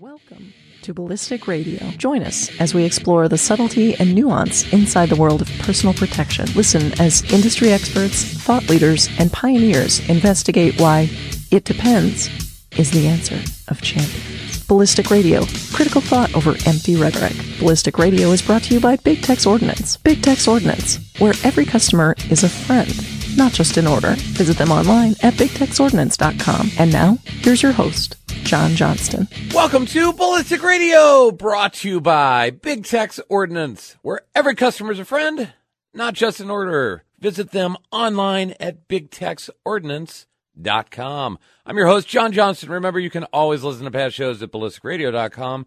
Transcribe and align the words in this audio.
Welcome 0.00 0.54
to 0.80 0.94
Ballistic 0.94 1.46
Radio. 1.46 1.78
Join 1.98 2.22
us 2.22 2.58
as 2.58 2.72
we 2.72 2.84
explore 2.84 3.28
the 3.28 3.36
subtlety 3.36 3.94
and 3.96 4.14
nuance 4.14 4.72
inside 4.72 5.10
the 5.10 5.20
world 5.20 5.42
of 5.42 5.48
personal 5.58 5.92
protection. 5.92 6.46
Listen 6.54 6.98
as 6.98 7.22
industry 7.30 7.70
experts, 7.70 8.24
thought 8.24 8.66
leaders, 8.70 9.10
and 9.18 9.30
pioneers 9.30 10.00
investigate 10.08 10.80
why 10.80 11.10
it 11.50 11.64
depends 11.64 12.30
is 12.78 12.90
the 12.92 13.08
answer 13.08 13.38
of 13.68 13.82
champions. 13.82 14.66
Ballistic 14.66 15.10
Radio, 15.10 15.44
critical 15.74 16.00
thought 16.00 16.34
over 16.34 16.56
empty 16.64 16.96
rhetoric. 16.96 17.36
Ballistic 17.58 17.98
Radio 17.98 18.28
is 18.30 18.40
brought 18.40 18.62
to 18.62 18.74
you 18.74 18.80
by 18.80 18.96
Big 18.96 19.20
Tex 19.20 19.44
Ordnance. 19.44 19.98
Big 19.98 20.22
Tex 20.22 20.48
Ordnance, 20.48 20.98
where 21.18 21.34
every 21.44 21.66
customer 21.66 22.14
is 22.30 22.42
a 22.42 22.48
friend, 22.48 22.88
not 23.36 23.52
just 23.52 23.76
an 23.76 23.86
order. 23.86 24.14
Visit 24.16 24.56
them 24.56 24.72
online 24.72 25.14
at 25.22 25.34
bigtexordnance.com. 25.34 26.70
And 26.78 26.90
now, 26.90 27.18
here's 27.26 27.62
your 27.62 27.72
host, 27.72 28.16
John 28.44 28.76
Johnston. 28.76 29.26
Welcome 29.54 29.86
to 29.86 30.12
Ballistic 30.12 30.62
Radio, 30.62 31.30
brought 31.30 31.72
to 31.74 31.88
you 31.88 32.00
by 32.00 32.50
Big 32.50 32.84
Tex 32.84 33.20
Ordnance, 33.28 33.96
where 34.02 34.22
every 34.34 34.54
customer 34.54 34.92
is 34.92 34.98
a 34.98 35.04
friend, 35.04 35.52
not 35.94 36.14
just 36.14 36.40
an 36.40 36.50
order. 36.50 37.04
Visit 37.18 37.50
them 37.50 37.76
online 37.92 38.54
at 38.58 38.88
bigtexordnance.com. 38.88 41.38
I'm 41.66 41.76
your 41.76 41.86
host, 41.86 42.08
John 42.08 42.32
Johnston. 42.32 42.70
Remember, 42.70 42.98
you 42.98 43.10
can 43.10 43.24
always 43.24 43.62
listen 43.62 43.84
to 43.84 43.90
past 43.90 44.16
shows 44.16 44.42
at 44.42 44.50
ballisticradio.com. 44.50 45.66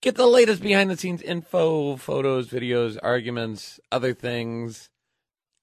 Get 0.00 0.14
the 0.16 0.26
latest 0.26 0.62
behind 0.62 0.90
the 0.90 0.96
scenes 0.96 1.20
info, 1.22 1.96
photos, 1.96 2.48
videos, 2.48 2.96
arguments, 3.02 3.78
other 3.92 4.14
things 4.14 4.88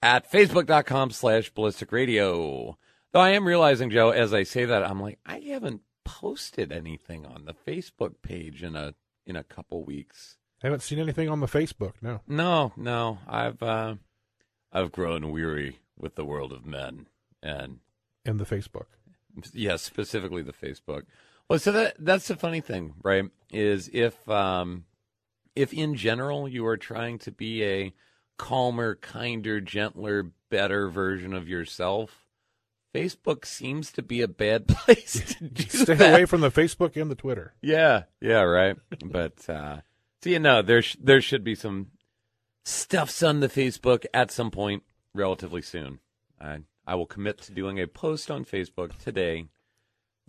at 0.02 0.32
facebook.com 0.32 1.12
slash 1.12 1.50
ballistic 1.52 1.92
radio. 1.92 2.78
Though 3.12 3.20
I 3.20 3.32
am 3.32 3.48
realizing, 3.48 3.90
Joe, 3.90 4.12
as 4.12 4.34
I 4.34 4.44
say 4.44 4.66
that, 4.66 4.84
I'm 4.84 5.02
like, 5.02 5.20
I 5.26 5.40
haven't 5.40 5.82
posted 6.04 6.72
anything 6.72 7.26
on 7.26 7.46
the 7.46 7.54
Facebook 7.54 8.16
page 8.22 8.64
in 8.64 8.76
a 8.76 8.96
in 9.26 9.36
a 9.36 9.44
couple 9.44 9.84
weeks. 9.84 10.38
I 10.64 10.68
haven't 10.68 10.82
seen 10.82 11.00
anything 11.00 11.30
on 11.30 11.40
the 11.40 11.48
Facebook. 11.48 11.94
No. 12.02 12.22
No, 12.28 12.74
no. 12.76 13.20
I've 13.28 13.62
uh, 13.64 13.96
I've 14.72 14.92
grown 14.92 15.32
weary 15.32 15.80
with 15.98 16.16
the 16.16 16.26
world 16.26 16.52
of 16.52 16.66
men 16.66 17.08
and 17.42 17.80
in 18.26 18.38
the 18.38 18.46
Facebook. 18.46 18.88
yes, 19.36 19.52
yeah, 19.54 19.76
specifically 19.78 20.44
the 20.44 20.54
Facebook. 20.54 21.04
Well, 21.50 21.60
so 21.60 21.72
that 21.72 21.96
that's 22.00 22.28
the 22.28 22.36
funny 22.36 22.62
thing, 22.62 22.94
right? 23.04 23.26
Is 23.52 23.90
if 23.92 24.28
um, 24.30 24.86
if 25.56 25.74
in 25.74 25.96
general 25.96 26.48
you 26.48 26.66
are 26.66 26.78
trying 26.78 27.18
to 27.20 27.32
be 27.32 27.64
a 27.64 27.94
calmer, 28.38 28.96
kinder, 28.96 29.60
gentler, 29.62 30.32
better 30.50 30.90
version 30.90 31.34
of 31.34 31.50
yourself, 31.50 32.21
Facebook 32.94 33.46
seems 33.46 33.92
to 33.94 34.02
be 34.02 34.22
a 34.22 34.28
bad 34.28 34.68
place 34.70 35.36
to 35.38 35.48
do 35.50 35.64
Stay 35.70 35.94
that. 35.96 36.14
away 36.14 36.26
from 36.26 36.42
the 36.42 36.52
Facebook 36.52 37.00
and 37.00 37.10
the 37.10 37.16
Twitter. 37.16 37.54
Yeah, 37.62 38.04
yeah, 38.20 38.42
right. 38.42 38.76
but 39.06 39.48
uh, 39.50 39.78
so 40.24 40.30
you 40.30 40.40
know, 40.40 40.62
there 40.62 40.82
sh- 40.82 40.98
there 41.02 41.22
should 41.22 41.44
be 41.44 41.56
some 41.56 41.88
stuffs 42.66 43.24
on 43.24 43.40
the 43.40 43.50
Facebook 43.50 44.06
at 44.14 44.32
some 44.32 44.52
point 44.52 44.84
relatively 45.14 45.62
soon. 45.62 46.00
I 46.40 46.60
I 46.86 46.96
will 46.96 47.06
commit 47.06 47.40
to 47.44 47.54
doing 47.54 47.80
a 47.80 47.88
post 47.88 48.30
on 48.30 48.44
Facebook 48.46 48.98
today. 48.98 49.48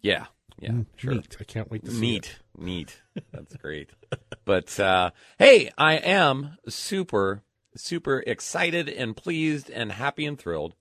Yeah, 0.02 0.26
yeah, 0.58 0.70
Mm, 0.70 0.86
sure. 0.96 1.14
Neat. 1.14 1.36
I 1.40 1.44
can't 1.44 1.70
wait 1.70 1.84
to 1.84 1.90
see 1.90 2.00
Neat, 2.00 2.38
neat. 2.56 3.00
That's 3.32 3.56
great. 3.56 3.90
but 4.44 4.78
uh, 4.78 5.10
hey, 5.38 5.70
I 5.78 5.94
am 5.94 6.58
super, 6.68 7.42
super 7.76 8.22
excited 8.26 8.88
and 8.88 9.16
pleased 9.16 9.70
and 9.70 9.92
happy 9.92 10.26
and 10.26 10.38
thrilled 10.38 10.74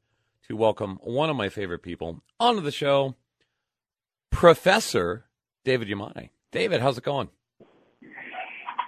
to 0.52 0.58
welcome 0.58 1.00
one 1.02 1.30
of 1.30 1.38
my 1.38 1.48
favorite 1.48 1.82
people 1.82 2.22
onto 2.38 2.60
the 2.60 2.74
show, 2.74 3.16
Professor 4.32 5.24
David 5.64 5.88
Yamane. 5.88 6.30
David, 6.52 6.82
how's 6.82 6.98
it 6.98 7.06
going? 7.06 7.30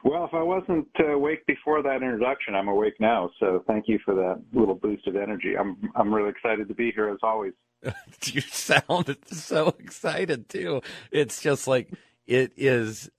Well, 0.03 0.25
if 0.25 0.33
I 0.33 0.43
wasn't 0.43 0.89
uh, 0.99 1.13
awake 1.13 1.45
before 1.45 1.81
that 1.81 2.03
introduction, 2.03 2.53
I'm 2.53 2.67
awake 2.67 2.95
now. 2.99 3.29
So 3.39 3.63
thank 3.65 3.87
you 3.87 3.97
for 4.03 4.13
that 4.13 4.41
little 4.51 4.75
boost 4.75 5.07
of 5.07 5.15
energy. 5.15 5.55
I'm 5.57 5.77
I'm 5.95 6.13
really 6.13 6.31
excited 6.31 6.67
to 6.67 6.73
be 6.73 6.91
here 6.91 7.07
as 7.07 7.19
always. 7.23 7.53
you 8.25 8.41
sound 8.41 9.15
so 9.27 9.69
excited 9.79 10.49
too. 10.49 10.81
It's 11.11 11.41
just 11.41 11.65
like 11.65 11.89
it 12.27 12.51
is 12.57 13.09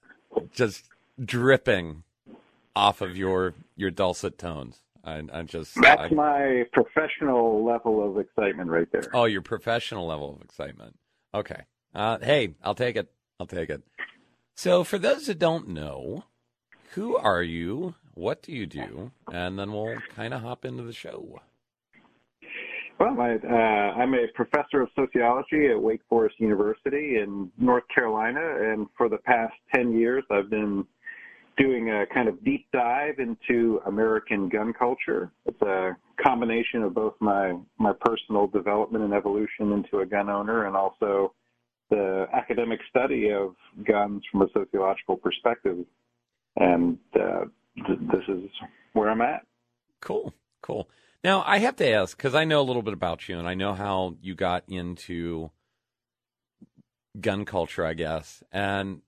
just 0.53 0.85
dripping 1.19 2.03
off 2.77 3.01
of 3.01 3.17
your 3.17 3.55
your 3.75 3.91
dulcet 3.91 4.37
tones. 4.37 4.84
I, 5.05 5.23
I 5.33 5.43
just 5.43 5.75
That's 5.81 6.13
I, 6.13 6.15
my 6.15 6.65
professional 6.73 7.65
level 7.65 8.09
of 8.09 8.19
excitement 8.19 8.71
right 8.71 8.91
there. 8.91 9.05
oh, 9.13 9.25
your 9.25 9.43
professional 9.43 10.07
level 10.07 10.35
of 10.35 10.43
excitement. 10.43 10.97
Okay. 11.35 11.63
Uh, 11.95 12.19
hey, 12.23 12.55
I'll 12.63 12.75
take 12.75 12.97
it. 12.97 13.11
I'll 13.39 13.47
take 13.47 13.71
it. 13.71 13.83
So, 14.57 14.85
for 14.85 14.99
those 14.99 15.27
that 15.27 15.39
don't 15.39 15.69
know, 15.69 16.25
who 16.93 17.17
are 17.17 17.43
you? 17.43 17.95
What 18.15 18.43
do 18.43 18.53
you 18.53 18.67
do? 18.67 19.11
And 19.33 19.59
then 19.59 19.73
we'll 19.73 19.99
kind 20.15 20.33
of 20.33 20.43
hop 20.43 20.65
into 20.65 20.85
the 20.85 20.93
show. 20.93 21.41
Well, 23.01 23.21
I, 23.21 23.35
uh, 23.35 24.01
I'm 24.01 24.15
a 24.15 24.29
professor 24.35 24.83
of 24.83 24.89
sociology 24.95 25.67
at 25.67 25.81
Wake 25.81 26.03
Forest 26.09 26.37
University 26.39 27.19
in 27.19 27.51
North 27.59 27.83
Carolina, 27.93 28.41
and 28.41 28.87
for 28.97 29.09
the 29.09 29.19
past 29.19 29.55
10 29.75 29.99
years, 29.99 30.23
I've 30.31 30.49
been 30.49 30.87
doing 31.57 31.91
a 31.91 32.07
kind 32.13 32.29
of 32.29 32.43
deep 32.45 32.67
dive 32.73 33.19
into 33.19 33.81
American 33.87 34.49
gun 34.49 34.73
culture. 34.73 35.31
It's 35.47 35.61
a 35.63 35.97
combination 36.25 36.83
of 36.83 36.95
both 36.95 37.15
my, 37.21 37.55
my 37.79 37.93
personal 38.05 38.47
development 38.47 39.05
and 39.05 39.13
evolution 39.13 39.73
into 39.73 40.01
a 40.01 40.07
gun 40.07 40.29
owner 40.29 40.67
and 40.67 40.77
also 40.77 41.35
the 41.91 42.27
academic 42.33 42.81
study 42.91 43.31
of 43.31 43.55
guns 43.87 44.23
from 44.31 44.43
a 44.43 44.47
sociological 44.53 45.17
perspective. 45.17 45.79
And 46.57 46.99
uh, 47.15 47.45
th- 47.87 47.99
this 48.13 48.23
is 48.29 48.51
where 48.93 49.11
I'm 49.11 49.21
at. 49.21 49.47
Cool, 50.01 50.33
cool. 50.63 50.89
Now 51.23 51.43
I 51.47 51.59
have 51.59 51.77
to 51.77 51.89
ask 51.89 52.17
because 52.17 52.35
I 52.35 52.45
know 52.45 52.61
a 52.61 52.63
little 52.63 52.83
bit 52.83 52.95
about 52.95 53.29
you, 53.29 53.39
and 53.39 53.49
I 53.49 53.55
know 53.55 53.75
how 53.75 54.17
you 54.21 54.35
got 54.35 54.65
into 54.69 55.51
gun 57.21 57.45
culture, 57.45 57.85
I 57.85 57.95
guess. 57.95 58.43
And 58.53 59.03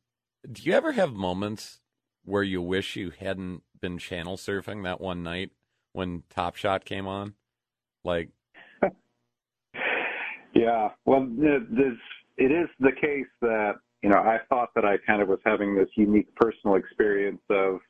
do 0.51 0.63
you 0.63 0.73
ever 0.73 0.93
have 0.93 1.13
moments 1.13 1.81
where 2.27 2.43
you 2.43 2.61
wish 2.61 2.97
you 2.97 3.11
hadn't 3.19 3.63
been 3.81 3.97
channel 3.97 4.37
surfing 4.37 4.85
that 4.85 5.01
one 5.01 5.23
night 5.23 5.51
when 5.93 6.25
Top 6.29 6.57
Shot 6.57 6.85
came 6.85 7.07
on? 7.07 7.35
Like, 8.05 8.29
Yeah, 10.57 10.89
well, 11.05 11.27
this 11.37 11.93
it 12.39 12.51
is 12.51 12.69
the 12.81 12.93
case 12.93 13.27
that 13.43 13.75
you 14.03 14.09
know 14.09 14.19
I 14.19 14.39
thought 14.49 14.71
that 14.75 14.87
I 14.87 14.97
kind 15.07 15.21
of 15.21 15.29
was 15.29 15.39
having 15.45 15.75
this 15.75 15.89
unique 15.97 16.35
personal 16.35 16.77
experience 16.77 17.43
of 17.51 17.81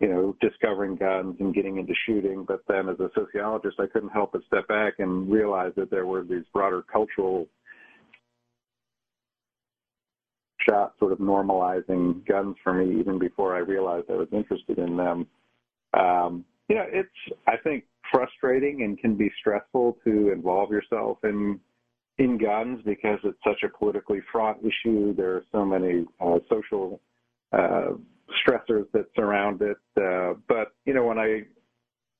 you 0.00 0.08
know 0.08 0.34
discovering 0.40 0.96
guns 0.96 1.36
and 1.38 1.54
getting 1.54 1.76
into 1.76 1.92
shooting, 2.06 2.46
but 2.48 2.60
then 2.66 2.88
as 2.88 2.98
a 2.98 3.10
sociologist, 3.14 3.78
I 3.78 3.86
couldn't 3.86 4.08
help 4.08 4.32
but 4.32 4.40
step 4.46 4.66
back 4.68 4.94
and 5.00 5.30
realize 5.30 5.72
that 5.76 5.90
there 5.90 6.06
were 6.06 6.22
these 6.22 6.44
broader 6.52 6.82
cultural 6.90 7.46
shots 10.68 10.98
sort 10.98 11.12
of 11.12 11.18
normalizing 11.18 12.26
guns 12.26 12.56
for 12.62 12.72
me 12.72 12.98
even 12.98 13.18
before 13.18 13.54
I 13.54 13.60
realized 13.60 14.06
I 14.10 14.14
was 14.14 14.28
interested 14.32 14.78
in 14.78 14.96
them. 14.96 15.26
Um, 15.94 16.44
you 16.68 16.76
know, 16.76 16.84
it's 16.86 17.08
I 17.46 17.56
think 17.56 17.84
frustrating 18.12 18.82
and 18.82 18.98
can 18.98 19.16
be 19.16 19.30
stressful 19.40 19.98
to 20.04 20.32
involve 20.32 20.70
yourself 20.70 21.18
in 21.24 21.60
in 22.18 22.36
guns 22.36 22.80
because 22.84 23.18
it's 23.24 23.38
such 23.46 23.62
a 23.62 23.68
politically 23.68 24.20
fraught 24.32 24.58
issue. 24.60 25.14
There 25.14 25.36
are 25.36 25.44
so 25.52 25.64
many 25.64 26.04
uh, 26.20 26.38
social 26.50 27.00
uh, 27.52 27.92
stressors 28.46 28.90
that 28.92 29.06
surround 29.14 29.62
it. 29.62 29.78
Uh, 29.96 30.34
but 30.48 30.72
you 30.84 30.94
know, 30.94 31.04
when 31.04 31.18
I 31.18 31.42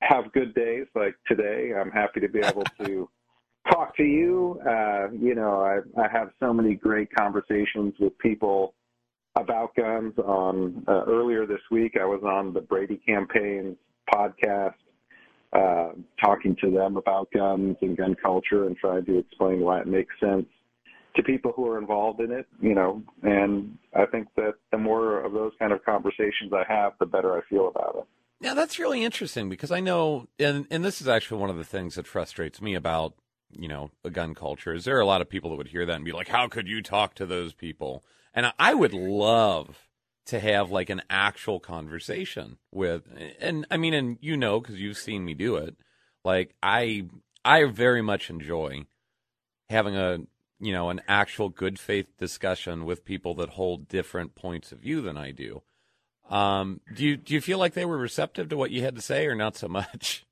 have 0.00 0.32
good 0.32 0.54
days 0.54 0.86
like 0.94 1.16
today, 1.26 1.72
I'm 1.78 1.90
happy 1.90 2.20
to 2.20 2.28
be 2.28 2.40
able 2.40 2.64
to 2.84 3.08
talk 3.70 3.96
to 3.96 4.04
you. 4.04 4.60
Uh, 4.68 5.10
you 5.12 5.34
know, 5.34 5.60
I, 5.60 6.00
I 6.00 6.08
have 6.10 6.30
so 6.40 6.52
many 6.52 6.74
great 6.74 7.08
conversations 7.14 7.94
with 7.98 8.16
people 8.18 8.74
about 9.38 9.74
guns. 9.76 10.14
On 10.18 10.84
uh, 10.88 11.04
earlier 11.06 11.46
this 11.46 11.60
week, 11.70 11.96
I 12.00 12.04
was 12.04 12.22
on 12.24 12.52
the 12.52 12.60
Brady 12.60 13.00
Campaign's 13.06 13.76
podcast 14.12 14.74
uh, 15.52 15.90
talking 16.22 16.56
to 16.62 16.70
them 16.70 16.96
about 16.96 17.30
guns 17.32 17.76
and 17.80 17.96
gun 17.96 18.14
culture 18.22 18.66
and 18.66 18.76
trying 18.76 19.04
to 19.06 19.18
explain 19.18 19.60
why 19.60 19.80
it 19.80 19.86
makes 19.86 20.14
sense 20.20 20.46
to 21.16 21.22
people 21.22 21.52
who 21.56 21.66
are 21.66 21.78
involved 21.78 22.20
in 22.20 22.30
it, 22.30 22.46
you 22.60 22.74
know, 22.74 23.02
and 23.22 23.76
I 23.96 24.06
think 24.06 24.28
that 24.36 24.54
the 24.70 24.78
more 24.78 25.24
of 25.24 25.32
those 25.32 25.52
kind 25.58 25.72
of 25.72 25.84
conversations 25.84 26.52
I 26.52 26.64
have, 26.68 26.92
the 27.00 27.06
better 27.06 27.36
I 27.36 27.40
feel 27.48 27.68
about 27.68 27.96
it. 27.98 28.04
yeah, 28.44 28.54
that's 28.54 28.78
really 28.78 29.02
interesting 29.02 29.48
because 29.48 29.70
I 29.72 29.80
know, 29.80 30.28
and 30.38 30.66
and 30.70 30.84
this 30.84 31.00
is 31.00 31.08
actually 31.08 31.40
one 31.40 31.50
of 31.50 31.56
the 31.56 31.64
things 31.64 31.94
that 31.94 32.06
frustrates 32.06 32.60
me 32.60 32.74
about 32.74 33.14
you 33.50 33.68
know 33.68 33.90
a 34.04 34.10
gun 34.10 34.34
culture 34.34 34.74
is 34.74 34.84
there 34.84 34.96
are 34.96 35.00
a 35.00 35.06
lot 35.06 35.20
of 35.20 35.28
people 35.28 35.50
that 35.50 35.56
would 35.56 35.68
hear 35.68 35.86
that 35.86 35.96
and 35.96 36.04
be 36.04 36.12
like, 36.12 36.28
how 36.28 36.48
could 36.48 36.68
you 36.68 36.82
talk 36.82 37.14
to 37.14 37.26
those 37.26 37.52
people? 37.52 38.04
And 38.34 38.52
I 38.58 38.74
would 38.74 38.92
love 38.92 39.88
to 40.26 40.40
have 40.40 40.70
like 40.70 40.90
an 40.90 41.02
actual 41.08 41.58
conversation 41.58 42.58
with 42.70 43.04
and 43.40 43.66
I 43.70 43.76
mean 43.78 43.94
and 43.94 44.18
you 44.20 44.36
know 44.36 44.60
cuz 44.60 44.78
you've 44.78 44.98
seen 44.98 45.24
me 45.24 45.34
do 45.34 45.56
it 45.56 45.76
like 46.24 46.54
I 46.62 47.06
I 47.44 47.64
very 47.64 48.02
much 48.02 48.28
enjoy 48.28 48.84
having 49.70 49.96
a 49.96 50.18
you 50.60 50.72
know, 50.72 50.90
an 50.90 51.00
actual 51.06 51.48
good 51.48 51.78
faith 51.78 52.16
discussion 52.18 52.84
with 52.84 53.04
people 53.04 53.34
that 53.34 53.50
hold 53.50 53.88
different 53.88 54.34
points 54.34 54.72
of 54.72 54.80
view 54.80 55.00
than 55.00 55.16
I 55.16 55.30
do. 55.30 55.62
Um, 56.28 56.80
do 56.94 57.04
you 57.04 57.16
do 57.16 57.32
you 57.32 57.40
feel 57.40 57.58
like 57.58 57.74
they 57.74 57.84
were 57.84 57.96
receptive 57.96 58.48
to 58.50 58.56
what 58.56 58.70
you 58.70 58.82
had 58.82 58.96
to 58.96 59.02
say, 59.02 59.26
or 59.26 59.34
not 59.34 59.56
so 59.56 59.68
much? 59.68 60.26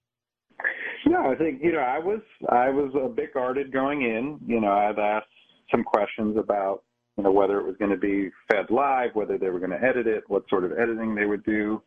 Yeah, 1.09 1.23
I 1.29 1.37
think 1.37 1.63
you 1.63 1.73
know 1.73 1.79
I 1.79 1.99
was 1.99 2.21
I 2.49 2.69
was 2.69 2.93
a 3.01 3.09
bit 3.09 3.33
guarded 3.33 3.73
going 3.73 4.03
in. 4.03 4.41
You 4.45 4.61
know, 4.61 4.73
I've 4.73 4.99
asked 4.99 5.29
some 5.71 5.85
questions 5.85 6.37
about 6.37 6.83
you 7.17 7.23
know 7.23 7.31
whether 7.31 7.61
it 7.61 7.67
was 7.67 7.77
going 7.79 7.93
to 7.93 7.97
be 7.97 8.31
fed 8.51 8.67
live, 8.71 9.11
whether 9.15 9.39
they 9.39 9.51
were 9.51 9.61
going 9.61 9.71
to 9.71 9.83
edit 9.83 10.09
it, 10.09 10.25
what 10.27 10.43
sort 10.51 10.65
of 10.65 10.73
editing 10.73 11.15
they 11.15 11.25
would 11.25 11.45
do. 11.45 11.81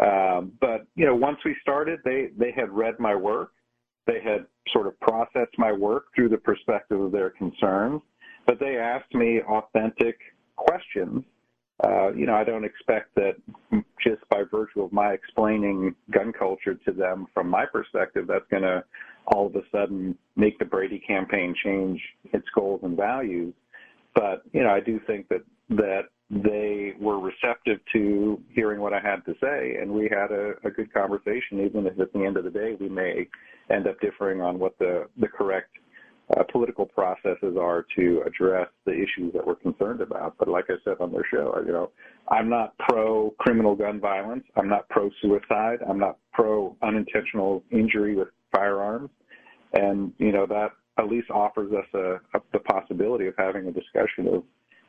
Um, 0.00 0.52
but 0.60 0.86
you 0.96 1.06
know, 1.06 1.14
once 1.14 1.38
we 1.44 1.54
started, 1.62 2.00
they 2.04 2.30
they 2.36 2.52
had 2.56 2.70
read 2.70 2.98
my 2.98 3.14
work, 3.14 3.52
they 4.06 4.20
had 4.22 4.46
sort 4.72 4.88
of 4.88 4.98
processed 5.00 5.56
my 5.58 5.70
work 5.70 6.06
through 6.16 6.30
the 6.30 6.38
perspective 6.38 7.00
of 7.00 7.12
their 7.12 7.30
concerns, 7.30 8.02
but 8.46 8.58
they 8.58 8.78
asked 8.78 9.14
me 9.14 9.40
authentic 9.42 10.18
questions 10.56 11.22
uh, 11.84 12.12
you 12.12 12.26
know, 12.26 12.34
I 12.34 12.44
don't 12.44 12.64
expect 12.64 13.14
that 13.16 13.36
just 14.02 14.26
by 14.30 14.42
virtue 14.50 14.82
of 14.82 14.92
my 14.92 15.12
explaining 15.12 15.94
gun 16.10 16.32
culture 16.32 16.74
to 16.74 16.92
them 16.92 17.26
from 17.34 17.48
my 17.48 17.66
perspective, 17.66 18.26
that's 18.26 18.46
going 18.50 18.62
to 18.62 18.82
all 19.26 19.46
of 19.46 19.56
a 19.56 19.62
sudden 19.70 20.16
make 20.36 20.58
the 20.58 20.64
Brady 20.64 21.02
campaign 21.06 21.54
change 21.62 22.00
its 22.32 22.46
goals 22.54 22.80
and 22.82 22.96
values. 22.96 23.52
But 24.14 24.42
you 24.52 24.62
know, 24.62 24.70
I 24.70 24.80
do 24.80 24.98
think 25.06 25.28
that 25.28 25.44
that 25.68 26.02
they 26.30 26.94
were 26.98 27.20
receptive 27.20 27.78
to 27.92 28.40
hearing 28.54 28.80
what 28.80 28.92
I 28.92 29.00
had 29.00 29.24
to 29.26 29.34
say, 29.40 29.76
and 29.80 29.90
we 29.90 30.04
had 30.10 30.32
a, 30.32 30.54
a 30.64 30.70
good 30.70 30.92
conversation. 30.94 31.60
Even 31.60 31.86
if 31.86 32.00
at 32.00 32.12
the 32.12 32.24
end 32.24 32.38
of 32.38 32.44
the 32.44 32.50
day 32.50 32.76
we 32.80 32.88
may 32.88 33.28
end 33.70 33.86
up 33.86 34.00
differing 34.00 34.40
on 34.40 34.58
what 34.58 34.78
the 34.78 35.08
the 35.18 35.28
correct 35.28 35.70
uh, 36.34 36.42
political 36.50 36.86
processes 36.86 37.56
are 37.60 37.86
to 37.96 38.22
address 38.26 38.68
the 38.84 38.92
issues 38.92 39.32
that 39.32 39.46
we're 39.46 39.54
concerned 39.54 40.00
about. 40.00 40.34
But 40.38 40.48
like 40.48 40.64
I 40.68 40.74
said 40.84 40.96
on 41.00 41.12
their 41.12 41.26
show, 41.30 41.56
you 41.64 41.72
know, 41.72 41.90
I'm 42.28 42.48
not 42.48 42.76
pro 42.78 43.30
criminal 43.38 43.76
gun 43.76 44.00
violence. 44.00 44.44
I'm 44.56 44.68
not 44.68 44.88
pro 44.88 45.10
suicide. 45.22 45.78
I'm 45.88 45.98
not 45.98 46.18
pro 46.32 46.76
unintentional 46.82 47.62
injury 47.70 48.16
with 48.16 48.28
firearms. 48.52 49.10
And 49.72 50.12
you 50.18 50.32
know 50.32 50.46
that 50.46 50.70
at 50.98 51.08
least 51.08 51.30
offers 51.30 51.72
us 51.72 51.86
a, 51.94 52.14
a 52.36 52.40
the 52.52 52.58
possibility 52.60 53.26
of 53.26 53.34
having 53.36 53.66
a 53.66 53.72
discussion 53.72 54.26
of, 54.28 54.42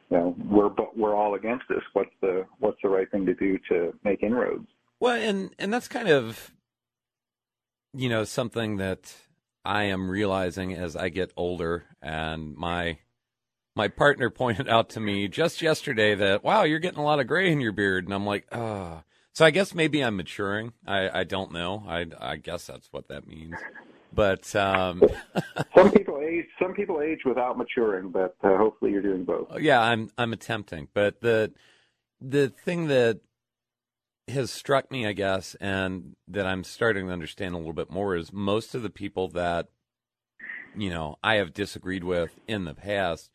you 0.10 0.18
know, 0.18 0.36
we're 0.50 0.70
we're 0.96 1.16
all 1.16 1.36
against 1.36 1.66
this. 1.70 1.82
What's 1.94 2.14
the 2.22 2.46
what's 2.60 2.78
the 2.82 2.90
right 2.90 3.10
thing 3.12 3.26
to 3.26 3.34
do 3.34 3.60
to 3.70 3.94
make 4.04 4.24
inroads? 4.24 4.68
Well, 5.00 5.16
and 5.16 5.52
and 5.60 5.74
that's 5.74 5.88
kind 5.88 6.08
of, 6.08 6.52
you 7.94 8.10
know, 8.10 8.24
something 8.24 8.78
that 8.78 9.14
I 9.68 9.84
am 9.84 10.10
realizing 10.10 10.74
as 10.74 10.96
I 10.96 11.10
get 11.10 11.34
older, 11.36 11.84
and 12.02 12.56
my 12.56 13.00
my 13.76 13.90
partner 13.90 14.30
pointed 14.44 14.70
out 14.70 14.90
to 14.92 15.02
me 15.02 15.28
just 15.28 15.62
yesterday 15.62 16.16
that 16.16 16.44
wow, 16.44 16.64
you're 16.64 16.80
getting 16.80 17.00
a 17.00 17.04
lot 17.04 17.20
of 17.20 17.28
gray 17.28 17.52
in 17.52 17.60
your 17.60 17.74
beard, 17.74 18.06
and 18.06 18.14
I'm 18.14 18.26
like, 18.26 18.48
ah. 18.52 18.58
Oh. 18.58 19.04
So 19.34 19.46
I 19.46 19.52
guess 19.52 19.76
maybe 19.76 20.02
I'm 20.02 20.18
maturing. 20.18 20.74
I, 20.88 21.20
I 21.20 21.24
don't 21.24 21.52
know. 21.52 21.84
I 21.88 22.08
I 22.20 22.38
guess 22.38 22.66
that's 22.66 22.88
what 22.92 23.10
that 23.10 23.28
means. 23.28 23.54
But 24.12 24.56
um, 24.56 25.04
some 25.76 25.92
people 25.92 26.20
age. 26.28 26.46
Some 26.60 26.74
people 26.74 27.02
age 27.02 27.20
without 27.24 27.56
maturing, 27.56 28.10
but 28.10 28.36
uh, 28.44 28.58
hopefully 28.58 28.92
you're 28.92 29.04
doing 29.04 29.26
both. 29.26 29.48
Yeah, 29.60 29.80
I'm 29.80 30.10
I'm 30.18 30.34
attempting. 30.34 30.88
But 30.92 31.22
the 31.22 31.54
the 32.20 32.50
thing 32.50 32.88
that 32.88 33.20
has 34.28 34.52
struck 34.52 34.92
me, 34.92 35.06
I 35.06 35.14
guess, 35.14 35.56
and 35.62 36.16
that 36.28 36.46
I'm 36.46 36.64
starting 36.64 37.08
to 37.08 37.14
understand 37.14 37.56
a 37.56 37.58
little 37.58 37.74
bit 37.74 37.92
more 37.92 38.16
is 38.16 38.34
most 38.34 38.76
of 38.76 38.82
the 38.82 38.90
people 38.90 39.30
that, 39.30 39.68
you 40.76 40.90
know, 40.90 41.18
I 41.24 41.36
have 41.36 41.54
disagreed 41.54 42.04
with 42.04 42.38
in 42.48 42.66
the 42.66 42.74
past 42.74 43.32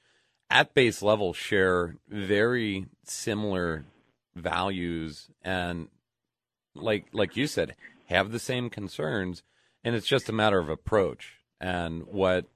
at 0.51 0.75
base 0.75 1.01
level 1.01 1.33
share 1.33 1.97
very 2.09 2.87
similar 3.05 3.87
values 4.35 5.31
and 5.43 5.89
like 6.75 7.07
like 7.13 7.37
you 7.37 7.47
said 7.47 7.75
have 8.07 8.33
the 8.33 8.39
same 8.39 8.69
concerns 8.71 9.43
and 9.83 9.95
it's 9.95 10.07
just 10.07 10.29
a 10.29 10.33
matter 10.33 10.59
of 10.59 10.69
approach 10.69 11.39
and 11.61 12.03
what 12.07 12.47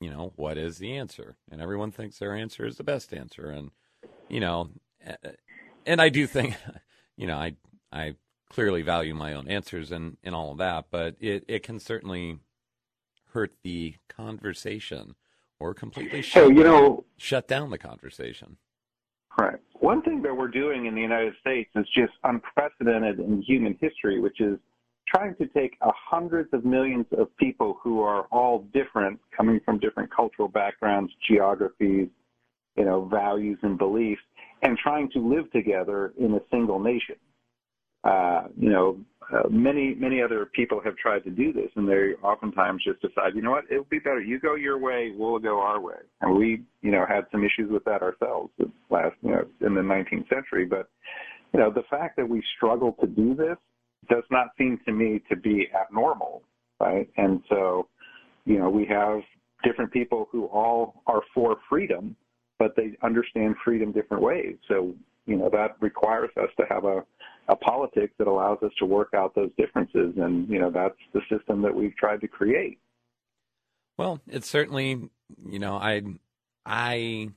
you 0.00 0.10
know 0.10 0.32
what 0.36 0.58
is 0.58 0.78
the 0.78 0.96
answer? 0.96 1.36
And 1.50 1.60
everyone 1.60 1.90
thinks 1.90 2.18
their 2.18 2.34
answer 2.34 2.66
is 2.66 2.76
the 2.76 2.84
best 2.84 3.12
answer 3.12 3.50
and 3.50 3.70
you 4.28 4.40
know 4.40 4.70
and 5.86 6.00
I 6.00 6.08
do 6.08 6.26
think 6.26 6.54
you 7.16 7.26
know 7.26 7.36
I 7.36 7.56
I 7.92 8.14
clearly 8.50 8.82
value 8.82 9.14
my 9.14 9.34
own 9.34 9.48
answers 9.48 9.92
and, 9.92 10.16
and 10.22 10.34
all 10.34 10.52
of 10.52 10.58
that, 10.58 10.86
but 10.90 11.16
it, 11.20 11.44
it 11.48 11.62
can 11.62 11.78
certainly 11.78 12.38
hurt 13.32 13.52
the 13.62 13.94
conversation 14.08 15.14
or 15.60 15.74
completely 15.74 16.22
shut, 16.22 16.44
so, 16.44 16.48
you 16.48 16.64
know, 16.64 17.04
shut 17.16 17.48
down 17.48 17.70
the 17.70 17.78
conversation. 17.78 18.56
Right. 19.38 19.58
One 19.74 20.02
thing 20.02 20.22
that 20.22 20.36
we're 20.36 20.48
doing 20.48 20.86
in 20.86 20.94
the 20.94 21.00
United 21.00 21.34
States 21.40 21.70
is 21.76 21.86
just 21.94 22.12
unprecedented 22.24 23.20
in 23.20 23.42
human 23.42 23.76
history, 23.80 24.20
which 24.20 24.40
is 24.40 24.58
trying 25.06 25.34
to 25.36 25.46
take 25.46 25.76
a 25.82 25.90
hundreds 25.92 26.52
of 26.52 26.64
millions 26.64 27.06
of 27.16 27.34
people 27.36 27.78
who 27.82 28.02
are 28.02 28.22
all 28.32 28.66
different, 28.74 29.20
coming 29.36 29.60
from 29.64 29.78
different 29.78 30.14
cultural 30.14 30.48
backgrounds, 30.48 31.12
geographies, 31.28 32.08
you 32.76 32.84
know, 32.84 33.04
values 33.06 33.58
and 33.62 33.78
beliefs, 33.78 34.22
and 34.62 34.76
trying 34.78 35.10
to 35.12 35.18
live 35.18 35.50
together 35.52 36.12
in 36.18 36.34
a 36.34 36.40
single 36.50 36.78
nation. 36.78 37.16
Uh, 38.04 38.44
you 38.56 38.70
know, 38.70 38.98
uh, 39.32 39.48
many 39.50 39.94
many 39.94 40.22
other 40.22 40.46
people 40.46 40.80
have 40.82 40.96
tried 40.96 41.22
to 41.24 41.30
do 41.30 41.52
this, 41.52 41.70
and 41.76 41.88
they 41.88 42.14
oftentimes 42.22 42.82
just 42.84 43.00
decide, 43.02 43.34
you 43.34 43.42
know 43.42 43.50
what, 43.50 43.64
it 43.70 43.78
would 43.78 43.90
be 43.90 43.98
better 43.98 44.20
you 44.20 44.40
go 44.40 44.54
your 44.54 44.78
way, 44.78 45.12
we'll 45.14 45.38
go 45.38 45.60
our 45.60 45.80
way. 45.80 45.96
And 46.20 46.36
we, 46.36 46.62
you 46.80 46.90
know, 46.90 47.04
had 47.06 47.26
some 47.30 47.44
issues 47.44 47.70
with 47.70 47.84
that 47.84 48.02
ourselves 48.02 48.50
last, 48.90 49.16
you 49.22 49.30
know, 49.30 49.44
in 49.60 49.74
the 49.74 49.80
19th 49.80 50.28
century. 50.28 50.64
But 50.64 50.88
you 51.52 51.60
know, 51.60 51.70
the 51.70 51.82
fact 51.90 52.16
that 52.16 52.28
we 52.28 52.42
struggle 52.56 52.96
to 53.00 53.06
do 53.06 53.34
this 53.34 53.56
does 54.08 54.24
not 54.30 54.48
seem 54.56 54.78
to 54.86 54.92
me 54.92 55.22
to 55.28 55.36
be 55.36 55.68
abnormal, 55.78 56.42
right? 56.80 57.08
And 57.16 57.42
so, 57.48 57.88
you 58.44 58.58
know, 58.58 58.70
we 58.70 58.86
have 58.86 59.20
different 59.64 59.92
people 59.92 60.28
who 60.30 60.46
all 60.46 61.02
are 61.06 61.22
for 61.34 61.56
freedom, 61.68 62.16
but 62.58 62.74
they 62.76 62.96
understand 63.02 63.56
freedom 63.64 63.92
different 63.92 64.22
ways. 64.22 64.56
So, 64.68 64.94
you 65.26 65.36
know, 65.36 65.50
that 65.52 65.76
requires 65.80 66.30
us 66.40 66.48
to 66.58 66.64
have 66.70 66.84
a 66.84 67.04
a 67.48 67.56
politics 67.56 68.12
that 68.18 68.28
allows 68.28 68.58
us 68.62 68.72
to 68.78 68.84
work 68.84 69.14
out 69.14 69.34
those 69.34 69.50
differences. 69.56 70.14
And, 70.16 70.48
you 70.48 70.58
know, 70.58 70.70
that's 70.70 70.98
the 71.14 71.20
system 71.30 71.62
that 71.62 71.74
we've 71.74 71.96
tried 71.96 72.20
to 72.20 72.28
create. 72.28 72.78
Well, 73.96 74.20
it's 74.28 74.48
certainly, 74.48 75.08
you 75.48 75.58
know, 75.58 75.76
I, 75.76 76.02
I 76.66 77.30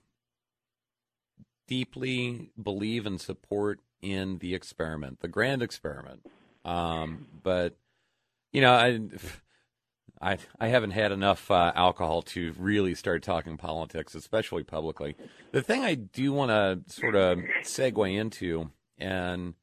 deeply 1.68 2.52
believe 2.62 3.06
and 3.06 3.19
support 3.19 3.80
in 4.02 4.40
the 4.40 4.54
experiment, 4.54 5.22
the 5.22 5.28
grand 5.28 5.62
experiment. 5.62 6.26
Um, 6.66 7.28
but, 7.42 7.78
you 8.52 8.62
know, 8.62 8.74
I, 8.74 9.00
I, 10.21 10.38
I 10.59 10.68
haven't 10.68 10.92
had 10.92 11.12
enough 11.12 11.50
uh, 11.50 11.71
alcohol 11.74 12.21
to 12.24 12.54
really 12.59 12.94
start 12.94 13.24
talking 13.24 13.57
politics, 13.57 14.14
especially 14.14 14.64
publicly. 14.64 15.16
The 15.52 15.62
thing 15.62 15.83
I 15.83 15.95
do 15.95 16.33
want 16.33 16.52
to 16.52 16.94
sort 16.94 17.16
of 17.16 17.40
segue 17.64 18.14
into, 18.14 18.69
and 19.00 19.56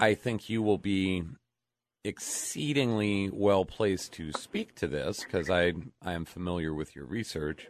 I 0.00 0.14
think 0.14 0.48
you 0.48 0.62
will 0.62 0.78
be 0.78 1.24
exceedingly 2.04 3.28
well 3.32 3.64
placed 3.64 4.12
to 4.14 4.32
speak 4.32 4.74
to 4.76 4.86
this 4.86 5.24
because 5.24 5.50
I 5.50 5.72
I 6.02 6.12
am 6.12 6.24
familiar 6.24 6.72
with 6.72 6.94
your 6.94 7.04
research. 7.04 7.68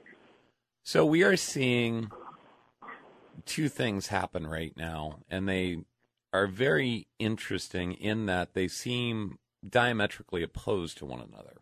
So 0.84 1.04
we 1.04 1.22
are 1.22 1.36
seeing 1.36 2.10
two 3.44 3.68
things 3.68 4.08
happen 4.08 4.46
right 4.46 4.74
now, 4.76 5.20
and 5.30 5.48
they 5.48 5.78
are 6.32 6.46
very 6.46 7.08
interesting 7.18 7.92
in 7.94 8.26
that 8.26 8.54
they 8.54 8.68
seem 8.68 9.38
diametrically 9.68 10.42
opposed 10.42 10.98
to 10.98 11.06
one 11.06 11.20
another. 11.20 11.58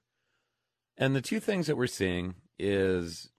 And 0.97 1.15
the 1.15 1.21
two 1.21 1.41
things 1.41 1.67
that 1.67 1.77
we're 1.77 1.87
seeing 1.87 2.35
is, 2.59 3.31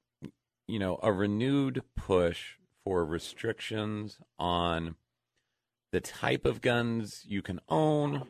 you 0.68 0.80
know, 0.80 1.00
a 1.02 1.12
renewed 1.12 1.84
push 1.96 2.56
for 2.84 3.04
restrictions 3.04 4.20
on 4.40 4.96
the 5.92 6.02
type 6.02 6.46
of 6.46 6.62
guns 6.62 7.24
you 7.28 7.42
can 7.42 7.60
own, 7.70 8.24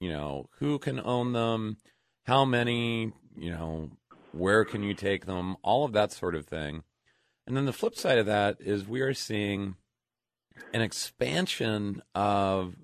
you 0.00 0.10
know, 0.10 0.48
who 0.58 0.78
can 0.78 1.00
own 1.00 1.32
them, 1.32 1.76
how 2.24 2.44
many, 2.44 3.12
you 3.36 3.50
know, 3.50 3.90
where 4.32 4.64
can 4.64 4.82
you 4.82 4.94
take 4.94 5.26
them, 5.26 5.56
all 5.62 5.84
of 5.84 5.92
that 5.92 6.12
sort 6.12 6.34
of 6.34 6.46
thing. 6.46 6.82
And 7.46 7.56
then 7.56 7.64
the 7.64 7.72
flip 7.72 7.94
side 7.94 8.18
of 8.18 8.26
that 8.26 8.56
is 8.60 8.86
we 8.86 9.00
are 9.00 9.14
seeing 9.14 9.76
an 10.74 10.82
expansion 10.82 12.02
of, 12.14 12.74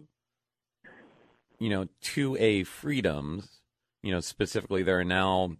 you 1.58 1.68
know, 1.68 1.88
2A 2.02 2.66
freedoms. 2.66 3.60
You 4.02 4.12
know, 4.12 4.20
specifically, 4.20 4.82
there 4.82 4.98
are 4.98 5.04
now, 5.04 5.56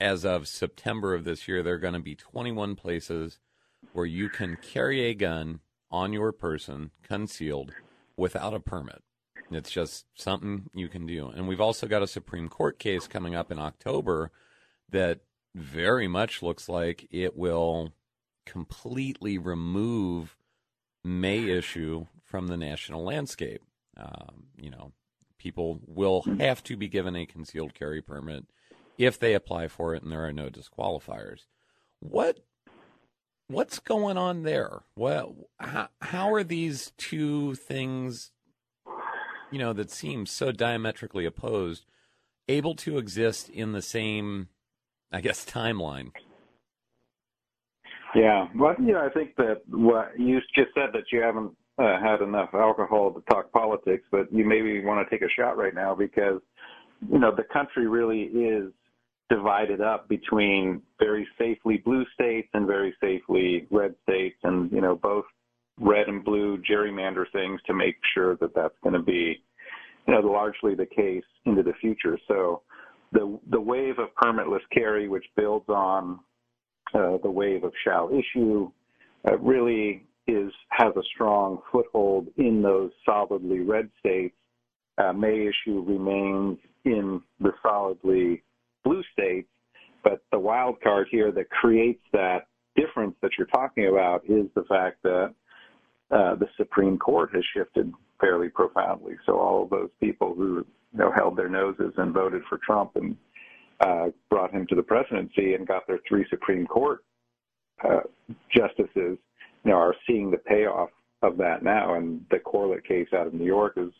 as 0.00 0.24
of 0.24 0.48
September 0.48 1.14
of 1.14 1.24
this 1.24 1.46
year, 1.46 1.62
there 1.62 1.74
are 1.74 1.78
going 1.78 1.94
to 1.94 2.00
be 2.00 2.14
21 2.14 2.74
places 2.74 3.38
where 3.92 4.06
you 4.06 4.28
can 4.28 4.56
carry 4.56 5.02
a 5.02 5.14
gun 5.14 5.60
on 5.90 6.12
your 6.12 6.32
person, 6.32 6.90
concealed, 7.02 7.72
without 8.16 8.54
a 8.54 8.60
permit. 8.60 9.02
It's 9.50 9.70
just 9.70 10.06
something 10.14 10.70
you 10.74 10.88
can 10.88 11.06
do. 11.06 11.28
And 11.28 11.48
we've 11.48 11.60
also 11.60 11.86
got 11.86 12.02
a 12.02 12.06
Supreme 12.06 12.48
Court 12.48 12.78
case 12.78 13.08
coming 13.08 13.34
up 13.34 13.50
in 13.50 13.58
October 13.58 14.30
that 14.90 15.20
very 15.54 16.06
much 16.06 16.42
looks 16.42 16.68
like 16.68 17.08
it 17.10 17.36
will 17.36 17.92
completely 18.46 19.38
remove 19.38 20.36
May 21.02 21.48
issue 21.48 22.06
from 22.22 22.46
the 22.46 22.56
national 22.56 23.02
landscape. 23.02 23.62
Um, 23.96 24.44
you 24.56 24.70
know, 24.70 24.92
people 25.38 25.80
will 25.86 26.22
have 26.38 26.62
to 26.64 26.76
be 26.76 26.88
given 26.88 27.16
a 27.16 27.26
concealed 27.26 27.74
carry 27.74 28.02
permit 28.02 28.46
if 28.98 29.18
they 29.18 29.34
apply 29.34 29.68
for 29.68 29.94
it, 29.94 30.02
and 30.02 30.12
there 30.12 30.24
are 30.26 30.32
no 30.32 30.48
disqualifiers. 30.48 31.46
What 32.00 32.44
what's 33.50 33.78
going 33.80 34.16
on 34.16 34.42
there? 34.44 34.82
Well, 34.96 35.34
how, 35.58 35.88
how 36.00 36.32
are 36.32 36.44
these 36.44 36.92
two 36.96 37.54
things, 37.56 38.30
you 39.50 39.58
know, 39.58 39.72
that 39.72 39.90
seem 39.90 40.26
so 40.26 40.52
diametrically 40.52 41.26
opposed, 41.26 41.84
able 42.48 42.74
to 42.76 42.98
exist 42.98 43.48
in 43.48 43.72
the 43.72 43.82
same, 43.82 44.48
I 45.12 45.20
guess, 45.20 45.44
timeline? 45.44 46.12
Yeah, 48.14 48.48
well, 48.56 48.74
you 48.78 48.92
know, 48.92 49.04
I 49.04 49.10
think 49.10 49.36
that 49.36 49.62
what 49.68 50.18
you 50.18 50.40
just 50.54 50.70
said 50.74 50.90
that 50.94 51.04
you 51.12 51.20
haven't 51.20 51.52
uh, 51.78 52.00
had 52.00 52.22
enough 52.22 52.50
alcohol 52.54 53.12
to 53.12 53.20
talk 53.30 53.52
politics, 53.52 54.04
but 54.10 54.32
you 54.32 54.44
maybe 54.44 54.84
want 54.84 55.06
to 55.06 55.10
take 55.10 55.22
a 55.22 55.30
shot 55.30 55.56
right 55.56 55.74
now 55.74 55.94
because, 55.94 56.40
you 57.10 57.18
know, 57.18 57.34
the 57.34 57.44
country 57.44 57.86
really 57.86 58.22
is 58.22 58.72
divided 59.30 59.80
up 59.80 60.08
between 60.08 60.82
very 60.98 61.26
safely 61.38 61.78
blue 61.78 62.04
states 62.14 62.48
and 62.52 62.66
very 62.66 62.94
safely 63.00 63.66
red 63.70 63.94
states, 64.02 64.36
and 64.42 64.70
you 64.72 64.80
know, 64.80 64.96
both 64.96 65.24
red 65.78 66.08
and 66.08 66.24
blue 66.24 66.60
gerrymander 66.68 67.24
things 67.32 67.60
to 67.66 67.72
make 67.72 67.96
sure 68.12 68.36
that 68.36 68.54
that's 68.54 68.74
going 68.82 68.92
to 68.92 69.02
be, 69.02 69.42
you 70.06 70.14
know, 70.14 70.20
largely 70.20 70.74
the 70.74 70.86
case 70.86 71.24
into 71.46 71.62
the 71.62 71.72
future. 71.80 72.18
So, 72.28 72.62
the 73.12 73.38
the 73.50 73.60
wave 73.60 73.98
of 73.98 74.08
permitless 74.22 74.60
carry, 74.72 75.08
which 75.08 75.24
builds 75.36 75.68
on 75.68 76.20
uh, 76.92 77.18
the 77.22 77.30
wave 77.30 77.64
of 77.64 77.72
shall 77.84 78.10
issue, 78.10 78.70
uh, 79.28 79.38
really 79.38 80.04
is 80.26 80.52
has 80.70 80.94
a 80.96 81.02
strong 81.14 81.58
foothold 81.70 82.28
in 82.36 82.62
those 82.62 82.90
solidly 83.06 83.60
red 83.60 83.88
states. 84.00 84.34
Uh, 84.98 85.12
may 85.12 85.48
issue 85.48 85.82
remains 85.86 86.58
in 86.84 87.22
the 87.40 87.52
solidly 87.62 88.42
blue 88.90 89.02
states, 89.12 89.48
but 90.02 90.20
the 90.32 90.38
wild 90.38 90.80
card 90.80 91.06
here 91.10 91.30
that 91.32 91.48
creates 91.50 92.02
that 92.12 92.46
difference 92.76 93.14
that 93.22 93.30
you're 93.38 93.46
talking 93.48 93.88
about 93.88 94.24
is 94.24 94.46
the 94.54 94.64
fact 94.68 95.02
that 95.02 95.34
uh, 96.10 96.34
the 96.34 96.46
Supreme 96.56 96.98
Court 96.98 97.30
has 97.34 97.44
shifted 97.54 97.92
fairly 98.20 98.48
profoundly. 98.48 99.14
So 99.26 99.38
all 99.38 99.62
of 99.62 99.70
those 99.70 99.90
people 100.00 100.34
who 100.34 100.66
you 100.92 100.98
know 100.98 101.12
held 101.12 101.36
their 101.36 101.48
noses 101.48 101.92
and 101.98 102.12
voted 102.12 102.42
for 102.48 102.58
Trump 102.66 102.96
and 102.96 103.16
uh, 103.80 104.08
brought 104.28 104.52
him 104.52 104.66
to 104.68 104.74
the 104.74 104.82
presidency 104.82 105.54
and 105.54 105.66
got 105.66 105.86
their 105.86 106.00
three 106.08 106.26
Supreme 106.28 106.66
Court 106.66 107.04
uh, 107.84 108.00
justices 108.54 109.18
you 109.64 109.70
know, 109.70 109.76
are 109.76 109.94
seeing 110.06 110.30
the 110.30 110.38
payoff 110.38 110.90
of 111.22 111.36
that 111.36 111.62
now. 111.62 111.94
And 111.94 112.24
the 112.30 112.38
Corlett 112.38 112.84
case 112.84 113.08
out 113.14 113.26
of 113.26 113.34
New 113.34 113.44
York 113.46 113.74
is, 113.76 113.92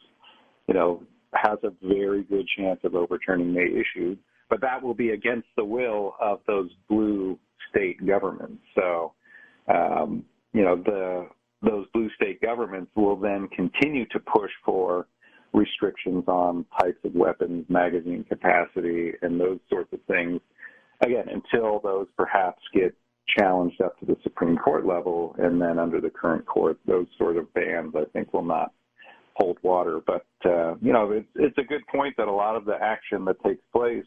you 0.67 0.75
know, 0.75 1.03
has 1.35 1.59
a 1.63 1.71
very 1.87 2.25
good 2.25 2.47
chance 2.59 2.81
of 2.85 2.95
overturning 2.95 3.53
May 3.53 3.67
issue, 3.67 4.17
but 4.51 4.61
that 4.61 4.83
will 4.83 4.95
be 4.95 5.11
against 5.11 5.47
the 5.57 5.65
will 5.65 6.15
of 6.21 6.41
those 6.47 6.71
blue 6.89 7.39
state 7.71 8.05
governments. 8.05 8.61
So, 8.75 9.13
um, 9.73 10.25
you 10.53 10.63
know, 10.63 10.77
the 10.77 11.29
those 11.63 11.87
blue 11.93 12.11
state 12.17 12.41
governments 12.41 12.91
will 12.97 13.17
then 13.17 13.47
continue 13.49 14.07
to 14.07 14.19
push 14.19 14.51
for 14.65 15.07
restrictions 15.53 16.25
on 16.27 16.65
types 16.81 16.99
of 17.05 17.15
weapons, 17.15 17.67
magazine 17.69 18.25
capacity, 18.29 19.13
and 19.23 19.39
those 19.39 19.59
sorts 19.69 19.93
of 19.93 20.01
things. 20.09 20.41
Again, 21.03 21.27
until 21.29 21.81
those 21.81 22.07
perhaps 22.17 22.63
get 22.75 22.95
challenged 23.39 23.81
up 23.83 23.99
to 24.01 24.07
the 24.07 24.17
Supreme 24.23 24.57
Court 24.57 24.87
level, 24.87 25.37
and 25.39 25.61
then 25.61 25.79
under 25.79 26.01
the 26.01 26.11
current 26.11 26.47
court, 26.47 26.79
those 26.87 27.07
sort 27.19 27.37
of 27.37 27.53
bans 27.55 27.95
I 27.95 28.05
think 28.13 28.33
will 28.33 28.45
not 28.45 28.73
hold 29.35 29.59
water. 29.63 30.01
But 30.05 30.27
uh, 30.45 30.75
you 30.81 30.93
know, 30.93 31.11
it's 31.13 31.29
it's 31.37 31.59
a 31.59 31.63
good 31.63 31.87
point 31.89 32.17
that 32.17 32.27
a 32.27 32.33
lot 32.33 32.57
of 32.57 32.65
the 32.65 32.77
action 32.81 33.25
that 33.27 33.43
takes 33.45 33.63
place 33.73 34.05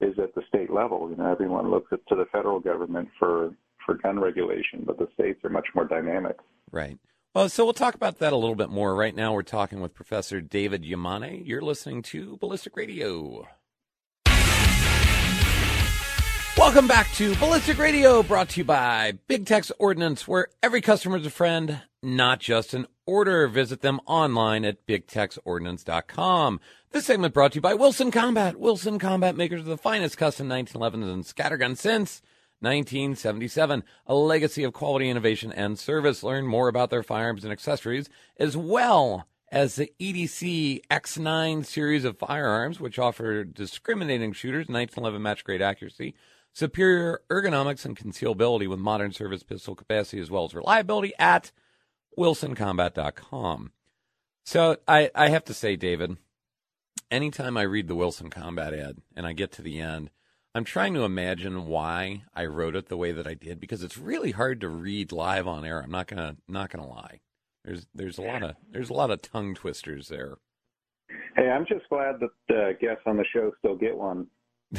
is 0.00 0.18
at 0.18 0.34
the 0.34 0.42
state 0.48 0.70
level. 0.70 1.08
You 1.10 1.16
know, 1.16 1.30
everyone 1.30 1.70
looks 1.70 1.92
up 1.92 2.04
to 2.06 2.14
the 2.14 2.26
federal 2.32 2.60
government 2.60 3.08
for 3.18 3.54
for 3.84 3.94
gun 3.94 4.18
regulation, 4.18 4.82
but 4.84 4.98
the 4.98 5.08
states 5.14 5.40
are 5.44 5.50
much 5.50 5.66
more 5.74 5.86
dynamic. 5.86 6.36
Right. 6.70 6.98
Well, 7.34 7.48
so 7.48 7.64
we'll 7.64 7.74
talk 7.74 7.94
about 7.94 8.20
that 8.20 8.32
a 8.32 8.36
little 8.36 8.54
bit 8.54 8.70
more. 8.70 8.94
Right 8.94 9.14
now, 9.14 9.32
we're 9.32 9.42
talking 9.42 9.80
with 9.80 9.92
Professor 9.92 10.40
David 10.40 10.84
Yamane. 10.84 11.42
You're 11.44 11.62
listening 11.62 12.02
to 12.02 12.36
Ballistic 12.38 12.76
Radio. 12.76 13.46
Welcome 16.56 16.86
back 16.86 17.12
to 17.14 17.34
Ballistic 17.34 17.78
Radio, 17.78 18.22
brought 18.22 18.50
to 18.50 18.60
you 18.60 18.64
by 18.64 19.18
Big 19.26 19.44
Tex 19.44 19.72
Ordnance, 19.80 20.28
where 20.28 20.46
every 20.62 20.80
customer 20.80 21.16
is 21.16 21.26
a 21.26 21.30
friend, 21.30 21.82
not 22.00 22.38
just 22.38 22.72
an 22.72 22.86
order. 23.06 23.48
Visit 23.48 23.80
them 23.80 24.00
online 24.06 24.64
at 24.64 24.86
bigtexordnance.com. 24.86 26.60
This 26.94 27.06
segment 27.06 27.34
brought 27.34 27.50
to 27.50 27.56
you 27.56 27.60
by 27.60 27.74
Wilson 27.74 28.12
Combat. 28.12 28.54
Wilson 28.56 29.00
Combat 29.00 29.34
makers 29.34 29.62
of 29.62 29.66
the 29.66 29.76
finest 29.76 30.16
custom 30.16 30.48
1911s 30.48 31.12
and 31.12 31.24
scatterguns 31.24 31.80
since 31.80 32.22
1977. 32.60 33.82
A 34.06 34.14
legacy 34.14 34.62
of 34.62 34.74
quality, 34.74 35.10
innovation, 35.10 35.50
and 35.50 35.76
service. 35.76 36.22
Learn 36.22 36.46
more 36.46 36.68
about 36.68 36.90
their 36.90 37.02
firearms 37.02 37.42
and 37.42 37.52
accessories, 37.52 38.08
as 38.36 38.56
well 38.56 39.26
as 39.50 39.74
the 39.74 39.92
EDC 39.98 40.86
X9 40.88 41.66
series 41.66 42.04
of 42.04 42.16
firearms, 42.16 42.78
which 42.78 43.00
offer 43.00 43.42
discriminating 43.42 44.32
shooters, 44.32 44.68
1911 44.68 45.20
match 45.20 45.42
grade 45.42 45.62
accuracy, 45.62 46.14
superior 46.52 47.22
ergonomics 47.28 47.84
and 47.84 47.98
concealability 47.98 48.68
with 48.68 48.78
modern 48.78 49.10
service 49.10 49.42
pistol 49.42 49.74
capacity 49.74 50.22
as 50.22 50.30
well 50.30 50.44
as 50.44 50.54
reliability 50.54 51.12
at 51.18 51.50
wilsoncombat.com. 52.16 53.72
So 54.44 54.76
I, 54.86 55.10
I 55.12 55.30
have 55.30 55.44
to 55.46 55.54
say, 55.54 55.74
David, 55.74 56.18
anytime 57.14 57.56
I 57.56 57.62
read 57.62 57.88
the 57.88 57.94
Wilson 57.94 58.28
Combat 58.28 58.74
ad 58.74 58.98
and 59.16 59.26
I 59.26 59.32
get 59.32 59.52
to 59.52 59.62
the 59.62 59.80
end, 59.80 60.10
I'm 60.54 60.64
trying 60.64 60.94
to 60.94 61.04
imagine 61.04 61.66
why 61.66 62.24
I 62.34 62.46
wrote 62.46 62.76
it 62.76 62.88
the 62.88 62.96
way 62.96 63.12
that 63.12 63.26
I 63.26 63.34
did 63.34 63.60
because 63.60 63.82
it's 63.82 63.98
really 63.98 64.32
hard 64.32 64.60
to 64.60 64.68
read 64.68 65.12
live 65.12 65.46
on 65.46 65.64
air. 65.64 65.80
I'm 65.80 65.90
not 65.90 66.06
gonna 66.06 66.36
not 66.48 66.70
gonna 66.70 66.86
lie. 66.88 67.20
There's 67.64 67.86
there's 67.94 68.18
a 68.18 68.22
lot 68.22 68.42
of 68.42 68.56
there's 68.70 68.90
a 68.90 68.94
lot 68.94 69.10
of 69.10 69.22
tongue 69.22 69.54
twisters 69.54 70.08
there. 70.08 70.36
Hey, 71.36 71.48
I'm 71.48 71.66
just 71.66 71.88
glad 71.88 72.20
that 72.20 72.30
the 72.48 72.76
guests 72.80 73.02
on 73.06 73.16
the 73.16 73.24
show 73.32 73.52
still 73.58 73.76
get 73.76 73.96
one 73.96 74.26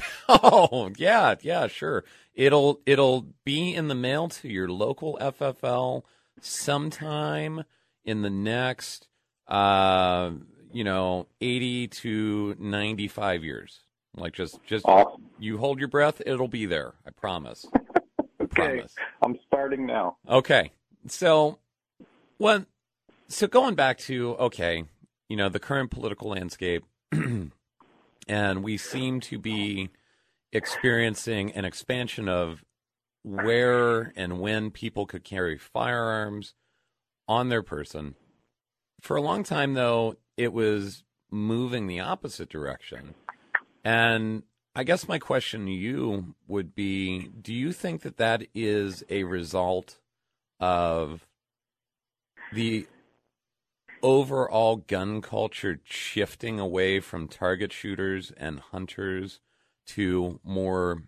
oh 0.30 0.92
yeah, 0.98 1.36
yeah, 1.42 1.68
sure. 1.68 2.04
It'll 2.34 2.82
it'll 2.86 3.28
be 3.44 3.74
in 3.74 3.88
the 3.88 3.96
mail 3.96 4.28
to 4.30 4.48
your 4.48 4.70
local 4.70 5.18
FFL 5.22 6.04
sometime 6.42 7.64
in 8.04 8.22
the 8.22 8.30
next, 8.30 9.08
uh, 9.48 10.32
you 10.76 10.84
know, 10.84 11.26
eighty 11.40 11.88
to 11.88 12.54
ninety 12.60 13.08
five 13.08 13.46
years. 13.46 13.80
Like 14.14 14.34
just 14.34 14.62
just 14.66 14.86
awesome. 14.86 15.24
you 15.40 15.58
hold 15.58 15.80
your 15.80 15.88
breath, 15.88 16.22
it'll 16.26 16.50
be 16.50 16.66
there. 16.66 16.96
I 17.08 17.12
promise. 17.12 17.66
okay, 18.42 18.52
promise. 18.52 18.94
I'm 19.24 19.40
starting 19.48 19.86
now. 19.86 20.18
Okay, 20.30 20.74
so 21.08 21.60
when 22.38 22.66
so 23.30 23.48
going 23.48 23.76
back 23.76 24.00
to 24.00 24.36
okay, 24.36 24.84
you 25.30 25.38
know, 25.38 25.48
the 25.48 25.60
current 25.60 25.92
political 25.92 26.30
landscape. 26.32 26.84
and 28.28 28.64
we 28.64 28.76
seem 28.76 29.22
to 29.22 29.40
be 29.40 29.90
experiencing 30.52 31.54
an 31.54 31.64
expansion 31.64 32.28
of 32.28 32.66
where 33.24 34.12
and 34.18 34.42
when 34.42 34.72
people 34.72 35.06
could 35.06 35.24
carry 35.24 35.58
firearms 35.58 36.54
on 37.30 37.48
their 37.48 37.64
person. 37.64 38.16
For 39.00 39.16
a 39.16 39.22
long 39.22 39.44
time, 39.44 39.74
though, 39.74 40.18
it 40.38 40.54
was 40.54 41.04
moving 41.32 41.88
the 41.88 42.00
opposite 42.00 42.50
direction. 42.50 43.16
And 43.84 44.44
I 44.76 44.84
guess 44.84 45.08
my 45.08 45.20
question 45.20 45.66
to 45.66 45.72
you 45.72 46.36
would 46.48 46.76
be 46.76 47.30
do 47.42 47.54
you 47.54 47.72
think 47.72 48.02
that 48.02 48.18
that 48.18 48.44
is 48.54 49.04
a 49.10 49.24
result 49.24 50.00
of 50.60 51.28
the 52.54 52.88
overall 54.02 54.76
gun 54.76 55.22
culture 55.22 55.80
shifting 55.84 56.60
away 56.60 57.00
from 57.00 57.28
target 57.28 57.72
shooters 57.72 58.32
and 58.38 58.60
hunters 58.60 59.40
to 59.86 60.40
more 60.44 61.04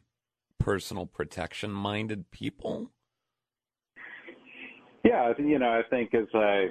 personal 0.60 1.06
protection 1.06 1.72
minded 1.72 2.32
people? 2.32 2.92
Yeah, 5.04 5.32
you 5.38 5.60
know, 5.60 5.70
I 5.70 5.82
think 5.90 6.14
as 6.14 6.28
I 6.34 6.70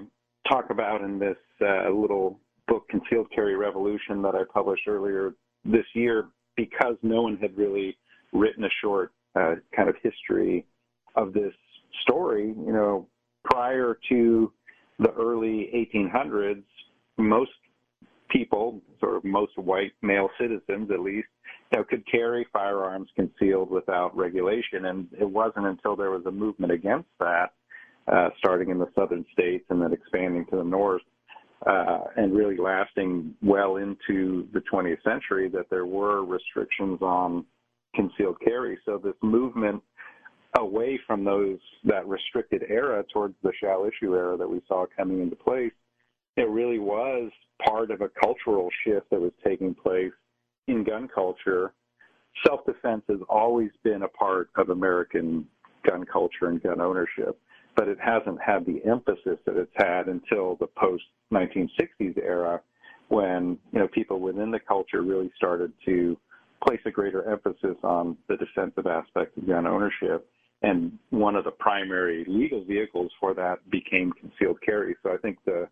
talk 0.49 0.71
about 0.71 1.03
in 1.03 1.19
this 1.19 1.37
uh, 1.61 1.89
little 1.91 2.41
book, 2.69 2.89
Concealed 2.89 3.31
Carry 3.35 3.57
Revolution, 3.57 4.23
that 4.23 4.35
I 4.35 4.43
published 4.53 4.87
earlier 4.87 5.35
this 5.65 5.87
year, 5.95 6.29
because 6.57 6.97
no 7.03 7.23
one 7.23 7.37
had 7.39 7.57
really 7.57 7.97
written 8.33 8.65
a 8.65 8.71
short 8.81 9.13
uh, 9.35 9.57
kind 9.75 9.89
of 9.89 9.97
history 10.03 10.67
of 11.15 11.33
this 11.33 11.53
story, 12.03 12.49
you 12.49 12.73
know, 12.73 13.07
prior 13.45 13.99
to 14.09 14.53
the 14.99 15.13
early 15.13 15.89
1800s, 15.95 16.63
most 17.19 17.51
people, 18.31 18.81
sort 19.01 19.17
of 19.17 19.25
most 19.25 19.57
white 19.57 19.93
male 20.03 20.29
citizens 20.39 20.91
at 20.91 21.01
least, 21.01 21.29
you 21.73 21.79
know, 21.79 21.85
could 21.85 22.05
carry 22.11 22.47
firearms 22.53 23.09
concealed 23.15 23.71
without 23.71 24.17
regulation. 24.17 24.87
And 24.87 25.09
it 25.19 25.29
wasn't 25.29 25.67
until 25.67 25.97
there 25.97 26.11
was 26.11 26.25
a 26.27 26.31
movement 26.31 26.73
against 26.73 27.09
that, 27.21 27.53
uh, 28.09 28.31
starting 28.39 28.71
in 28.71 28.79
the 28.79 28.91
southern 28.95 29.25
states 29.33 29.65
and 29.71 29.81
then 29.81 29.93
expanding 29.93 30.47
to 30.51 30.57
the 30.57 30.65
north, 30.65 31.03
uh, 31.65 32.01
and 32.17 32.35
really 32.35 32.57
lasting 32.57 33.35
well 33.43 33.77
into 33.77 34.47
the 34.53 34.63
20th 34.73 35.03
century, 35.03 35.49
that 35.49 35.71
there 35.71 35.87
were 35.87 36.25
restrictions 36.25 37.01
on 37.01 37.45
concealed 37.95 38.37
carry. 38.45 38.79
So 38.85 39.01
this 39.03 39.15
movement 39.23 39.83
away 40.59 40.99
from 41.07 41.25
those 41.25 41.59
that 41.85 42.07
restricted 42.07 42.63
era 42.69 43.05
towards 43.13 43.35
the 43.43 43.53
shall 43.61 43.85
issue 43.85 44.15
era 44.15 44.37
that 44.37 44.49
we 44.49 44.61
saw 44.69 44.87
coming 44.97 45.21
into 45.21 45.37
place, 45.37 45.73
it 46.37 46.49
really 46.49 46.79
was 46.79 47.31
part 47.67 47.91
of 47.91 48.01
a 48.03 48.11
cultural 48.23 48.69
shift 48.85 49.09
that 49.11 49.21
was 49.21 49.33
taking 49.45 49.75
place 49.75 50.13
in 50.69 50.85
gun 50.85 51.09
culture. 51.13 51.73
Self 52.47 52.65
defense 52.67 53.03
has 53.09 53.21
always 53.29 53.71
been 53.83 54.03
a 54.03 54.09
part 54.09 54.51
of 54.57 54.69
American 54.69 55.47
gun 55.89 56.05
culture 56.05 56.49
and 56.49 56.63
gun 56.63 56.81
ownership, 56.81 57.41
but 57.77 57.89
it 57.89 57.99
hasn't 58.01 58.41
had 58.41 58.65
the 58.67 58.81
emphasis 58.89 59.39
that 59.45 59.57
it's 59.57 59.71
had 59.77 60.07
until 60.09 60.57
the 60.57 60.67
post 60.67 61.05
1960s 61.33 62.17
era 62.19 62.61
when 63.09 63.59
you 63.73 63.79
know 63.79 63.89
people 63.89 64.19
within 64.19 64.51
the 64.51 64.61
culture 64.61 65.03
really 65.03 65.31
started 65.37 65.73
to 65.85 66.17
place 66.67 66.81
a 66.87 66.91
greater 66.91 67.31
emphasis 67.31 67.77
on 67.85 68.17
the 68.29 68.37
defensive 68.37 68.87
aspect 68.87 69.37
of 69.37 69.47
gun 69.47 69.67
ownership 69.67 70.29
and 70.63 70.99
one 71.11 71.37
of 71.37 71.45
the 71.45 71.51
primary 71.51 72.25
legal 72.27 72.65
vehicles 72.65 73.13
for 73.21 73.35
that 73.35 73.59
became 73.71 74.13
concealed 74.13 74.59
carry. 74.65 74.97
So 75.03 75.13
I 75.13 75.19
think 75.19 75.39
the 75.45 75.69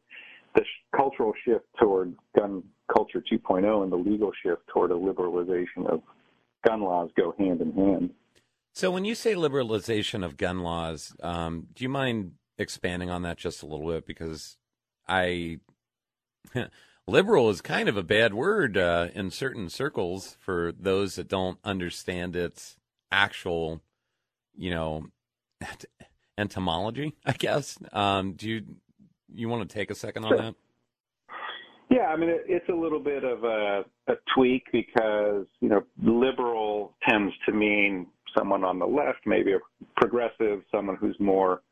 the 0.54 0.62
cultural 0.96 1.32
shift 1.44 1.64
toward 1.80 2.14
gun 2.38 2.62
culture 2.94 3.20
2.0 3.32 3.82
and 3.82 3.90
the 3.90 3.96
legal 3.96 4.30
shift 4.44 4.62
toward 4.68 4.92
a 4.92 4.94
liberalization 4.94 5.88
of 5.88 6.00
gun 6.64 6.80
laws 6.80 7.10
go 7.16 7.34
hand 7.38 7.60
in 7.60 7.72
hand. 7.72 8.10
So 8.74 8.90
when 8.90 9.04
you 9.04 9.14
say 9.14 9.34
liberalization 9.34 10.24
of 10.24 10.36
gun 10.36 10.60
laws, 10.60 11.14
um, 11.22 11.68
do 11.74 11.84
you 11.84 11.88
mind 11.88 12.32
expanding 12.58 13.08
on 13.08 13.22
that 13.22 13.38
just 13.38 13.62
a 13.62 13.66
little 13.66 13.86
bit? 13.86 14.04
Because 14.04 14.56
I 15.08 15.60
liberal 17.06 17.48
is 17.50 17.60
kind 17.60 17.88
of 17.88 17.96
a 17.96 18.02
bad 18.02 18.34
word 18.34 18.76
uh, 18.76 19.08
in 19.14 19.30
certain 19.30 19.70
circles 19.70 20.36
for 20.40 20.72
those 20.78 21.14
that 21.14 21.28
don't 21.28 21.58
understand 21.64 22.36
its 22.36 22.76
actual 23.10 23.80
you 24.56 24.70
know, 24.70 25.06
entomology, 26.38 27.14
I 27.24 27.32
guess. 27.32 27.78
Um, 27.92 28.32
do 28.32 28.48
you 28.48 28.64
you 29.32 29.48
want 29.48 29.68
to 29.68 29.74
take 29.74 29.90
a 29.90 29.94
second 29.94 30.24
on 30.24 30.36
that? 30.36 30.54
Yeah, 31.90 32.06
I 32.06 32.16
mean 32.16 32.30
it's 32.30 32.68
a 32.68 32.74
little 32.74 33.00
bit 33.00 33.24
of 33.24 33.44
a, 33.44 33.84
a 34.08 34.14
tweak 34.34 34.64
because 34.72 35.46
you 35.60 35.68
know 35.68 35.82
liberal 36.02 36.96
tends 37.08 37.34
to 37.46 37.52
mean 37.52 38.06
someone 38.36 38.64
on 38.64 38.78
the 38.78 38.86
left, 38.86 39.20
maybe 39.26 39.52
a 39.52 39.58
progressive, 39.96 40.62
someone 40.70 40.96
who's 40.96 41.16
more 41.18 41.62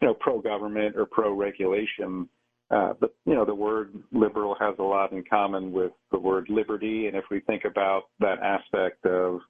you 0.00 0.08
know 0.08 0.14
pro-government 0.14 0.96
or 0.96 1.06
pro-regulation. 1.06 2.28
Uh, 2.70 2.94
but 2.98 3.14
you 3.26 3.34
know 3.34 3.44
the 3.44 3.54
word 3.54 3.94
liberal 4.12 4.56
has 4.58 4.74
a 4.78 4.82
lot 4.82 5.12
in 5.12 5.22
common 5.28 5.72
with 5.72 5.92
the 6.10 6.18
word 6.18 6.46
liberty, 6.48 7.06
and 7.06 7.16
if 7.16 7.24
we 7.30 7.40
think 7.40 7.64
about 7.64 8.04
that 8.20 8.38
aspect 8.42 9.04
of 9.06 9.40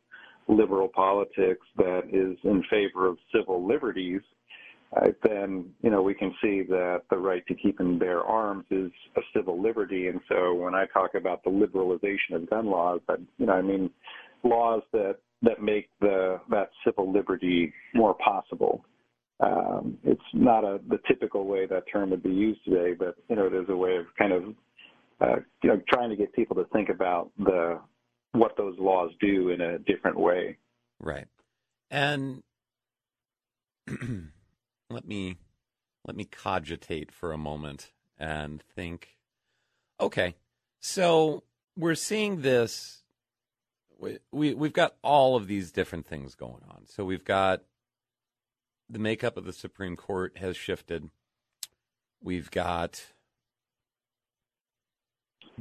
liberal 0.48 0.88
politics 0.88 1.66
that 1.76 2.02
is 2.12 2.36
in 2.44 2.62
favor 2.68 3.06
of 3.06 3.16
civil 3.34 3.66
liberties, 3.66 4.20
uh, 4.96 5.08
then 5.22 5.66
you 5.82 5.90
know 5.90 6.02
we 6.02 6.14
can 6.14 6.34
see 6.42 6.62
that 6.68 7.02
the 7.10 7.16
right 7.16 7.46
to 7.46 7.54
keep 7.54 7.80
and 7.80 7.98
bear 7.98 8.22
arms 8.22 8.64
is 8.70 8.90
a 9.16 9.20
civil 9.34 9.60
liberty. 9.60 10.08
And 10.08 10.20
so 10.28 10.54
when 10.54 10.74
I 10.74 10.86
talk 10.86 11.14
about 11.14 11.42
the 11.44 11.50
liberalization 11.50 12.34
of 12.34 12.50
gun 12.50 12.66
laws, 12.66 13.00
I, 13.08 13.14
you 13.38 13.46
know 13.46 13.54
I 13.54 13.62
mean 13.62 13.90
laws 14.42 14.82
that 14.92 15.16
that 15.44 15.62
make 15.62 15.88
the 16.00 16.40
that 16.50 16.70
civil 16.84 17.12
liberty 17.12 17.72
more 17.94 18.14
possible. 18.14 18.84
Um, 19.40 19.98
it's 20.04 20.22
not 20.32 20.64
a 20.64 20.80
the 20.88 20.98
typical 21.06 21.46
way 21.46 21.66
that 21.66 21.84
term 21.92 22.10
would 22.10 22.22
be 22.22 22.30
used 22.30 22.64
today, 22.64 22.94
but 22.98 23.16
you 23.28 23.36
know 23.36 23.46
it 23.46 23.54
is 23.54 23.68
a 23.68 23.76
way 23.76 23.96
of 23.96 24.06
kind 24.18 24.32
of 24.32 24.44
uh, 25.20 25.36
you 25.62 25.70
know 25.70 25.80
trying 25.92 26.10
to 26.10 26.16
get 26.16 26.32
people 26.32 26.56
to 26.56 26.64
think 26.72 26.88
about 26.88 27.30
the 27.38 27.80
what 28.32 28.56
those 28.56 28.76
laws 28.78 29.10
do 29.20 29.50
in 29.50 29.60
a 29.60 29.78
different 29.78 30.18
way. 30.18 30.58
Right. 31.00 31.28
And 31.90 32.42
let 34.90 35.06
me 35.06 35.36
let 36.06 36.16
me 36.16 36.24
cogitate 36.24 37.12
for 37.12 37.32
a 37.32 37.38
moment 37.38 37.92
and 38.18 38.62
think 38.74 39.18
okay. 40.00 40.34
So 40.80 41.44
we're 41.76 41.94
seeing 41.94 42.42
this 42.42 43.03
we, 43.98 44.18
we 44.32 44.54
we've 44.54 44.72
got 44.72 44.96
all 45.02 45.36
of 45.36 45.46
these 45.46 45.72
different 45.72 46.06
things 46.06 46.34
going 46.34 46.62
on. 46.68 46.86
So 46.86 47.04
we've 47.04 47.24
got 47.24 47.62
the 48.88 48.98
makeup 48.98 49.36
of 49.36 49.44
the 49.44 49.52
Supreme 49.52 49.96
Court 49.96 50.36
has 50.38 50.56
shifted. 50.56 51.10
We've 52.22 52.50
got 52.50 53.04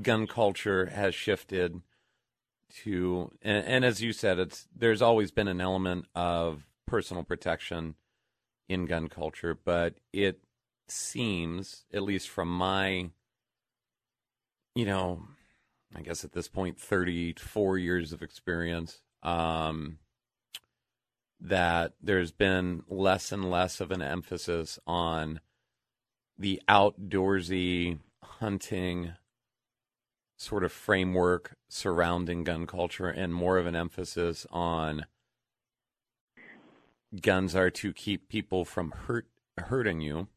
gun 0.01 0.27
culture 0.27 0.87
has 0.87 1.13
shifted 1.13 1.81
to 2.83 3.31
and, 3.41 3.65
and, 3.67 3.85
as 3.85 4.01
you 4.01 4.11
said 4.11 4.39
it's 4.39 4.67
there's 4.75 5.01
always 5.01 5.29
been 5.29 5.47
an 5.47 5.61
element 5.61 6.05
of 6.15 6.65
personal 6.87 7.23
protection 7.23 7.93
in 8.67 8.85
gun 8.85 9.07
culture 9.07 9.55
but 9.63 9.95
it 10.11 10.39
seems 10.87 11.85
at 11.93 12.01
least 12.01 12.27
from 12.27 12.49
my 12.49 13.09
you 14.73 14.85
know 14.85 15.21
i 15.95 16.01
guess 16.01 16.23
at 16.23 16.33
this 16.33 16.47
point 16.47 16.79
34 16.79 17.77
years 17.77 18.13
of 18.13 18.21
experience 18.21 19.01
um, 19.21 19.99
that 21.39 21.93
there's 22.01 22.31
been 22.31 22.83
less 22.89 23.31
and 23.31 23.49
less 23.49 23.79
of 23.79 23.91
an 23.91 24.01
emphasis 24.01 24.79
on 24.85 25.39
the 26.37 26.61
outdoorsy 26.67 27.99
hunting 28.21 29.13
sort 30.37 30.63
of 30.63 30.71
framework 30.71 31.55
surrounding 31.69 32.43
gun 32.43 32.65
culture 32.67 33.07
and 33.07 33.33
more 33.33 33.57
of 33.57 33.65
an 33.65 33.75
emphasis 33.75 34.45
on 34.51 35.05
guns 37.21 37.55
are 37.55 37.69
to 37.69 37.93
keep 37.93 38.27
people 38.27 38.65
from 38.65 38.91
hurt 38.91 39.27
hurting 39.57 40.01
you. 40.01 40.27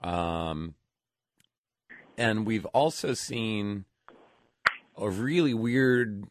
Um, 0.00 0.74
and 2.16 2.46
we've 2.46 2.66
also 2.66 3.14
seen 3.14 3.84
a 4.98 5.08
really 5.08 5.54
weird 5.54 6.24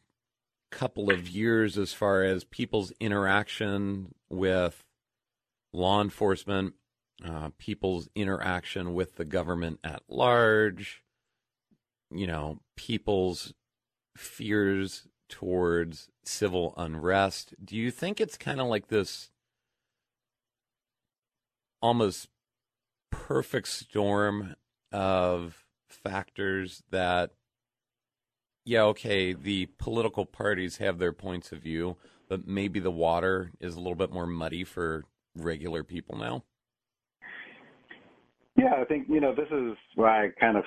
couple 0.72 1.12
of 1.12 1.30
years 1.30 1.78
as 1.78 1.94
far 1.94 2.24
as 2.24 2.44
people's 2.44 2.92
interaction 3.00 4.14
with 4.30 4.84
law 5.74 6.02
enforcement, 6.02 6.74
uh, 7.26 7.50
people's 7.58 8.10
interaction 8.16 8.94
with 8.94 9.16
the 9.16 9.26
government 9.26 9.80
at 9.84 10.04
large, 10.10 11.04
you 12.12 12.28
know, 12.28 12.60
people's 12.76 13.54
fears 14.16 15.08
towards 15.30 16.10
civil 16.24 16.74
unrest. 16.78 17.54
Do 17.64 17.76
you 17.76 17.92
think 17.92 18.20
it's 18.20 18.38
kind 18.38 18.60
of 18.60 18.68
like 18.68 18.88
this 18.88 19.30
almost 21.82 22.28
perfect 23.12 23.68
storm 23.68 24.56
of 24.92 25.66
factors 25.90 26.84
that, 26.92 27.32
yeah, 28.68 28.84
okay, 28.84 29.32
the 29.32 29.68
political 29.78 30.26
parties 30.26 30.78
have 30.78 31.00
their 31.00 31.14
points 31.14 31.54
of 31.54 31.60
view, 31.60 31.96
but 32.28 32.46
maybe 32.46 32.82
the 32.82 32.92
water 32.92 33.52
is 33.62 33.76
a 33.76 33.78
little 33.78 33.96
bit 33.96 34.12
more 34.12 34.28
muddy 34.28 34.66
for 34.66 35.06
regular 35.38 35.84
people 35.84 36.18
now? 36.18 36.44
Yeah, 38.58 38.74
I 38.78 38.84
think, 38.84 39.08
you 39.08 39.22
know, 39.22 39.34
this 39.34 39.48
is 39.52 39.78
why 39.96 40.26
I 40.26 40.30
kind 40.38 40.58
of 40.58 40.66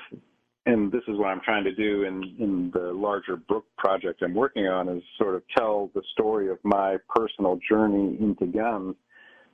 and 0.66 0.90
this 0.92 1.02
is 1.08 1.18
what 1.18 1.28
I'm 1.28 1.40
trying 1.40 1.64
to 1.64 1.74
do 1.74 2.04
in, 2.04 2.22
in 2.38 2.70
the 2.72 2.92
larger 2.92 3.36
book 3.36 3.64
project 3.76 4.22
I'm 4.22 4.34
working 4.34 4.66
on 4.66 4.88
is 4.88 5.02
sort 5.18 5.34
of 5.34 5.42
tell 5.56 5.90
the 5.94 6.02
story 6.12 6.50
of 6.50 6.58
my 6.62 6.96
personal 7.14 7.58
journey 7.68 8.16
into 8.20 8.46
guns, 8.46 8.94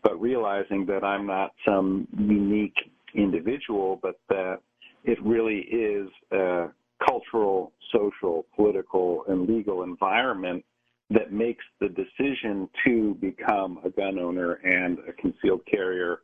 but 0.03 0.21
realizing 0.21 0.85
that 0.87 1.05
I'm 1.05 1.27
not 1.27 1.53
some 1.67 2.07
unique 2.17 2.77
individual, 3.15 3.99
but 4.03 4.21
that 4.29 4.61
it 5.05 5.23
really 5.23 5.59
is 5.61 6.09
a 6.33 6.67
cultural, 7.05 7.73
social, 7.93 8.47
political, 8.55 9.25
and 9.29 9.49
legal 9.49 9.83
environment 9.83 10.65
that 11.11 11.33
makes 11.33 11.65
the 11.81 11.89
decision 11.89 12.69
to 12.85 13.15
become 13.21 13.79
a 13.85 13.91
gun 13.91 14.19
owner 14.19 14.55
and 14.65 14.99
a 15.09 15.13
concealed 15.13 15.61
carrier 15.71 16.21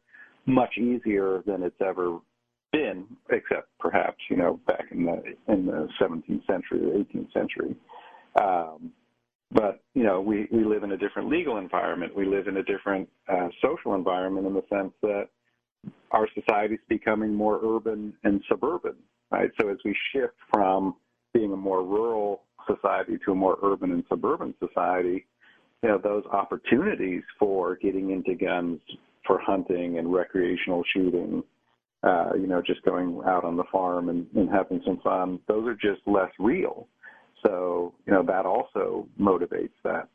much 0.46 0.76
easier 0.76 1.42
than 1.46 1.62
it's 1.62 1.80
ever 1.80 2.18
been, 2.72 3.04
except 3.30 3.68
perhaps 3.78 4.18
you 4.28 4.37
know 4.37 4.58
back 4.66 4.87
in 4.90 5.04
the 5.04 5.52
in 5.52 5.66
the 5.66 5.88
17th 6.00 6.46
century 6.46 6.85
or 6.85 7.04
18th 7.04 7.32
century. 7.32 7.76
Um, 8.40 8.92
but 9.52 9.82
you 9.94 10.02
know, 10.02 10.20
we 10.20 10.48
we 10.50 10.64
live 10.64 10.82
in 10.82 10.92
a 10.92 10.96
different 10.96 11.28
legal 11.28 11.58
environment. 11.58 12.16
We 12.16 12.24
live 12.24 12.48
in 12.48 12.56
a 12.56 12.62
different 12.62 13.08
uh, 13.28 13.48
social 13.61 13.94
environment 13.94 14.46
in 14.46 14.54
the 14.54 14.64
sense 14.72 14.92
that 15.02 15.28
our 16.11 16.26
society 16.35 16.74
is 16.74 16.80
becoming 16.88 17.35
more 17.35 17.61
urban 17.62 18.14
and 18.24 18.42
suburban, 18.48 18.94
right? 19.33 19.51
So 19.61 19.68
as 19.71 19.79
we 19.85 19.97
shift 20.12 20.35
from 20.53 20.95
being 21.33 21.53
a 21.53 21.57
more 21.57 21.83
rural 21.83 22.42
society 22.66 23.18
to 23.25 23.33
a 23.33 23.35
more 23.35 23.59
urban 23.62 23.90
and 23.90 24.05
suburban 24.09 24.55
society, 24.61 25.27
you 25.83 25.88
know, 25.88 25.99
those 25.99 26.25
opportunities 26.27 27.23
for 27.38 27.77
getting 27.77 28.11
into 28.11 28.35
guns 28.35 28.79
for 29.27 29.40
hunting 29.40 29.99
and 29.99 30.12
recreational 30.12 30.85
shooting, 30.95 31.42
uh, 32.03 32.31
you 32.35 32.47
know, 32.47 32.62
just 32.64 32.83
going 32.83 33.21
out 33.27 33.45
on 33.45 33.57
the 33.57 33.64
farm 33.73 34.09
and, 34.09 34.27
and 34.37 34.51
having 34.51 34.81
some 34.85 35.01
fun, 35.03 35.40
those 35.49 35.66
are 35.66 35.75
just 35.75 36.07
less 36.07 36.31
real. 36.38 36.87
So, 37.45 37.95
you 38.07 38.12
know, 38.12 38.23
that 38.25 38.47
also 38.47 39.09
motivates 39.21 39.71
that. 39.83 40.09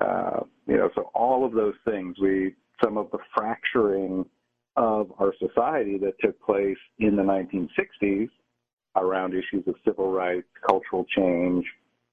Uh, 0.00 0.40
you 0.66 0.76
know, 0.76 0.90
so 0.94 1.10
all 1.14 1.44
of 1.44 1.52
those 1.52 1.74
things, 1.84 2.16
we, 2.20 2.54
some 2.82 2.96
of 2.96 3.10
the 3.12 3.18
fracturing 3.36 4.24
of 4.76 5.12
our 5.18 5.32
society 5.38 5.98
that 5.98 6.14
took 6.20 6.40
place 6.40 6.78
in 6.98 7.14
the 7.14 7.22
1960s 7.22 8.30
around 8.96 9.32
issues 9.32 9.66
of 9.66 9.74
civil 9.84 10.10
rights, 10.10 10.46
cultural 10.66 11.04
change, 11.16 11.64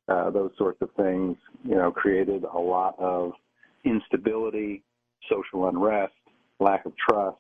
uh, 0.08 0.30
those 0.30 0.52
sorts 0.58 0.82
of 0.82 0.90
things, 0.98 1.38
you 1.64 1.76
know, 1.76 1.92
created 1.92 2.44
a 2.44 2.58
lot 2.58 2.96
of 2.98 3.32
instability, 3.86 4.84
social 5.30 5.68
unrest, 5.68 6.14
lack 6.60 6.86
of 6.86 6.94
trust, 6.98 7.38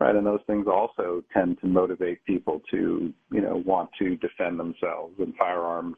right? 0.00 0.14
And 0.14 0.26
those 0.26 0.40
things 0.46 0.66
also 0.66 1.22
tend 1.32 1.60
to 1.60 1.66
motivate 1.66 2.24
people 2.24 2.62
to, 2.70 3.12
you 3.30 3.40
know, 3.40 3.62
want 3.66 3.90
to 3.98 4.16
defend 4.16 4.58
themselves, 4.58 5.14
and 5.18 5.34
firearms 5.36 5.96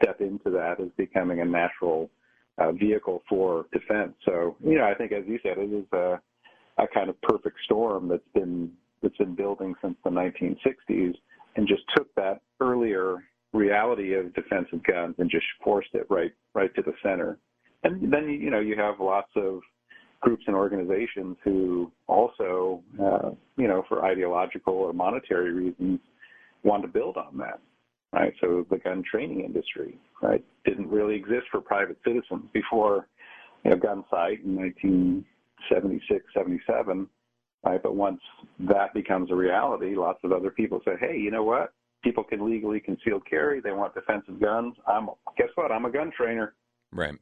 step 0.00 0.20
into 0.20 0.50
that 0.50 0.80
as 0.80 0.88
becoming 0.96 1.40
a 1.40 1.44
natural 1.44 2.10
uh, 2.58 2.72
vehicle 2.72 3.22
for 3.28 3.66
defense. 3.72 4.14
So, 4.24 4.56
you 4.64 4.78
know, 4.78 4.84
I 4.84 4.94
think, 4.94 5.12
as 5.12 5.24
you 5.26 5.38
said, 5.42 5.58
it 5.58 5.72
is 5.72 5.86
a, 5.92 6.20
a 6.78 6.86
kind 6.92 7.08
of 7.08 7.20
perfect 7.22 7.56
storm 7.64 8.08
that's 8.08 8.22
been 8.34 8.72
that's 9.02 9.16
been 9.16 9.34
building 9.36 9.74
since 9.80 9.94
the 10.02 10.10
1960s, 10.10 11.14
and 11.56 11.66
just 11.66 11.82
took 11.96 12.12
that 12.14 12.40
earlier 12.60 13.16
reality 13.52 14.14
of 14.14 14.34
defensive 14.34 14.82
guns 14.84 15.14
and 15.18 15.30
just 15.30 15.46
forced 15.64 15.94
it 15.94 16.06
right 16.10 16.32
right 16.54 16.74
to 16.74 16.82
the 16.82 16.92
center. 17.02 17.38
And 17.84 18.12
then 18.12 18.28
you 18.28 18.50
know 18.50 18.60
you 18.60 18.76
have 18.76 19.00
lots 19.00 19.30
of 19.36 19.60
groups 20.20 20.44
and 20.46 20.56
organizations 20.56 21.36
who 21.44 21.92
also, 22.06 22.82
uh, 23.00 23.30
you 23.56 23.68
know, 23.68 23.84
for 23.88 24.04
ideological 24.04 24.74
or 24.74 24.92
monetary 24.92 25.52
reasons, 25.52 26.00
want 26.64 26.82
to 26.82 26.88
build 26.88 27.16
on 27.16 27.36
that. 27.38 27.60
Right. 28.12 28.32
So 28.40 28.66
the 28.70 28.78
gun 28.78 29.04
training 29.08 29.44
industry, 29.44 29.98
right, 30.22 30.42
didn't 30.64 30.88
really 30.88 31.14
exist 31.14 31.44
for 31.50 31.60
private 31.60 31.98
citizens 32.02 32.48
before, 32.54 33.06
you 33.64 33.70
know, 33.70 33.76
Gunsite 33.76 34.42
in 34.44 34.56
1976, 34.56 36.24
77. 36.34 37.06
Right. 37.64 37.82
But 37.82 37.96
once 37.96 38.20
that 38.60 38.94
becomes 38.94 39.30
a 39.30 39.34
reality, 39.34 39.96
lots 39.96 40.20
of 40.24 40.32
other 40.32 40.50
people 40.50 40.80
say, 40.84 40.92
hey, 40.98 41.18
you 41.18 41.30
know 41.30 41.42
what? 41.42 41.72
People 42.04 42.22
can 42.22 42.48
legally 42.48 42.80
concealed 42.80 43.22
carry. 43.28 43.60
They 43.60 43.72
want 43.72 43.94
defensive 43.94 44.40
guns. 44.40 44.74
I'm 44.86 45.08
guess 45.36 45.48
what? 45.56 45.72
I'm 45.72 45.84
a 45.84 45.90
gun 45.90 46.12
trainer. 46.16 46.54
Right. 46.92 47.16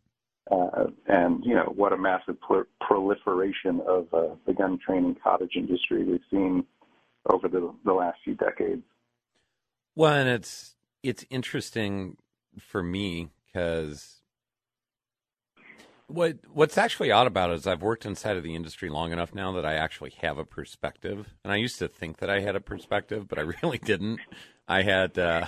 Uh, 0.51 0.87
and 1.09 1.43
you 1.45 1.55
know 1.55 1.73
what 1.75 1.93
a 1.93 1.97
massive 1.97 2.37
proliferation 2.81 3.81
of 3.89 4.07
uh, 4.13 4.35
the 4.47 4.53
gun 4.53 4.79
training 4.85 5.17
cottage 5.23 5.53
industry 5.57 6.05
we've 6.05 6.21
seen 6.31 6.65
over 7.29 7.49
the, 7.49 7.75
the 7.85 7.93
last 7.93 8.19
few 8.23 8.35
decades. 8.35 8.83
Well, 9.97 10.13
and 10.13 10.29
it's 10.29 10.77
it's 11.03 11.25
interesting 11.31 12.17
for 12.59 12.83
me 12.83 13.31
because 13.47 14.16
what 16.09 16.39
what's 16.53 16.79
actually 16.79 17.11
odd 17.11 17.27
about 17.27 17.51
it 17.51 17.55
is 17.55 17.67
I've 17.67 17.83
worked 17.83 18.07
inside 18.07 18.37
of 18.37 18.43
the 18.43 18.55
industry 18.55 18.89
long 18.89 19.13
enough 19.13 19.35
now 19.35 19.53
that 19.53 19.67
I 19.67 19.75
actually 19.75 20.13
have 20.23 20.39
a 20.39 20.45
perspective, 20.45 21.35
and 21.45 21.53
I 21.53 21.57
used 21.57 21.79
to 21.81 21.89
think 21.89 22.19
that 22.19 22.31
I 22.31 22.41
had 22.41 22.57
a 22.57 22.61
perspective, 22.61 23.27
but 23.29 23.39
I 23.39 23.43
really 23.63 23.79
didn't. 23.79 24.21
I 24.69 24.83
had 24.83 25.19
uh, 25.19 25.47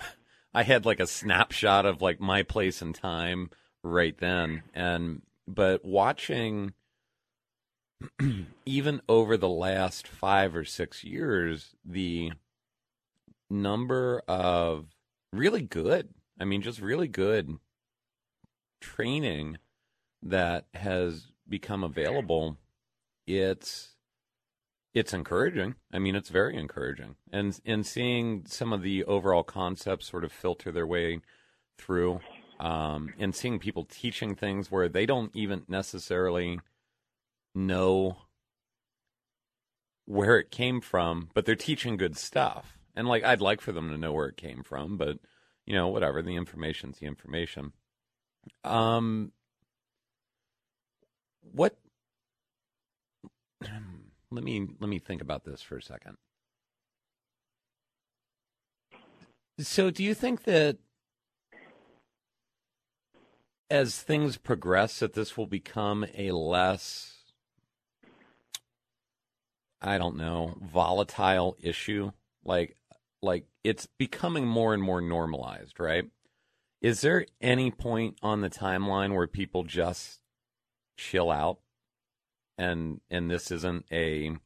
I 0.55 0.62
had 0.62 0.87
like 0.87 1.01
a 1.01 1.07
snapshot 1.07 1.87
of 1.87 2.03
like 2.03 2.21
my 2.21 2.42
place 2.42 2.83
and 2.83 2.94
time 2.94 3.51
right 3.85 4.16
then. 4.18 4.62
And 4.75 5.23
but 5.47 5.85
watching 5.85 6.75
even 8.66 9.01
over 9.09 9.37
the 9.37 9.49
last 9.49 10.07
five 10.07 10.55
or 10.55 10.64
six 10.64 11.05
years, 11.05 11.75
the 11.85 12.33
number 13.51 14.23
of 14.29 14.87
really 15.33 15.62
good, 15.62 16.09
I 16.40 16.44
mean, 16.44 16.62
just 16.62 16.81
really 16.81 17.09
good 17.09 17.59
training 18.81 19.59
that 20.22 20.66
has 20.74 21.28
become 21.48 21.85
available, 21.85 22.59
it's 23.26 23.94
it's 24.94 25.12
encouraging. 25.12 25.74
I 25.92 25.98
mean, 25.98 26.16
it's 26.16 26.31
very 26.31 26.57
encouraging, 26.57 27.16
and 27.33 27.59
and 27.64 27.87
seeing 27.87 28.44
some 28.46 28.72
of 28.72 28.83
the 28.83 29.04
overall 29.04 29.44
concepts 29.44 30.09
sort 30.09 30.24
of 30.24 30.33
filter 30.33 30.72
their 30.72 30.87
way 30.87 31.20
through 31.78 32.20
um, 32.61 33.14
and 33.18 33.35
seeing 33.35 33.59
people 33.59 33.85
teaching 33.85 34.35
things 34.35 34.70
where 34.70 34.88
they 34.88 35.07
don't 35.07 35.35
even 35.35 35.62
necessarily 35.68 36.59
know 37.54 38.18
where 40.07 40.38
it 40.38 40.50
came 40.50 40.81
from, 40.81 41.28
but 41.35 41.44
they're 41.44 41.54
teaching 41.54 41.96
good 41.96 42.16
stuff. 42.16 42.78
And 42.96 43.07
like, 43.07 43.22
I'd 43.22 43.40
like 43.40 43.61
for 43.61 43.72
them 43.72 43.90
to 43.90 43.98
know 43.98 44.12
where 44.12 44.26
it 44.26 44.37
came 44.37 44.62
from, 44.62 44.96
but 44.96 45.18
you 45.66 45.74
know, 45.74 45.88
whatever. 45.88 46.22
The 46.22 46.35
information's 46.35 46.98
the 46.98 47.07
information. 47.07 47.72
Um, 48.64 49.33
what? 51.52 51.76
Let 54.30 54.44
me 54.44 54.68
let 54.78 54.90
me 54.90 54.98
think 54.98 55.22
about 55.22 55.44
this 55.44 55.62
for 55.62 55.78
a 55.78 55.82
second. 55.82 56.18
So, 59.58 59.90
do 59.90 60.04
you 60.04 60.12
think 60.12 60.44
that 60.44 60.76
as 63.70 64.00
things 64.02 64.37
progress 64.37 64.98
that 64.98 65.14
this 65.14 65.37
will 65.38 65.46
become 65.46 66.04
a 66.14 66.32
less 66.32 67.18
I 69.80 69.98
don't 69.98 70.16
know, 70.16 70.56
volatile 70.61 71.56
issue. 71.61 72.11
Like 72.44 72.76
like 73.22 73.46
it's 73.64 73.87
becoming 73.98 74.46
more 74.46 74.74
and 74.74 74.82
more 74.82 75.00
normalized, 75.00 75.78
right? 75.78 76.04
Is 76.80 77.00
there 77.00 77.26
any 77.40 77.70
point 77.70 78.16
on 78.22 78.40
the 78.40 78.50
timeline 78.50 79.14
where 79.14 79.26
people 79.26 79.64
just 79.64 80.17
chill 80.98 81.30
out 81.30 81.61
and 82.58 83.00
and 83.11 83.30
this 83.30 83.50
isn't 83.50 83.87
a 83.90 84.37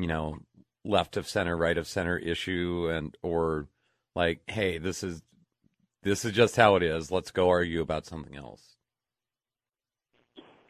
you 0.00 0.06
know, 0.06 0.38
left 0.84 1.16
of 1.16 1.28
center, 1.28 1.56
right 1.56 1.76
of 1.76 1.86
center 1.86 2.18
issue 2.18 2.88
and 2.90 3.16
or 3.22 3.68
like, 4.14 4.40
hey, 4.46 4.78
this 4.78 5.02
is 5.02 5.22
this 6.02 6.24
is 6.24 6.32
just 6.32 6.56
how 6.56 6.76
it 6.76 6.82
is. 6.82 7.10
Let's 7.10 7.30
go 7.30 7.48
argue 7.48 7.82
about 7.82 8.06
something 8.06 8.36
else. 8.36 8.76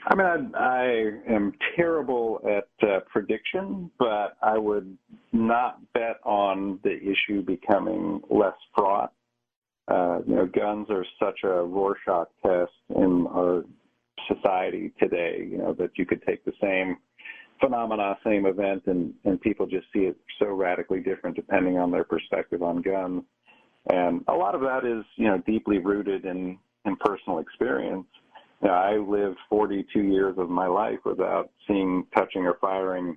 I 0.07 0.15
mean, 0.15 0.27
I, 0.27 0.59
I 0.59 1.33
am 1.33 1.53
terrible 1.77 2.41
at 2.45 2.89
uh, 2.89 3.01
prediction, 3.13 3.91
but 3.99 4.37
I 4.43 4.57
would 4.57 4.97
not 5.33 5.79
bet 5.93 6.17
on 6.25 6.81
the 6.83 6.97
issue 6.97 7.43
becoming 7.43 8.23
less 8.31 8.55
fraught. 8.75 9.13
Uh, 9.89 10.21
you 10.27 10.37
know, 10.37 10.47
guns 10.47 10.87
are 10.89 11.05
such 11.23 11.41
a 11.45 11.63
Rorschach 11.63 12.29
test 12.43 12.73
in 12.97 13.27
our 13.29 13.65
society 14.29 14.93
today. 14.99 15.47
You 15.51 15.59
know 15.59 15.73
that 15.75 15.91
you 15.97 16.07
could 16.07 16.23
take 16.27 16.45
the 16.45 16.53
same 16.61 16.97
phenomena, 17.61 18.17
same 18.25 18.47
event, 18.47 18.83
and 18.87 19.13
and 19.25 19.41
people 19.41 19.67
just 19.67 19.87
see 19.93 20.01
it 20.01 20.17
so 20.39 20.47
radically 20.47 21.01
different 21.01 21.37
depending 21.37 21.79
on 21.79 21.91
their 21.91 22.05
perspective 22.05 22.63
on 22.63 22.83
guns. 22.83 23.23
And 23.89 24.25
a 24.29 24.35
lot 24.35 24.55
of 24.55 24.61
that 24.61 24.85
is, 24.85 25.05
you 25.17 25.27
know, 25.27 25.39
deeply 25.47 25.79
rooted 25.79 26.27
in, 26.27 26.59
in 26.85 26.97
personal 26.97 27.39
experience. 27.39 28.07
You 28.63 28.69
know, 28.69 28.75
I 28.75 28.97
lived 28.97 29.39
42 29.49 30.01
years 30.01 30.35
of 30.37 30.51
my 30.51 30.67
life 30.67 30.99
without 31.05 31.51
seeing, 31.67 32.05
touching, 32.15 32.43
or 32.43 32.59
firing 32.61 33.17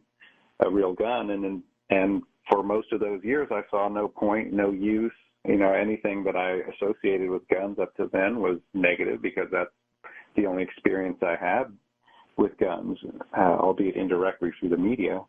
a 0.66 0.70
real 0.70 0.94
gun, 0.94 1.32
and 1.32 1.62
and 1.90 2.24
for 2.50 2.64
most 2.64 2.92
of 2.94 3.02
those 3.02 3.22
years, 3.24 3.50
I 3.52 3.62
saw 3.70 3.90
no 3.90 4.08
point, 4.08 4.54
no 4.54 4.72
use. 4.72 5.12
You 5.46 5.58
know, 5.58 5.74
anything 5.74 6.24
that 6.24 6.38
I 6.38 6.62
associated 6.74 7.30
with 7.30 7.48
guns 7.50 7.78
up 7.78 7.94
to 7.98 8.10
then 8.14 8.40
was 8.40 8.60
negative 8.74 9.22
because 9.22 9.48
that's 9.52 9.70
the 10.36 10.46
only 10.46 10.64
experience 10.64 11.18
I 11.22 11.36
had 11.40 11.66
with 12.38 12.58
guns, 12.58 12.98
uh, 13.38 13.42
albeit 13.42 13.96
indirectly 13.96 14.52
through 14.60 14.70
the 14.70 14.78
media. 14.78 15.22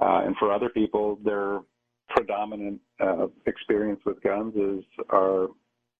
Uh, 0.00 0.22
and 0.24 0.36
for 0.36 0.52
other 0.52 0.68
people, 0.68 1.18
they're 1.24 1.60
predominant 2.08 2.80
uh, 3.00 3.26
experience 3.46 4.00
with 4.04 4.22
guns 4.22 4.54
is 4.54 4.84
our, 5.10 5.48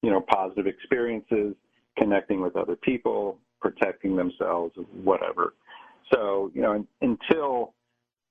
you 0.03 0.11
know, 0.11 0.25
positive 0.29 0.67
experiences, 0.67 1.55
connecting 1.99 2.41
with 2.41 2.57
other 2.57 2.77
people, 2.77 3.39
protecting 3.61 4.17
themselves, 4.17 4.75
whatever. 5.03 5.55
So, 6.13 6.51
you 6.55 6.63
know, 6.63 6.87
until 7.01 7.73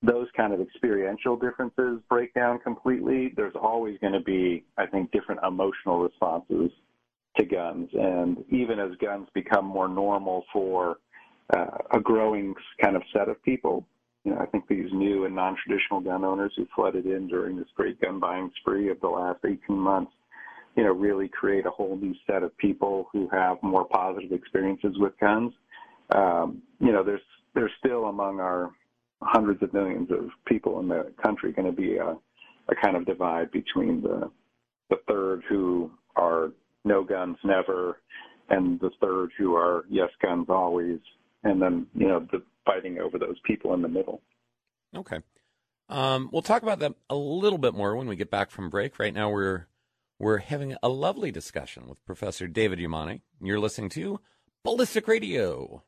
those 0.02 0.28
kind 0.36 0.52
of 0.52 0.60
experiential 0.60 1.36
differences 1.36 2.00
break 2.08 2.32
down 2.34 2.58
completely, 2.60 3.32
there's 3.36 3.54
always 3.60 3.98
going 4.00 4.12
to 4.12 4.20
be, 4.20 4.64
I 4.78 4.86
think, 4.86 5.10
different 5.12 5.40
emotional 5.46 5.98
responses 5.98 6.70
to 7.36 7.44
guns. 7.44 7.88
And 7.92 8.44
even 8.50 8.78
as 8.78 8.90
guns 9.00 9.28
become 9.34 9.64
more 9.64 9.88
normal 9.88 10.44
for 10.52 10.98
uh, 11.54 11.78
a 11.92 12.00
growing 12.00 12.54
kind 12.80 12.96
of 12.96 13.02
set 13.12 13.28
of 13.28 13.42
people, 13.42 13.86
you 14.24 14.32
know, 14.32 14.38
I 14.38 14.46
think 14.46 14.66
these 14.68 14.90
new 14.92 15.26
and 15.26 15.34
non-traditional 15.34 16.00
gun 16.00 16.24
owners 16.24 16.52
who 16.56 16.66
flooded 16.74 17.04
in 17.06 17.28
during 17.28 17.56
this 17.56 17.68
great 17.74 18.00
gun 18.00 18.18
buying 18.18 18.50
spree 18.60 18.90
of 18.90 19.00
the 19.00 19.08
last 19.08 19.40
18 19.44 19.76
months, 19.76 20.12
you 20.76 20.84
know, 20.84 20.92
really 20.92 21.28
create 21.28 21.66
a 21.66 21.70
whole 21.70 21.96
new 21.96 22.14
set 22.26 22.42
of 22.42 22.56
people 22.56 23.08
who 23.12 23.28
have 23.30 23.62
more 23.62 23.84
positive 23.84 24.32
experiences 24.32 24.96
with 24.98 25.12
guns. 25.20 25.52
Um, 26.14 26.62
you 26.80 26.92
know, 26.92 27.04
there's 27.04 27.20
there's 27.54 27.70
still 27.78 28.06
among 28.06 28.40
our 28.40 28.70
hundreds 29.22 29.62
of 29.62 29.72
millions 29.72 30.10
of 30.10 30.30
people 30.46 30.80
in 30.80 30.88
the 30.88 31.12
country 31.22 31.52
going 31.52 31.66
to 31.66 31.72
be 31.72 31.96
a, 31.96 32.16
a 32.68 32.74
kind 32.82 32.96
of 32.96 33.06
divide 33.06 33.50
between 33.52 34.02
the 34.02 34.30
the 34.90 34.96
third 35.08 35.42
who 35.48 35.90
are 36.16 36.50
no 36.84 37.02
guns 37.02 37.36
never, 37.44 38.00
and 38.48 38.78
the 38.80 38.90
third 39.00 39.30
who 39.38 39.54
are 39.54 39.84
yes 39.90 40.10
guns 40.22 40.46
always, 40.48 40.98
and 41.42 41.60
then 41.60 41.86
you 41.94 42.08
know 42.08 42.26
the 42.32 42.42
fighting 42.64 42.98
over 42.98 43.18
those 43.18 43.38
people 43.44 43.74
in 43.74 43.82
the 43.82 43.88
middle. 43.88 44.22
Okay. 44.96 45.20
Um, 45.88 46.30
we'll 46.32 46.42
talk 46.42 46.62
about 46.62 46.78
that 46.78 46.94
a 47.10 47.14
little 47.14 47.58
bit 47.58 47.74
more 47.74 47.94
when 47.94 48.06
we 48.06 48.16
get 48.16 48.30
back 48.30 48.50
from 48.50 48.70
break. 48.70 48.98
Right 48.98 49.12
now, 49.12 49.30
we're 49.30 49.66
we're 50.18 50.38
having 50.38 50.76
a 50.82 50.88
lovely 50.88 51.30
discussion 51.30 51.88
with 51.88 52.04
Professor 52.06 52.46
David 52.46 52.78
Yamane. 52.78 53.20
You're 53.40 53.60
listening 53.60 53.90
to 53.90 54.20
Ballistic 54.64 55.06
Radio. 55.08 55.82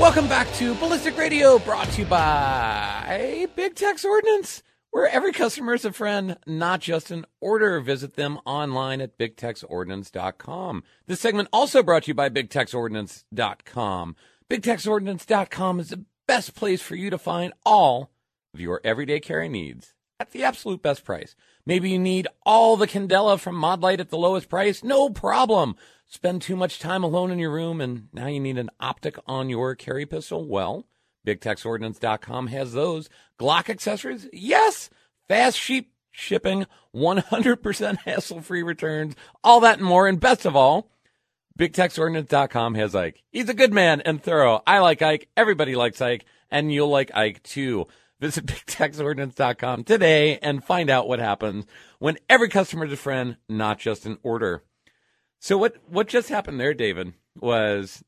Welcome 0.00 0.26
back 0.26 0.52
to 0.54 0.74
Ballistic 0.74 1.16
Radio, 1.16 1.58
brought 1.60 1.88
to 1.90 2.00
you 2.02 2.06
by 2.06 3.46
Big 3.54 3.76
Tex 3.76 4.04
Ordnance, 4.04 4.64
where 4.94 5.08
every 5.08 5.32
customer 5.32 5.74
is 5.74 5.84
a 5.84 5.90
friend, 5.90 6.36
not 6.46 6.80
just 6.80 7.10
an 7.10 7.26
order. 7.40 7.80
Visit 7.80 8.14
them 8.14 8.38
online 8.46 9.00
at 9.00 9.18
bigtexordnance.com. 9.18 10.84
This 11.08 11.18
segment 11.18 11.48
also 11.52 11.82
brought 11.82 12.04
to 12.04 12.08
you 12.08 12.14
by 12.14 12.28
bigtexordnance.com. 12.28 14.16
Bigtexordnance.com 14.48 15.80
is 15.80 15.88
the 15.88 16.04
best 16.28 16.54
place 16.54 16.80
for 16.80 16.94
you 16.94 17.10
to 17.10 17.18
find 17.18 17.52
all 17.66 18.12
of 18.54 18.60
your 18.60 18.80
everyday 18.84 19.18
carry 19.18 19.48
needs 19.48 19.94
at 20.20 20.30
the 20.30 20.44
absolute 20.44 20.80
best 20.80 21.04
price. 21.04 21.34
Maybe 21.66 21.90
you 21.90 21.98
need 21.98 22.28
all 22.46 22.76
the 22.76 22.86
Candela 22.86 23.36
from 23.40 23.56
Modlite 23.56 23.98
at 23.98 24.10
the 24.10 24.16
lowest 24.16 24.48
price. 24.48 24.84
No 24.84 25.10
problem. 25.10 25.74
Spend 26.06 26.40
too 26.40 26.54
much 26.54 26.78
time 26.78 27.02
alone 27.02 27.32
in 27.32 27.40
your 27.40 27.50
room 27.50 27.80
and 27.80 28.06
now 28.12 28.28
you 28.28 28.38
need 28.38 28.58
an 28.58 28.70
optic 28.78 29.18
on 29.26 29.48
your 29.48 29.74
carry 29.74 30.06
pistol? 30.06 30.46
Well, 30.46 30.86
BigTexOrdnance.com 31.26 32.48
has 32.48 32.72
those. 32.72 33.08
Glock 33.38 33.68
accessories? 33.68 34.28
Yes. 34.32 34.90
Fast 35.28 35.58
sheep 35.58 35.92
shipping, 36.10 36.66
100% 36.94 37.98
hassle 37.98 38.40
free 38.40 38.62
returns, 38.62 39.14
all 39.42 39.60
that 39.60 39.78
and 39.78 39.86
more. 39.86 40.06
And 40.06 40.20
best 40.20 40.44
of 40.44 40.54
all, 40.54 40.90
BigTexOrdnance.com 41.58 42.74
has 42.74 42.94
Ike. 42.94 43.22
He's 43.30 43.48
a 43.48 43.54
good 43.54 43.72
man 43.72 44.00
and 44.02 44.22
thorough. 44.22 44.62
I 44.66 44.78
like 44.78 45.02
Ike. 45.02 45.28
Everybody 45.36 45.74
likes 45.74 46.00
Ike. 46.00 46.24
And 46.50 46.72
you'll 46.72 46.88
like 46.88 47.14
Ike 47.14 47.42
too. 47.42 47.86
Visit 48.20 48.46
BigTexOrdnance.com 48.46 49.84
today 49.84 50.38
and 50.38 50.64
find 50.64 50.88
out 50.90 51.08
what 51.08 51.18
happens 51.18 51.66
when 51.98 52.18
every 52.28 52.48
customer 52.48 52.86
is 52.86 52.92
a 52.92 52.96
friend, 52.96 53.36
not 53.48 53.78
just 53.78 54.06
an 54.06 54.18
order. 54.22 54.62
So 55.40 55.58
what, 55.58 55.76
what 55.88 56.08
just 56.08 56.28
happened 56.28 56.60
there, 56.60 56.74
David, 56.74 57.14
was 57.38 58.02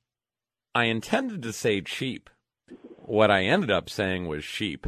I 0.75 0.85
intended 0.85 1.43
to 1.43 1.53
say 1.53 1.81
cheap. 1.81 2.31
What 3.07 3.31
I 3.31 3.45
ended 3.45 3.71
up 3.71 3.89
saying 3.89 4.27
was 4.27 4.45
sheep. 4.45 4.87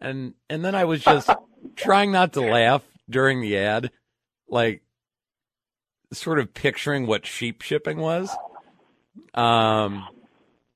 And, 0.00 0.34
and 0.48 0.64
then 0.64 0.74
I 0.74 0.84
was 0.84 1.02
just 1.02 1.30
trying 1.76 2.12
not 2.12 2.32
to 2.34 2.40
laugh 2.40 2.82
during 3.08 3.40
the 3.40 3.56
ad. 3.58 3.90
Like, 4.48 4.82
sort 6.12 6.38
of 6.38 6.52
picturing 6.54 7.06
what 7.06 7.26
sheep 7.26 7.62
shipping 7.62 7.98
was. 7.98 8.34
Um, 9.34 10.06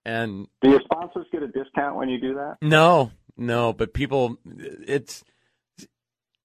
and 0.05 0.47
Do 0.63 0.71
your 0.71 0.81
sponsors 0.83 1.27
get 1.33 1.43
a 1.43 1.49
discount 1.49 1.97
when 1.97 2.09
you 2.09 2.21
do 2.21 2.35
that? 2.35 2.57
no, 2.63 3.11
no, 3.37 3.73
but 3.73 3.95
people, 3.95 4.37
it's. 4.47 5.25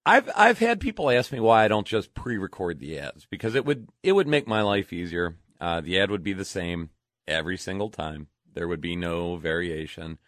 I've 0.06 0.30
I've 0.34 0.58
had 0.58 0.80
people 0.80 1.10
ask 1.10 1.30
me 1.30 1.40
why 1.40 1.64
I 1.64 1.68
don't 1.68 1.86
just 1.86 2.14
pre-record 2.14 2.80
the 2.80 2.98
ads 2.98 3.26
because 3.30 3.54
it 3.54 3.64
would 3.66 3.88
it 4.02 4.12
would 4.12 4.26
make 4.26 4.48
my 4.48 4.62
life 4.62 4.92
easier. 4.92 5.36
Uh, 5.60 5.82
the 5.82 6.00
ad 6.00 6.10
would 6.10 6.24
be 6.24 6.32
the 6.32 6.44
same 6.44 6.88
every 7.28 7.58
single 7.58 7.90
time. 7.90 8.28
There 8.54 8.66
would 8.66 8.80
be 8.80 8.96
no 8.96 9.36
variation. 9.36 10.18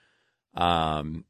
Um, 0.55 1.25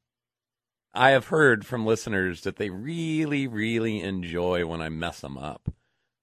I 0.94 1.10
have 1.10 1.28
heard 1.28 1.64
from 1.64 1.86
listeners 1.86 2.42
that 2.42 2.56
they 2.56 2.70
really 2.70 3.46
really 3.46 4.00
enjoy 4.00 4.66
when 4.66 4.82
I 4.82 4.88
mess 4.88 5.20
them 5.20 5.38
up 5.38 5.70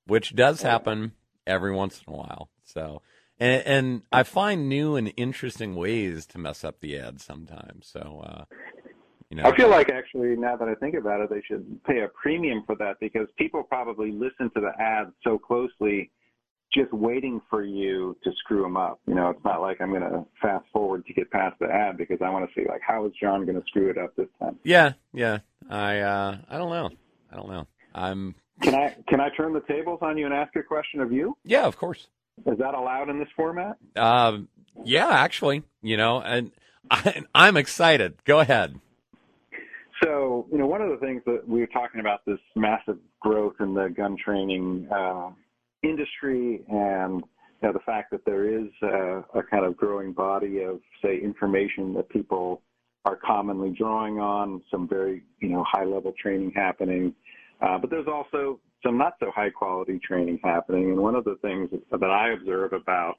which 0.10 0.36
does 0.36 0.64
happen 0.64 1.14
every 1.46 1.72
once 1.72 2.02
in 2.06 2.14
a 2.14 2.18
while. 2.18 2.50
So, 2.64 3.02
and, 3.40 3.64
and 3.66 4.02
I 4.12 4.24
find 4.24 4.68
new 4.68 4.96
and 4.96 5.14
interesting 5.16 5.76
ways 5.76 6.26
to 6.28 6.40
mess 6.40 6.64
up 6.64 6.80
the 6.80 6.98
ads 6.98 7.24
sometimes. 7.24 7.88
So, 7.88 8.24
uh, 8.26 8.46
you 9.30 9.38
know, 9.38 9.44
I 9.44 9.56
feel 9.56 9.70
like 9.70 9.90
actually 9.92 10.36
now 10.36 10.56
that 10.58 10.68
I 10.68 10.74
think 10.76 10.96
about 10.96 11.22
it, 11.22 11.30
they 11.30 11.44
should 11.48 11.84
pay 11.84 12.00
a 12.02 12.08
premium 12.08 12.64
for 12.66 12.76
that 12.78 13.00
because 13.00 13.28
people 13.38 13.62
probably 13.62 14.12
listen 14.12 14.50
to 14.56 14.62
the 14.62 14.72
ads 14.82 15.12
so 15.24 15.38
closely, 15.38 16.12
just 16.74 16.92
waiting 16.94 17.42
for 17.50 17.64
you 17.64 18.16
to 18.24 18.32
screw 18.40 18.62
them 18.62 18.78
up. 18.78 19.00
You 19.08 19.16
know, 19.16 19.30
it's 19.30 19.44
not 19.44 19.62
like 19.62 19.82
I'm 19.82 19.90
going 19.90 20.02
to 20.02 20.26
fast 20.42 20.66
forward 20.72 21.06
to 21.08 21.14
get 21.14 21.32
past 21.32 21.58
the 21.60 21.68
ad 21.68 21.98
because 21.98 22.20
I 22.24 22.30
want 22.30 22.48
to 22.50 22.54
see 22.60 22.68
like 22.68 22.82
how 22.86 23.06
is 23.06 23.12
John 23.22 23.46
going 23.46 23.60
to 23.60 23.66
screw 23.68 23.90
it 23.90 23.98
up 23.98 24.16
this 24.16 24.28
time. 24.40 24.58
yeah, 24.64 24.94
yeah. 25.14 25.40
I 25.70 26.00
uh, 26.00 26.38
I 26.50 26.58
don't 26.58 26.70
know. 26.70 26.90
I 27.32 27.36
don't 27.36 27.50
know. 27.50 27.68
I'm 27.94 28.36
Can 28.62 28.76
I 28.76 28.96
can 29.08 29.20
I 29.20 29.30
turn 29.36 29.54
the 29.54 29.62
tables 29.62 30.00
on 30.02 30.18
you 30.18 30.26
and 30.26 30.34
ask 30.34 30.56
a 30.56 30.64
question 30.64 31.00
of 31.02 31.12
you? 31.12 31.38
yeah, 31.44 31.66
of 31.66 31.78
course. 31.78 32.08
Is 32.46 32.58
that 32.60 32.74
allowed 32.74 33.10
in 33.10 33.20
this 33.20 33.28
format? 33.36 33.78
Um, 33.98 34.48
yeah, 34.86 35.10
actually, 35.10 35.64
you 35.82 35.98
know, 35.98 36.22
and 36.22 36.52
I, 36.92 37.24
I'm 37.36 37.58
excited. 37.58 38.16
Go 38.26 38.40
ahead. 38.40 38.80
So, 40.04 40.48
you 40.52 40.58
know, 40.58 40.66
one 40.66 40.82
of 40.82 40.90
the 40.90 40.98
things 41.06 41.22
that 41.26 41.48
we 41.48 41.60
were 41.60 41.68
talking 41.68 42.00
about 42.00 42.26
this 42.26 42.40
massive 42.56 42.98
growth 43.20 43.56
in 43.60 43.74
the 43.74 43.90
gun 43.90 44.16
training 44.24 44.88
uh, 44.90 45.32
industry 45.84 46.64
and 46.70 47.24
you 47.62 47.68
know, 47.68 47.74
the 47.74 47.80
fact 47.86 48.12
that 48.12 48.24
there 48.26 48.48
is 48.48 48.70
a, 48.82 49.24
a 49.38 49.44
kind 49.50 49.66
of 49.66 49.76
growing 49.76 50.14
body 50.14 50.62
of, 50.64 50.80
say, 51.04 51.20
information 51.22 51.94
that 51.94 52.10
people 52.10 52.62
are 53.06 53.18
commonly 53.18 53.74
drawing 53.78 54.20
on, 54.20 54.62
some 54.72 54.88
very, 54.88 55.24
you 55.40 55.50
know, 55.50 55.64
high 55.68 55.84
level 55.84 56.14
training 56.22 56.52
happening. 56.56 57.14
Uh, 57.62 57.78
but 57.78 57.90
there's 57.90 58.08
also 58.08 58.60
some 58.84 58.98
not 58.98 59.14
so 59.20 59.32
high 59.36 59.50
quality 59.50 60.00
training 60.00 60.40
happening. 60.44 60.92
And 60.92 61.00
one 61.00 61.16
of 61.16 61.26
the 61.26 61.38
things 61.42 61.70
that 61.92 62.04
I 62.04 62.32
observe 62.32 62.74
about 62.74 63.16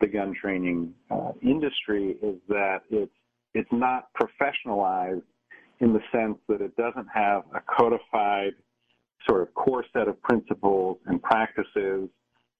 the 0.00 0.06
gun 0.06 0.34
training 0.40 0.92
uh, 1.10 1.32
industry 1.42 2.16
is 2.22 2.36
that 2.48 2.80
it's 2.90 3.12
it's 3.54 3.68
not 3.72 4.08
professionalized 4.14 5.22
in 5.80 5.92
the 5.92 6.00
sense 6.12 6.36
that 6.48 6.60
it 6.60 6.76
doesn't 6.76 7.06
have 7.12 7.42
a 7.54 7.60
codified 7.60 8.52
sort 9.26 9.42
of 9.42 9.54
core 9.54 9.84
set 9.92 10.08
of 10.08 10.20
principles 10.22 10.98
and 11.06 11.22
practices 11.22 12.08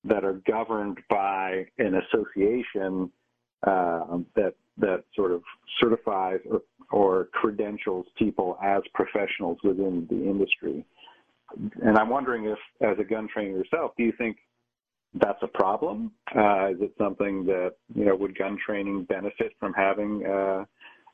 that 0.04 0.24
are 0.24 0.40
governed 0.46 0.98
by 1.10 1.66
an 1.78 2.00
association 2.02 3.10
uh, 3.66 4.18
that 4.36 4.54
that 4.78 5.02
sort 5.16 5.32
of 5.32 5.42
certifies 5.80 6.38
or, 6.48 6.62
or 6.90 7.24
credentials 7.32 8.06
people 8.16 8.56
as 8.62 8.80
professionals 8.94 9.58
within 9.64 10.06
the 10.08 10.16
industry. 10.16 10.84
And 11.82 11.98
I'm 11.98 12.08
wondering 12.08 12.44
if, 12.44 12.58
as 12.80 12.96
a 13.00 13.04
gun 13.04 13.28
trainer 13.32 13.56
yourself, 13.56 13.92
do 13.96 14.04
you 14.04 14.12
think 14.16 14.36
that's 15.14 15.42
a 15.42 15.48
problem? 15.48 16.12
Uh, 16.36 16.68
is 16.68 16.76
it 16.80 16.92
something 16.98 17.44
that 17.46 17.72
you 17.94 18.04
know 18.04 18.14
would 18.14 18.38
gun 18.38 18.58
training 18.64 19.04
benefit 19.04 19.52
from 19.58 19.72
having 19.72 20.24
uh, 20.26 20.64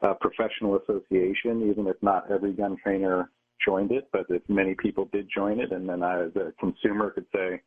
a 0.02 0.14
professional 0.14 0.78
association, 0.78 1.70
even 1.70 1.87
if 1.87 1.96
not 2.02 2.30
every 2.30 2.52
gun 2.52 2.76
trainer 2.83 3.30
joined 3.64 3.92
it, 3.92 4.09
but 4.12 4.27
if 4.29 4.42
many 4.48 4.74
people 4.74 5.09
did 5.12 5.29
join 5.35 5.61
it, 5.61 5.72
and 5.72 5.88
then 5.88 6.03
I, 6.03 6.24
as 6.24 6.37
a 6.37 6.53
consumer, 6.59 7.11
could 7.11 7.27
say, 7.35 7.62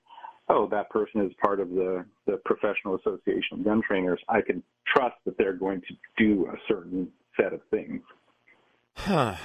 "Oh, 0.50 0.68
that 0.68 0.90
person 0.90 1.22
is 1.26 1.32
part 1.42 1.60
of 1.60 1.70
the 1.70 2.06
the 2.26 2.38
professional 2.46 2.96
association 2.96 3.60
of 3.60 3.66
gun 3.66 3.82
trainers. 3.82 4.20
I 4.30 4.42
can 4.42 4.64
trust 4.88 5.16
that 5.26 5.38
they're 5.38 5.54
going 5.54 5.82
to 5.82 5.96
do 6.18 6.48
a 6.48 6.58
certain 6.68 7.12
set 7.40 7.54
of 7.54 7.62
things." 7.72 8.02
Huh. 8.96 9.36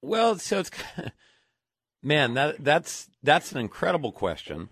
Well, 0.00 0.38
so 0.38 0.60
it's 0.60 0.70
man 2.02 2.34
that 2.34 2.62
that's 2.62 3.08
that's 3.22 3.52
an 3.52 3.58
incredible 3.58 4.12
question, 4.12 4.68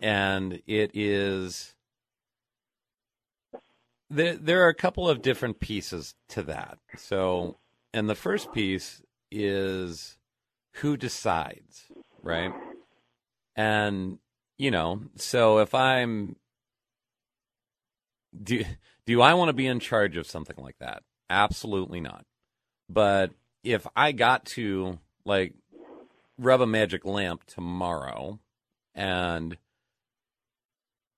and 0.00 0.62
it 0.66 0.90
is. 0.94 1.74
There, 4.10 4.36
there 4.36 4.62
are 4.66 4.68
a 4.68 4.74
couple 4.74 5.08
of 5.08 5.22
different 5.22 5.58
pieces 5.58 6.14
to 6.28 6.42
that. 6.42 6.78
So, 6.98 7.56
and 7.94 8.10
the 8.10 8.14
first 8.14 8.52
piece 8.52 9.02
is 9.30 10.18
who 10.74 10.96
decides, 10.96 11.86
right? 12.22 12.52
And 13.56 14.18
you 14.58 14.70
know, 14.70 15.02
so 15.16 15.58
if 15.58 15.74
I'm 15.74 16.36
do 18.40 18.64
do 19.06 19.20
I 19.20 19.34
want 19.34 19.48
to 19.48 19.54
be 19.54 19.66
in 19.66 19.80
charge 19.80 20.16
of 20.16 20.26
something 20.26 20.56
like 20.56 20.78
that? 20.78 21.02
Absolutely 21.28 22.00
not. 22.00 22.24
But 22.88 23.32
if 23.64 23.86
I 23.94 24.12
got 24.12 24.44
to 24.46 24.98
like 25.24 25.54
rub 26.38 26.60
a 26.60 26.66
magic 26.66 27.04
lamp 27.04 27.44
tomorrow 27.46 28.38
and 28.94 29.56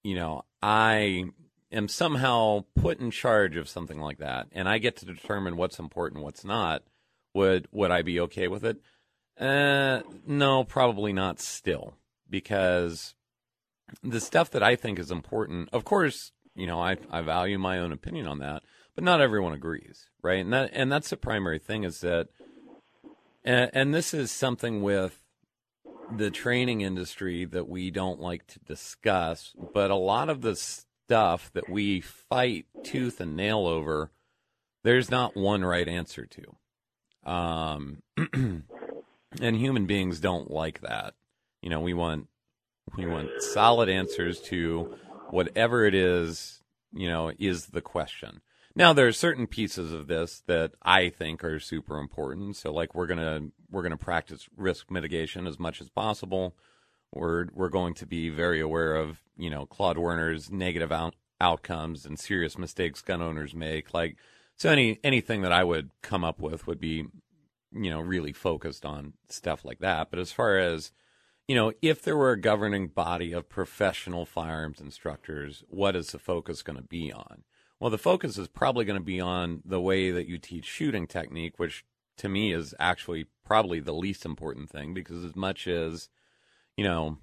you 0.02 0.14
know, 0.14 0.42
I 0.62 1.24
am 1.72 1.88
somehow 1.88 2.64
put 2.76 3.00
in 3.00 3.10
charge 3.10 3.56
of 3.56 3.68
something 3.68 3.98
like 4.00 4.18
that 4.18 4.48
and 4.52 4.68
I 4.68 4.78
get 4.78 4.96
to 4.96 5.06
determine 5.06 5.56
what's 5.56 5.78
important, 5.78 6.22
what's 6.22 6.44
not, 6.44 6.82
would 7.34 7.68
would 7.72 7.90
I 7.90 8.02
be 8.02 8.20
okay 8.20 8.48
with 8.48 8.64
it? 8.64 8.78
Uh, 9.38 10.00
no, 10.26 10.64
probably 10.64 11.12
not 11.12 11.40
still, 11.40 11.96
because 12.30 13.14
the 14.02 14.20
stuff 14.20 14.50
that 14.50 14.62
I 14.62 14.76
think 14.76 14.98
is 14.98 15.10
important, 15.10 15.68
of 15.72 15.84
course, 15.84 16.32
you 16.54 16.66
know, 16.66 16.80
I, 16.80 16.96
I 17.10 17.20
value 17.22 17.58
my 17.58 17.78
own 17.78 17.92
opinion 17.92 18.26
on 18.26 18.38
that, 18.38 18.62
but 18.94 19.04
not 19.04 19.20
everyone 19.20 19.52
agrees, 19.52 20.08
right? 20.22 20.40
And 20.40 20.52
that 20.52 20.70
and 20.72 20.90
that's 20.90 21.10
the 21.10 21.16
primary 21.16 21.58
thing 21.58 21.84
is 21.84 22.00
that, 22.00 22.28
and, 23.44 23.70
and 23.72 23.94
this 23.94 24.14
is 24.14 24.30
something 24.30 24.82
with 24.82 25.20
the 26.16 26.30
training 26.30 26.80
industry 26.80 27.44
that 27.44 27.68
we 27.68 27.90
don't 27.90 28.20
like 28.20 28.46
to 28.46 28.60
discuss, 28.60 29.54
but 29.72 29.90
a 29.90 29.96
lot 29.96 30.28
of 30.28 30.42
the 30.42 30.54
stuff 30.54 31.50
that 31.54 31.68
we 31.68 32.00
fight 32.00 32.66
tooth 32.82 33.20
and 33.20 33.36
nail 33.36 33.66
over, 33.66 34.10
there's 34.82 35.10
not 35.10 35.36
one 35.36 35.64
right 35.64 35.88
answer 35.88 36.26
to. 36.26 37.30
Um, 37.30 38.02
and 39.40 39.56
human 39.56 39.86
beings 39.86 40.20
don't 40.20 40.50
like 40.50 40.80
that. 40.80 41.14
You 41.62 41.70
know, 41.70 41.80
we 41.80 41.94
want 41.94 42.28
we 42.96 43.06
want 43.06 43.30
solid 43.40 43.88
answers 43.88 44.40
to 44.42 44.96
whatever 45.30 45.84
it 45.84 45.94
is, 45.94 46.62
you 46.92 47.08
know, 47.08 47.32
is 47.38 47.66
the 47.66 47.80
question. 47.80 48.40
Now 48.76 48.92
there 48.92 49.06
are 49.06 49.12
certain 49.12 49.46
pieces 49.46 49.92
of 49.92 50.08
this 50.08 50.42
that 50.46 50.72
I 50.82 51.08
think 51.08 51.44
are 51.44 51.60
super 51.60 51.98
important. 51.98 52.56
So 52.56 52.72
like 52.72 52.94
we're 52.94 53.06
gonna 53.06 53.48
we're 53.70 53.82
gonna 53.82 53.96
practice 53.96 54.48
risk 54.56 54.90
mitigation 54.90 55.46
as 55.46 55.58
much 55.58 55.80
as 55.80 55.88
possible. 55.88 56.56
We're 57.12 57.46
we're 57.52 57.68
going 57.68 57.94
to 57.94 58.06
be 58.06 58.28
very 58.30 58.60
aware 58.60 58.96
of 58.96 59.22
you 59.36 59.50
know 59.50 59.66
Claude 59.66 59.98
Werner's 59.98 60.50
negative 60.50 60.90
out- 60.90 61.14
outcomes 61.40 62.04
and 62.04 62.18
serious 62.18 62.58
mistakes 62.58 63.00
gun 63.00 63.22
owners 63.22 63.54
make. 63.54 63.94
Like 63.94 64.16
so 64.56 64.70
any 64.70 64.98
anything 65.04 65.42
that 65.42 65.52
I 65.52 65.62
would 65.62 65.90
come 66.02 66.24
up 66.24 66.40
with 66.40 66.66
would 66.66 66.80
be 66.80 67.06
you 67.74 67.90
know 67.90 68.00
really 68.00 68.32
focused 68.32 68.86
on 68.86 69.14
stuff 69.28 69.64
like 69.64 69.80
that. 69.80 70.10
But 70.10 70.18
as 70.18 70.32
far 70.32 70.58
as 70.58 70.92
you 71.48 71.54
know, 71.54 71.72
if 71.82 72.02
there 72.02 72.16
were 72.16 72.32
a 72.32 72.40
governing 72.40 72.88
body 72.88 73.32
of 73.32 73.48
professional 73.48 74.24
firearms 74.24 74.80
instructors, 74.80 75.62
what 75.68 75.94
is 75.94 76.08
the 76.08 76.18
focus 76.18 76.62
going 76.62 76.78
to 76.78 76.82
be 76.82 77.12
on? 77.12 77.44
Well, 77.78 77.90
the 77.90 77.98
focus 77.98 78.38
is 78.38 78.48
probably 78.48 78.84
going 78.84 78.98
to 78.98 79.04
be 79.04 79.20
on 79.20 79.60
the 79.64 79.80
way 79.80 80.10
that 80.10 80.26
you 80.26 80.38
teach 80.38 80.64
shooting 80.64 81.06
technique, 81.06 81.58
which 81.58 81.84
to 82.16 82.28
me 82.28 82.52
is 82.52 82.74
actually 82.78 83.26
probably 83.44 83.80
the 83.80 83.92
least 83.92 84.24
important 84.24 84.70
thing 84.70 84.94
because 84.94 85.22
as 85.22 85.36
much 85.36 85.66
as, 85.66 86.08
you 86.76 86.84
know, 86.84 87.18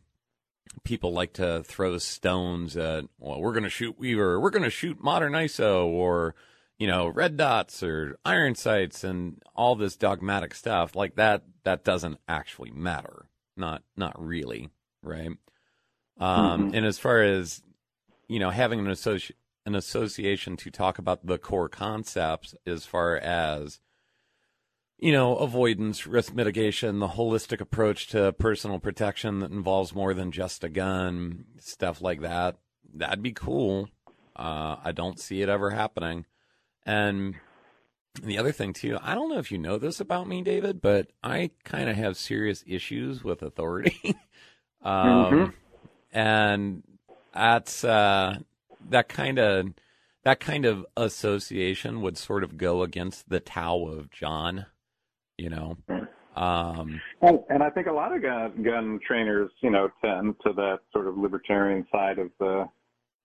people 0.84 1.14
like 1.14 1.34
to 1.34 1.64
throw 1.64 1.98
stones 1.98 2.78
at, 2.78 3.06
well, 3.18 3.42
we're 3.42 3.54
going 3.54 3.64
to 3.64 3.70
shoot 3.70 3.98
Weaver, 3.98 4.40
we're 4.40 4.52
going 4.52 4.64
to 4.64 4.70
shoot 4.70 5.02
modern 5.02 5.34
ISO 5.34 5.86
or, 5.86 6.36
you 6.82 6.88
know, 6.88 7.06
red 7.08 7.38
dots 7.38 7.84
or 7.84 8.18
iron 8.26 8.56
sights 8.56 9.04
and 9.04 9.40
all 9.56 9.76
this 9.76 9.96
dogmatic 9.96 10.56
stuff 10.56 10.96
like 10.96 11.14
that, 11.16 11.44
that 11.64 11.84
doesn't 11.84 12.18
actually 12.28 12.72
matter. 12.72 13.28
Not, 13.56 13.84
not 13.96 14.20
really. 14.20 14.72
Right. 15.04 15.30
Um, 16.18 16.72
Mhm. 16.72 16.74
and 16.78 16.84
as 16.88 16.98
far 16.98 17.22
as, 17.22 17.62
you 18.28 18.40
know, 18.40 18.50
having 18.50 18.80
an 18.80 18.88
associ- 18.88 19.36
an 19.68 19.76
association 19.76 20.58
to 20.58 20.72
talk 20.72 20.98
about 20.98 21.24
the 21.24 21.38
core 21.38 21.70
concepts 21.70 22.56
as 22.66 22.84
far 22.84 23.16
as 23.16 23.80
you 24.98 25.12
know 25.12 25.36
avoidance 25.36 26.08
risk 26.08 26.34
mitigation 26.34 26.98
the 26.98 27.10
holistic 27.10 27.62
approach 27.62 28.08
to 28.08 28.34
personal 28.34 28.80
protection 28.80 29.40
that 29.40 29.52
involves 29.52 29.94
more 29.94 30.16
than 30.16 30.32
just 30.32 30.64
a 30.64 30.70
gun 30.70 31.46
stuff 31.60 32.02
like 32.02 32.22
that 32.22 32.58
that'd 32.92 33.22
be 33.22 33.32
cool 33.34 33.88
uh, 34.36 34.78
i 34.84 34.92
don't 34.92 35.20
see 35.20 35.44
it 35.44 35.50
ever 35.50 35.70
happening 35.72 36.26
and 36.86 37.36
the 38.22 38.38
other 38.38 38.52
thing 38.52 38.74
too 38.74 38.98
i 39.02 39.16
don't 39.16 39.30
know 39.30 39.38
if 39.38 39.52
you 39.52 39.58
know 39.58 39.78
this 39.78 40.00
about 40.00 40.28
me 40.28 40.42
david 40.42 40.82
but 40.82 41.08
i 41.24 41.50
kind 41.64 41.90
of 41.90 41.96
have 41.96 42.18
serious 42.18 42.64
issues 42.68 43.24
with 43.24 43.42
authority 43.42 44.00
um, 44.84 44.94
Mhm. 45.32 45.54
and 46.12 46.84
that's 47.34 47.84
uh, 47.84 48.38
that 48.90 49.08
kind 49.08 49.40
of 49.40 49.74
that 50.24 50.40
kind 50.40 50.66
of 50.66 50.86
association 50.98 52.02
would 52.02 52.18
sort 52.18 52.44
of 52.44 52.58
go 52.58 52.84
against 52.84 53.30
the 53.30 53.40
Tao 53.40 53.86
of 53.88 54.12
John, 54.12 54.68
you 55.38 55.50
know. 55.50 55.78
Um, 56.36 57.02
And, 57.22 57.40
and 57.50 57.64
I 57.64 57.70
think 57.72 57.88
a 57.88 57.92
lot 57.92 58.16
of 58.16 58.22
gun, 58.22 58.62
gun 58.64 59.00
trainers, 59.06 59.50
you 59.62 59.72
know, 59.72 59.90
tend 60.04 60.36
to 60.46 60.54
that 60.54 60.80
sort 60.94 61.08
of 61.08 61.18
libertarian 61.18 61.88
side 61.92 62.20
of 62.20 62.30
the 62.40 62.66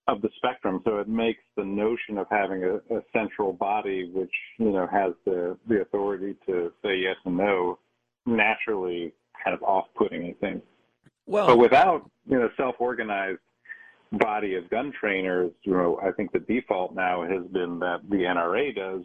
of 0.08 0.22
the 0.22 0.28
spectrum. 0.36 0.80
So 0.84 0.98
it 0.98 1.08
makes 1.08 1.42
the 1.56 1.64
notion 1.64 2.18
of 2.18 2.26
having 2.30 2.62
a, 2.64 2.76
a 2.94 3.02
central 3.12 3.52
body, 3.52 4.10
which 4.12 4.32
you 4.58 4.70
know 4.72 4.86
has 4.90 5.12
the 5.24 5.56
the 5.68 5.82
authority 5.82 6.36
to 6.46 6.72
say 6.82 6.96
yes 6.96 7.16
and 7.24 7.36
no, 7.36 7.78
naturally 8.24 9.12
kind 9.44 9.54
of 9.54 9.62
off-putting. 9.62 10.24
I 10.24 10.34
think. 10.40 10.62
well, 11.26 11.48
But 11.48 11.58
without 11.58 12.10
you 12.26 12.38
know 12.38 12.48
self-organized 12.56 13.40
body 14.12 14.54
of 14.54 14.70
gun 14.70 14.92
trainers, 14.98 15.50
you 15.62 15.72
know, 15.72 15.98
I 16.02 16.12
think 16.12 16.32
the 16.32 16.38
default 16.38 16.94
now 16.94 17.22
has 17.22 17.44
been 17.52 17.78
that 17.80 18.00
the 18.08 18.16
NRA 18.16 18.74
does 18.74 19.04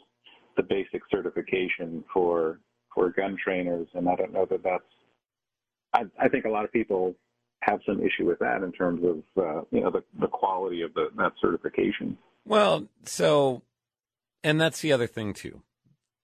the 0.58 0.64
basic 0.64 1.02
certification 1.10 2.04
for 2.14 2.60
for 2.94 3.10
gun 3.10 3.38
trainers, 3.44 3.88
and 3.94 4.08
I 4.08 4.16
don't 4.16 4.34
know 4.34 4.46
that 4.50 4.64
that's. 4.64 4.84
I, 5.94 6.04
I 6.24 6.30
think 6.30 6.46
a 6.46 6.50
lot 6.50 6.64
of 6.64 6.72
people 6.72 7.16
have 7.62 7.80
some 7.86 8.00
issue 8.00 8.26
with 8.26 8.39
that 8.39 8.63
in 8.63 8.71
terms 8.71 9.02
of 9.04 9.43
uh, 9.43 9.62
you 9.71 9.82
know 9.82 9.91
the 9.91 10.04
the 10.19 10.28
quality 10.28 10.82
of 10.82 10.93
the, 10.93 11.10
that 11.17 11.34
certification. 11.41 12.17
well, 12.45 12.88
so, 13.06 13.62
and 14.43 14.60
that's 14.60 14.82
the 14.82 14.91
other 14.91 15.08
thing 15.08 15.34
too, 15.34 15.62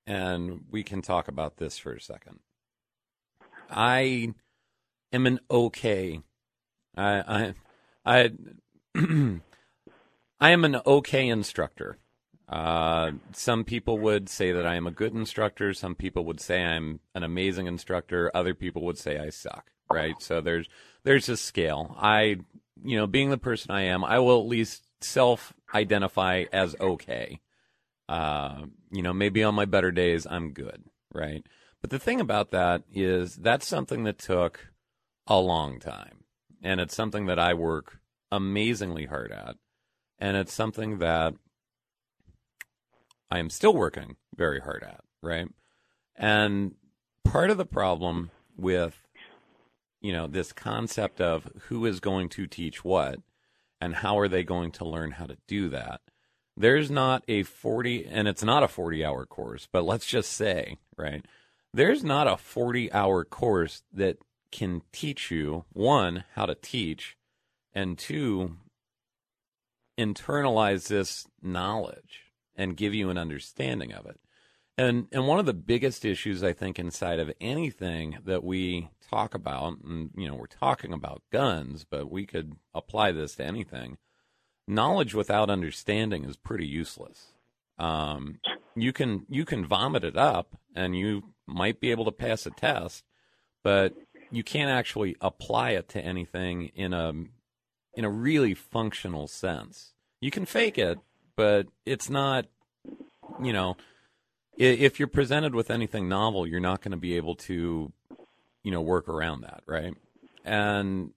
and 0.06 0.66
we 0.72 0.84
can 0.84 1.02
talk 1.02 1.28
about 1.28 1.58
this 1.58 1.78
for 1.78 1.94
a 1.94 2.02
second. 2.02 2.40
I 3.70 4.34
am 5.12 5.26
an 5.26 5.40
okay. 5.50 6.22
I 6.96 7.54
I 8.06 8.24
I 8.24 8.32
I 10.40 10.52
am 10.52 10.66
an 10.66 10.78
okay 10.86 11.28
instructor. 11.28 11.98
Uh, 12.50 13.12
some 13.34 13.66
people 13.66 13.98
would 14.00 14.30
say 14.30 14.52
that 14.54 14.66
I 14.66 14.76
am 14.76 14.88
a 14.88 14.92
good 14.92 15.14
instructor. 15.14 15.74
Some 15.74 15.96
people 15.96 16.24
would 16.26 16.40
say 16.40 16.64
I'm 16.64 17.02
an 17.14 17.24
amazing 17.24 17.68
instructor. 17.68 18.32
Other 18.34 18.54
people 18.54 18.84
would 18.84 18.98
say 18.98 19.20
I 19.20 19.30
suck. 19.30 19.72
Right. 19.92 20.16
So 20.22 20.42
there's 20.42 20.68
there's 21.08 21.30
a 21.30 21.38
scale. 21.38 21.96
I, 21.98 22.36
you 22.84 22.98
know, 22.98 23.08
being 23.08 23.30
the 23.30 23.38
person 23.38 23.72
I 23.72 23.84
am, 23.84 24.04
I 24.04 24.20
will 24.20 24.42
at 24.42 24.48
least 24.48 24.84
self-identify 25.00 26.46
as 26.52 26.76
okay. 26.82 27.40
Uh, 28.10 28.64
you 28.92 29.02
know, 29.02 29.14
maybe 29.14 29.42
on 29.42 29.56
my 29.56 29.64
better 29.64 29.92
days 29.92 30.28
I'm 30.30 30.52
good. 30.52 30.84
Right. 31.14 31.46
But 31.80 31.92
the 31.92 32.00
thing 32.00 32.20
about 32.20 32.52
that 32.52 32.84
is 32.94 33.38
that's 33.38 33.66
something 33.66 34.04
that 34.04 34.18
took 34.18 34.68
a 35.28 35.40
long 35.40 35.80
time, 35.80 36.26
and 36.62 36.82
it's 36.82 36.96
something 36.96 37.28
that 37.28 37.40
I 37.40 37.54
work 37.54 38.00
amazingly 38.30 39.06
hard 39.06 39.32
at, 39.32 39.56
and 40.20 40.36
it's 40.36 40.54
something 40.54 40.98
that 40.98 41.36
I 43.32 43.40
am 43.40 43.50
still 43.50 43.74
working 43.74 44.18
very 44.36 44.60
hard 44.60 44.84
at, 44.84 45.02
right? 45.22 45.48
And 46.18 46.76
part 47.24 47.50
of 47.50 47.58
the 47.58 47.66
problem 47.66 48.32
with 48.58 49.07
you 50.08 50.14
know 50.14 50.26
this 50.26 50.54
concept 50.54 51.20
of 51.20 51.50
who 51.64 51.86
is 51.86 52.00
going 52.00 52.30
to 52.30 52.48
teach 52.48 52.82
what 52.86 53.20
and 53.82 53.96
how 53.96 54.18
are 54.18 54.30
they 54.30 54.42
going 54.42 54.72
to 54.72 54.86
learn 54.86 55.12
how 55.12 55.26
to 55.26 55.38
do 55.50 55.68
that. 55.68 56.00
There's 56.56 56.90
not 56.90 57.26
a 57.28 57.44
40 57.44 58.06
and 58.06 58.26
it's 58.26 58.42
not 58.42 58.64
a 58.64 58.70
40 58.70 59.04
hour 59.04 59.26
course 59.26 59.68
but 59.70 59.84
let's 59.84 60.06
just 60.06 60.32
say 60.32 60.78
right 60.98 61.26
there's 61.74 62.06
not 62.06 62.26
a 62.26 62.38
40 62.38 62.90
hour 62.94 63.26
course 63.26 63.84
that 63.92 64.18
can 64.50 64.82
teach 64.94 65.30
you 65.30 65.66
one 65.74 66.24
how 66.36 66.46
to 66.46 66.56
teach 66.56 67.18
and 67.74 67.98
two 67.98 68.56
internalize 70.00 70.88
this 70.88 71.28
knowledge 71.42 72.32
and 72.56 72.78
give 72.78 72.94
you 72.94 73.10
an 73.10 73.18
understanding 73.18 73.92
of 73.92 74.06
it 74.06 74.22
and 74.78 75.08
and 75.12 75.28
one 75.28 75.40
of 75.40 75.46
the 75.46 75.54
biggest 75.54 76.06
issues 76.06 76.44
I 76.44 76.54
think 76.54 76.78
inside 76.78 77.20
of 77.20 77.34
anything 77.42 78.20
that 78.26 78.44
we 78.44 78.90
talk 79.10 79.34
about, 79.34 79.80
and 79.84 80.12
you 80.16 80.28
know, 80.28 80.36
we're 80.36 80.46
talking 80.46 80.94
about 80.94 81.24
guns, 81.32 81.86
but 81.90 82.12
we 82.12 82.26
could 82.26 82.54
apply 82.74 83.12
this 83.12 83.36
to 83.36 83.44
anything. 83.44 83.98
Knowledge 84.68 85.16
without 85.16 85.50
understanding 85.50 86.26
is 86.26 86.38
pretty 86.38 86.68
useless. 86.68 87.34
Um, 87.80 88.40
you 88.76 88.94
can 88.94 89.26
you 89.30 89.46
can 89.46 89.66
vomit 89.66 90.04
it 90.04 90.18
up, 90.18 90.56
and 90.76 90.96
you 90.96 91.24
might 91.48 91.80
be 91.80 91.90
able 91.90 92.06
to 92.06 92.12
pass 92.12 92.46
a 92.46 92.52
test, 92.52 93.04
but 93.64 93.94
you 94.30 94.44
can't 94.44 94.70
actually 94.70 95.16
apply 95.22 95.72
it 95.72 95.88
to 95.90 96.02
anything 96.04 96.68
in 96.76 96.94
a 96.94 97.14
in 97.96 98.06
a 98.06 98.10
really 98.12 98.54
functional 98.54 99.28
sense. 99.28 99.94
You 100.22 100.30
can 100.30 100.46
fake 100.46 100.78
it, 100.78 101.00
but 101.36 101.68
it's 101.86 102.12
not, 102.12 102.46
you 103.42 103.54
know 103.54 103.76
if 104.58 105.00
you're 105.00 105.08
presented 105.08 105.54
with 105.54 105.70
anything 105.70 106.10
novel, 106.10 106.48
you're 106.48 106.60
not 106.60 106.82
going 106.82 106.92
to 106.92 106.98
be 106.98 107.16
able 107.16 107.36
to, 107.36 107.92
you 108.64 108.72
know, 108.72 108.82
work 108.82 109.08
around 109.08 109.42
that, 109.42 109.64
right? 109.68 109.94
And 110.44 111.12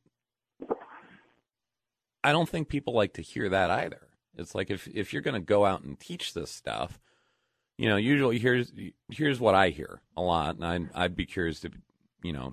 I 2.23 2.33
don't 2.33 2.49
think 2.49 2.69
people 2.69 2.95
like 2.95 3.15
to 3.15 3.23
hear 3.23 3.49
that 3.49 3.71
either. 3.71 4.09
It's 4.37 4.55
like 4.55 4.71
if 4.71 4.87
if 4.89 5.13
you're 5.13 5.23
going 5.23 5.35
to 5.35 5.41
go 5.41 5.65
out 5.65 5.83
and 5.83 5.99
teach 5.99 6.35
this 6.35 6.51
stuff, 6.51 7.01
you 7.77 7.89
know, 7.89 7.97
usually 7.97 8.39
here's 8.39 8.73
here's 9.11 9.41
what 9.41 9.55
I 9.55 9.71
hear 9.71 10.03
a 10.17 10.23
lot, 10.23 10.57
and 10.57 10.65
I 10.65 11.05
I'd 11.05 11.17
be 11.17 11.27
curious 11.27 11.61
to 11.61 11.71
you 12.23 12.33
know, 12.33 12.53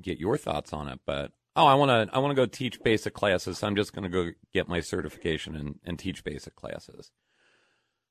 get 0.00 0.18
your 0.18 0.36
thoughts 0.36 0.72
on 0.72 0.88
it. 0.88 1.00
But 1.06 1.32
oh, 1.54 1.66
I 1.66 1.74
want 1.74 1.90
to 1.90 2.14
I 2.14 2.18
want 2.18 2.30
to 2.32 2.36
go 2.36 2.46
teach 2.46 2.82
basic 2.82 3.14
classes. 3.14 3.58
So 3.58 3.66
I'm 3.66 3.76
just 3.76 3.92
going 3.92 4.04
to 4.04 4.08
go 4.08 4.30
get 4.52 4.68
my 4.68 4.80
certification 4.80 5.56
and, 5.56 5.78
and 5.84 5.98
teach 5.98 6.24
basic 6.24 6.54
classes. 6.56 7.10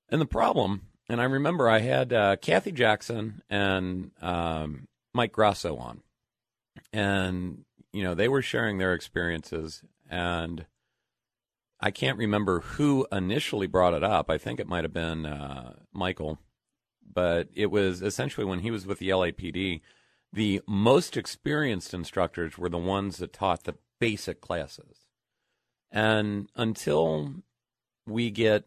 And 0.10 0.22
the 0.22 0.26
problem, 0.26 0.88
and 1.08 1.22
I 1.22 1.26
remember 1.26 1.70
I 1.70 1.80
had 1.80 2.14
uh, 2.14 2.36
Kathy 2.38 2.72
Jackson 2.72 3.42
and 3.50 4.12
um, 4.22 4.88
Mike 5.14 5.32
Grasso 5.32 5.78
on, 5.78 6.02
and 6.92 7.66
you 7.94 8.04
know 8.04 8.16
they 8.16 8.28
were 8.28 8.42
sharing 8.42 8.78
their 8.78 8.94
experiences, 8.94 9.84
and 10.10 10.66
I 11.80 11.92
can't 11.92 12.18
remember 12.18 12.62
who 12.62 13.08
initially 13.12 13.68
brought 13.68 13.94
it 13.94 14.04
up. 14.04 14.30
I 14.30 14.38
think 14.38 14.60
it 14.60 14.68
might 14.68 14.84
have 14.84 14.94
been 14.94 15.26
uh, 15.26 15.74
Michael, 15.94 16.40
but 17.14 17.50
it 17.54 17.68
was 17.68 18.02
essentially 18.02 18.46
when 18.46 18.60
he 18.60 18.72
was 18.72 18.86
with 18.86 19.00
the 19.00 19.10
LAPD. 19.10 19.82
The 20.34 20.62
most 20.68 21.16
experienced 21.16 21.94
instructors 21.94 22.58
were 22.58 22.70
the 22.70 22.78
ones 22.78 23.18
that 23.18 23.32
taught 23.32 23.64
the 23.64 23.76
basic 24.00 24.42
classes. 24.42 25.06
And 25.92 26.50
until 26.56 27.36
we 28.06 28.32
get 28.32 28.66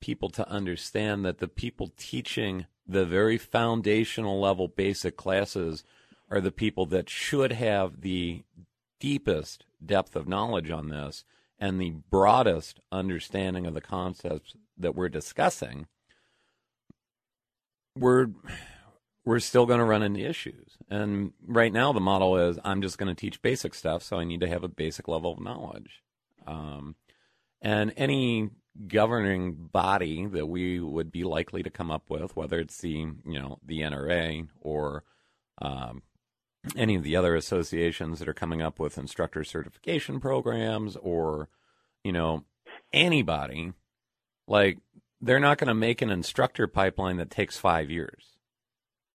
people 0.00 0.28
to 0.30 0.48
understand 0.48 1.24
that 1.24 1.38
the 1.38 1.48
people 1.48 1.92
teaching 1.96 2.66
the 2.86 3.04
very 3.04 3.38
foundational 3.38 4.40
level 4.40 4.68
basic 4.68 5.16
classes 5.16 5.84
are 6.30 6.40
the 6.40 6.52
people 6.52 6.86
that 6.86 7.08
should 7.08 7.52
have 7.52 8.00
the 8.00 8.42
deepest 9.00 9.64
depth 9.84 10.16
of 10.16 10.28
knowledge 10.28 10.70
on 10.70 10.88
this 10.88 11.24
and 11.58 11.80
the 11.80 11.94
broadest 12.10 12.80
understanding 12.92 13.66
of 13.66 13.74
the 13.74 13.80
concepts 13.80 14.54
that 14.76 14.94
we're 14.94 15.08
discussing, 15.08 15.86
we're 17.96 18.28
we're 19.24 19.40
still 19.40 19.66
going 19.66 19.80
to 19.80 19.84
run 19.84 20.02
into 20.02 20.20
issues. 20.20 20.76
And 20.88 21.32
right 21.44 21.72
now, 21.72 21.92
the 21.92 22.00
model 22.00 22.36
is 22.36 22.58
I'm 22.62 22.82
just 22.82 22.98
going 22.98 23.08
to 23.08 23.20
teach 23.20 23.42
basic 23.42 23.74
stuff, 23.74 24.02
so 24.02 24.18
I 24.18 24.24
need 24.24 24.40
to 24.40 24.48
have 24.48 24.62
a 24.62 24.68
basic 24.68 25.08
level 25.08 25.32
of 25.32 25.40
knowledge. 25.40 26.02
Um, 26.46 26.94
and 27.62 27.92
any 27.96 28.50
governing 28.86 29.54
body 29.72 30.26
that 30.26 30.46
we 30.46 30.80
would 30.80 31.10
be 31.10 31.24
likely 31.24 31.62
to 31.62 31.70
come 31.70 31.90
up 31.90 32.10
with, 32.10 32.36
whether 32.36 32.58
it's 32.58 32.78
the 32.78 32.90
you 32.90 33.38
know 33.40 33.58
the 33.64 33.80
NRA 33.80 34.48
or 34.60 35.04
um, 35.62 36.02
any 36.76 36.94
of 36.96 37.02
the 37.02 37.16
other 37.16 37.34
associations 37.34 38.18
that 38.18 38.28
are 38.28 38.34
coming 38.34 38.62
up 38.62 38.78
with 38.78 38.98
instructor 38.98 39.44
certification 39.44 40.20
programs, 40.20 40.96
or 40.96 41.48
you 42.04 42.12
know 42.12 42.44
anybody, 42.92 43.72
like 44.46 44.78
they're 45.20 45.40
not 45.40 45.58
going 45.58 45.68
to 45.68 45.74
make 45.74 46.02
an 46.02 46.10
instructor 46.10 46.66
pipeline 46.66 47.16
that 47.16 47.30
takes 47.30 47.56
five 47.56 47.90
years. 47.90 48.36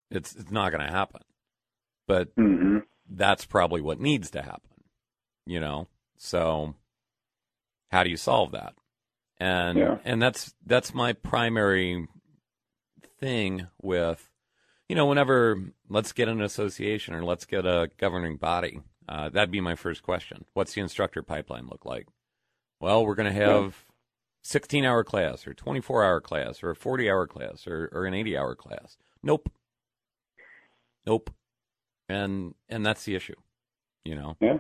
It's 0.10 0.36
it's 0.36 0.52
not 0.52 0.72
going 0.72 0.86
to 0.86 0.92
happen. 0.92 1.22
But 2.08 2.30
hmm 2.36 2.78
that's 3.12 3.46
probably 3.46 3.82
what 3.82 4.00
needs 4.00 4.32
to 4.32 4.42
happen. 4.42 4.84
You 5.46 5.60
know, 5.60 5.88
so 6.18 6.76
how 7.92 8.04
do 8.04 8.10
you 8.10 8.18
solve 8.18 8.52
that? 8.52 8.74
And 9.40 9.78
Yeah. 9.78 9.98
and 10.04 10.22
that's 10.22 10.54
that's 10.66 10.94
my 10.94 11.14
primary 11.14 12.08
thing 13.20 13.68
with, 13.82 14.30
you 14.88 14.96
know, 14.96 15.06
whenever 15.06 15.58
let's 15.90 16.12
get 16.14 16.28
an 16.28 16.42
association 16.42 17.14
or 17.14 17.24
let's 17.24 17.46
get 17.46 17.66
a 17.66 17.90
governing 17.98 18.38
body. 18.38 18.82
Uh, 19.08 19.30
that'd 19.30 19.52
be 19.52 19.62
my 19.62 19.76
first 19.76 20.04
question. 20.04 20.46
What's 20.54 20.74
the 20.74 20.82
instructor 20.82 21.24
pipeline 21.24 21.68
look 21.68 21.84
like? 21.86 22.08
Well, 22.80 23.04
we're 23.06 23.16
going 23.16 23.34
to 23.34 23.46
have 23.46 23.86
16 24.44 24.86
hour 24.86 25.04
class 25.04 25.48
or 25.48 25.54
24 25.54 26.04
hour 26.06 26.22
class 26.22 26.62
or 26.64 26.70
a 26.70 26.76
40 26.76 27.10
hour 27.10 27.26
class 27.28 27.66
or, 27.68 27.90
or 27.92 28.06
an 28.06 28.14
80 28.14 28.38
hour 28.38 28.56
class. 28.56 28.98
Nope. 29.24 29.52
Nope. 31.06 31.32
And 32.08 32.54
and 32.68 32.86
that's 32.86 33.04
the 33.04 33.16
issue, 33.16 33.36
you 34.04 34.16
know. 34.16 34.36
Yeah. 34.40 34.60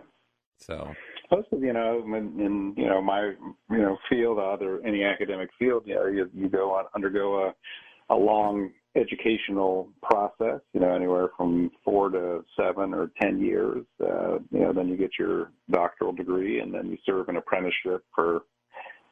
So 0.57 0.93
Most 1.31 1.47
of 1.51 1.61
you 1.61 1.73
know, 1.73 2.03
in, 2.05 2.39
in 2.39 2.73
you 2.75 2.87
know 2.87 3.01
my 3.01 3.33
you 3.69 3.77
know 3.77 3.97
field, 4.09 4.39
other 4.39 4.81
any 4.85 5.03
academic 5.03 5.49
field, 5.59 5.83
you 5.85 5.95
know, 5.95 6.07
you, 6.07 6.29
you 6.33 6.49
go 6.49 6.73
on 6.73 6.85
undergo 6.95 7.47
a 7.47 8.13
a 8.13 8.15
long 8.15 8.71
educational 8.95 9.89
process. 10.01 10.61
You 10.73 10.79
know, 10.79 10.93
anywhere 10.93 11.29
from 11.37 11.71
four 11.85 12.09
to 12.09 12.43
seven 12.59 12.93
or 12.93 13.11
ten 13.21 13.39
years. 13.39 13.85
Uh, 14.01 14.39
you 14.51 14.61
know, 14.61 14.73
then 14.73 14.87
you 14.87 14.97
get 14.97 15.11
your 15.19 15.51
doctoral 15.69 16.13
degree, 16.13 16.59
and 16.61 16.73
then 16.73 16.87
you 16.87 16.97
serve 17.05 17.29
an 17.29 17.37
apprenticeship 17.37 18.03
for 18.13 18.41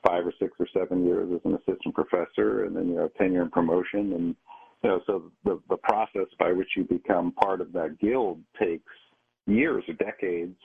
five 0.05 0.26
or 0.26 0.34
six 0.39 0.53
or 0.59 0.68
seven 0.74 1.05
years 1.05 1.30
as 1.34 1.41
an 1.45 1.55
assistant 1.55 1.93
professor, 1.93 2.65
and 2.65 2.76
then 2.76 2.88
you 2.89 2.97
have 2.97 3.13
tenure 3.15 3.41
and 3.41 3.51
promotion, 3.51 4.13
and 4.13 4.36
you 4.84 4.89
know, 4.89 5.01
so 5.05 5.32
the 5.43 5.59
the 5.70 5.78
process 5.78 6.28
by 6.39 6.51
which 6.51 6.70
you 6.76 6.84
become 6.84 7.32
part 7.32 7.61
of 7.61 7.72
that 7.74 7.99
guild 7.99 8.41
takes 8.59 8.91
years 9.45 9.84
or 9.88 9.93
decades. 9.95 10.55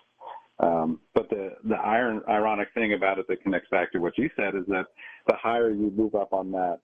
Um, 0.59 1.01
but 1.15 1.29
the 1.31 1.51
the 1.65 1.77
iron, 1.77 2.21
ironic 2.29 2.69
thing 2.75 2.93
about 2.93 3.19
it 3.19 3.27
that 3.29 3.43
connects 3.43 3.69
back 3.71 3.93
to 3.93 3.99
what 3.99 4.17
you 4.19 4.31
said 4.37 4.55
is 4.55 4.65
that 4.69 4.87
the 5.27 5.35
higher 5.35 5.71
you 5.71 5.93
move 5.97 6.15
up 6.15 6.33
on 6.33 6.53
that 6.53 6.81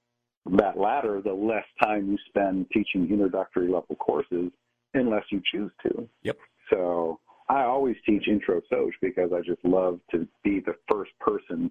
that 0.56 0.78
ladder, 0.78 1.20
the 1.22 1.32
less 1.32 1.64
time 1.82 2.10
you 2.10 2.16
spend 2.28 2.66
teaching 2.72 3.08
introductory 3.10 3.68
level 3.68 3.96
courses, 3.96 4.50
unless 4.94 5.24
you 5.30 5.42
choose 5.52 5.70
to. 5.82 6.08
Yep. 6.22 6.38
So 6.70 7.20
I 7.48 7.62
always 7.62 7.96
teach 8.06 8.28
intro 8.28 8.60
Soch 8.70 8.94
because 9.00 9.30
I 9.32 9.40
just 9.40 9.64
love 9.64 10.00
to 10.10 10.26
be 10.44 10.60
the 10.60 10.74
first 10.90 11.10
person 11.20 11.70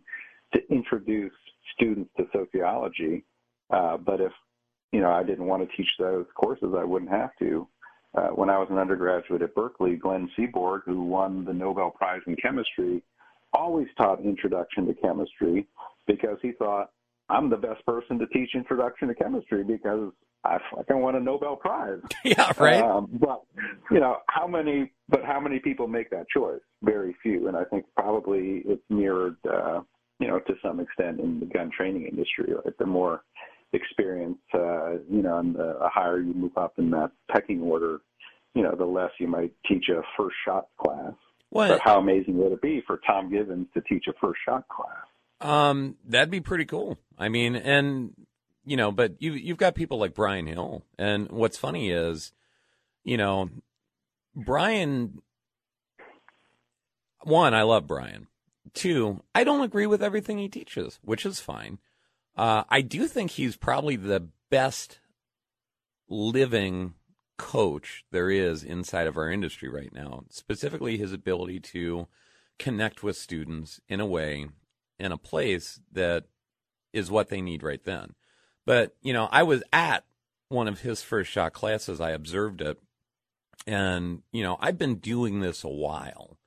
to 0.53 0.59
introduce 0.69 1.33
students 1.75 2.09
to 2.17 2.25
sociology. 2.33 3.25
Uh, 3.69 3.97
but 3.97 4.21
if 4.21 4.31
you 4.91 5.01
know 5.01 5.11
I 5.11 5.23
didn't 5.23 5.45
want 5.45 5.67
to 5.67 5.77
teach 5.77 5.89
those 5.99 6.25
courses, 6.35 6.73
I 6.77 6.83
wouldn't 6.83 7.11
have 7.11 7.31
to. 7.39 7.67
Uh, 8.17 8.29
when 8.29 8.49
I 8.49 8.57
was 8.57 8.67
an 8.71 8.79
undergraduate 8.79 9.43
at 9.43 9.53
Berkeley, 9.53 9.95
Glenn 9.95 10.29
Seaborg, 10.37 10.81
who 10.85 11.03
won 11.03 11.45
the 11.45 11.53
Nobel 11.53 11.91
Prize 11.91 12.21
in 12.25 12.35
Chemistry, 12.37 13.03
always 13.53 13.87
taught 13.95 14.21
Introduction 14.21 14.87
to 14.87 14.93
Chemistry 14.95 15.67
because 16.07 16.37
he 16.41 16.51
thought 16.53 16.89
I'm 17.29 17.49
the 17.49 17.57
best 17.57 17.85
person 17.85 18.17
to 18.17 18.25
teach 18.27 18.49
Introduction 18.55 19.09
to 19.09 19.15
Chemistry 19.15 19.63
because 19.63 20.11
I 20.43 20.57
fucking 20.73 20.99
won 20.99 21.15
a 21.15 21.19
Nobel 21.19 21.57
Prize. 21.57 21.99
yeah, 22.25 22.51
right. 22.57 22.81
Um, 22.81 23.07
but 23.11 23.43
you 23.91 23.99
know 23.99 24.17
how 24.29 24.47
many? 24.47 24.91
But 25.09 25.23
how 25.23 25.39
many 25.39 25.59
people 25.59 25.87
make 25.87 26.09
that 26.09 26.25
choice? 26.29 26.61
Very 26.81 27.15
few, 27.21 27.47
and 27.47 27.55
I 27.55 27.65
think 27.65 27.85
probably 27.95 28.63
it's 28.65 28.81
mirrored, 28.89 29.37
uh, 29.47 29.81
you 30.19 30.27
know, 30.27 30.39
to 30.39 30.53
some 30.63 30.79
extent 30.79 31.19
in 31.19 31.39
the 31.39 31.45
gun 31.45 31.69
training 31.75 32.07
industry. 32.07 32.53
Like 32.65 32.77
the 32.77 32.85
more 32.85 33.23
experience, 33.73 34.39
uh, 34.53 34.93
you 35.09 35.21
know, 35.21 35.39
and 35.39 35.55
the 35.55 35.77
higher 35.83 36.19
you 36.19 36.33
move 36.33 36.57
up 36.57 36.73
in 36.77 36.89
that 36.91 37.11
pecking 37.31 37.61
order, 37.61 37.99
you 38.57 38.63
know, 38.63 38.75
the 38.75 38.85
less 38.85 39.11
you 39.19 39.27
might 39.27 39.53
teach 39.69 39.85
a 39.89 40.01
first 40.17 40.35
shot 40.43 40.65
class. 40.79 41.13
What? 41.49 41.67
But 41.67 41.81
how 41.83 41.99
amazing 41.99 42.37
would 42.39 42.51
it 42.51 42.61
be 42.61 42.81
for 42.87 42.99
Tom 43.05 43.29
Givens 43.29 43.67
to 43.75 43.81
teach 43.81 44.05
a 44.07 44.13
first 44.19 44.39
shot 44.43 44.67
class? 44.67 45.05
Um, 45.39 45.95
that'd 46.03 46.31
be 46.31 46.41
pretty 46.41 46.65
cool. 46.65 46.97
I 47.19 47.29
mean, 47.29 47.55
and 47.55 48.15
you 48.65 48.75
know, 48.75 48.91
but 48.91 49.21
you 49.21 49.33
you've 49.33 49.59
got 49.59 49.75
people 49.75 49.99
like 49.99 50.15
Brian 50.15 50.47
Hill, 50.47 50.83
and 50.97 51.29
what's 51.29 51.55
funny 51.55 51.91
is, 51.91 52.31
you 53.03 53.15
know, 53.15 53.51
Brian. 54.35 55.21
One, 57.21 57.53
I 57.53 57.61
love 57.61 57.85
Brian. 57.85 58.25
Two, 58.73 59.21
I 59.35 59.43
don't 59.43 59.61
agree 59.61 59.85
with 59.85 60.01
everything 60.01 60.39
he 60.39 60.49
teaches, 60.49 60.97
which 61.03 61.27
is 61.27 61.39
fine. 61.39 61.77
Uh, 62.35 62.63
I 62.69 62.81
do 62.81 63.07
think 63.07 63.31
he's 63.31 63.55
probably 63.55 63.97
the 63.97 64.29
best 64.49 64.99
living 66.09 66.95
coach 67.37 68.03
there 68.11 68.29
is 68.29 68.63
inside 68.63 69.07
of 69.07 69.17
our 69.17 69.31
industry 69.31 69.69
right 69.69 69.93
now. 69.93 70.23
Specifically, 70.29 70.97
his 70.97 71.13
ability 71.13 71.59
to 71.59 72.07
connect 72.59 73.03
with 73.03 73.15
students 73.15 73.79
in 73.87 73.99
a 73.99 74.05
way, 74.05 74.47
in 74.99 75.11
a 75.11 75.17
place 75.17 75.79
that 75.91 76.25
is 76.93 77.11
what 77.11 77.29
they 77.29 77.41
need 77.41 77.63
right 77.63 77.83
then. 77.83 78.15
But, 78.65 78.95
you 79.01 79.13
know, 79.13 79.29
I 79.31 79.43
was 79.43 79.63
at 79.71 80.03
one 80.49 80.67
of 80.67 80.81
his 80.81 81.01
first 81.01 81.31
shot 81.31 81.53
classes, 81.53 82.01
I 82.01 82.11
observed 82.11 82.61
it. 82.61 82.79
And, 83.65 84.23
you 84.31 84.43
know, 84.43 84.57
I've 84.59 84.77
been 84.77 84.95
doing 84.95 85.39
this 85.39 85.63
a 85.63 85.69
while. 85.69 86.37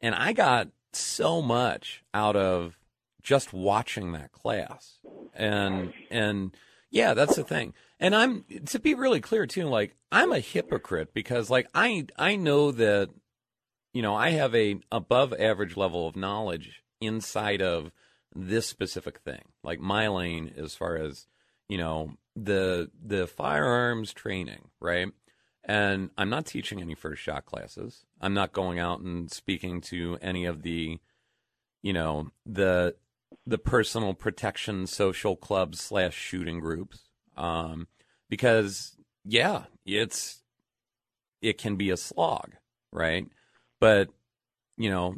And 0.00 0.14
I 0.14 0.32
got 0.32 0.68
so 0.92 1.42
much 1.42 2.02
out 2.12 2.34
of 2.34 2.78
just 3.22 3.52
watching 3.52 4.12
that 4.12 4.32
class. 4.32 4.98
And, 5.34 5.92
and, 6.10 6.56
yeah, 6.92 7.14
that's 7.14 7.36
the 7.36 7.42
thing. 7.42 7.72
And 7.98 8.14
I'm 8.14 8.44
to 8.66 8.78
be 8.78 8.94
really 8.94 9.20
clear 9.20 9.46
too, 9.46 9.64
like 9.64 9.96
I'm 10.12 10.30
a 10.30 10.40
hypocrite 10.40 11.14
because 11.14 11.48
like 11.50 11.66
I 11.74 12.06
I 12.16 12.36
know 12.36 12.70
that 12.70 13.08
you 13.94 14.02
know, 14.02 14.14
I 14.14 14.30
have 14.30 14.54
a 14.54 14.78
above 14.92 15.34
average 15.38 15.76
level 15.76 16.06
of 16.06 16.16
knowledge 16.16 16.82
inside 17.00 17.62
of 17.62 17.90
this 18.34 18.66
specific 18.66 19.20
thing. 19.20 19.42
Like 19.64 19.80
my 19.80 20.08
lane 20.08 20.52
as 20.56 20.74
far 20.74 20.96
as, 20.96 21.26
you 21.68 21.78
know, 21.78 22.12
the 22.36 22.90
the 23.02 23.26
firearms 23.26 24.12
training, 24.12 24.68
right? 24.78 25.08
And 25.64 26.10
I'm 26.18 26.28
not 26.28 26.44
teaching 26.44 26.80
any 26.80 26.94
first 26.94 27.22
shot 27.22 27.46
classes. 27.46 28.04
I'm 28.20 28.34
not 28.34 28.52
going 28.52 28.78
out 28.78 29.00
and 29.00 29.30
speaking 29.30 29.80
to 29.82 30.18
any 30.20 30.44
of 30.44 30.62
the 30.62 30.98
you 31.82 31.92
know, 31.94 32.30
the 32.44 32.96
the 33.46 33.58
personal 33.58 34.14
protection 34.14 34.86
social 34.86 35.36
clubs 35.36 35.80
slash 35.80 36.14
shooting 36.14 36.60
groups 36.60 37.10
um, 37.36 37.86
because 38.28 38.96
yeah, 39.24 39.64
it's 39.84 40.42
it 41.40 41.58
can 41.58 41.76
be 41.76 41.90
a 41.90 41.96
slog, 41.96 42.52
right? 42.92 43.26
But 43.80 44.08
you 44.76 44.90
know 44.90 45.16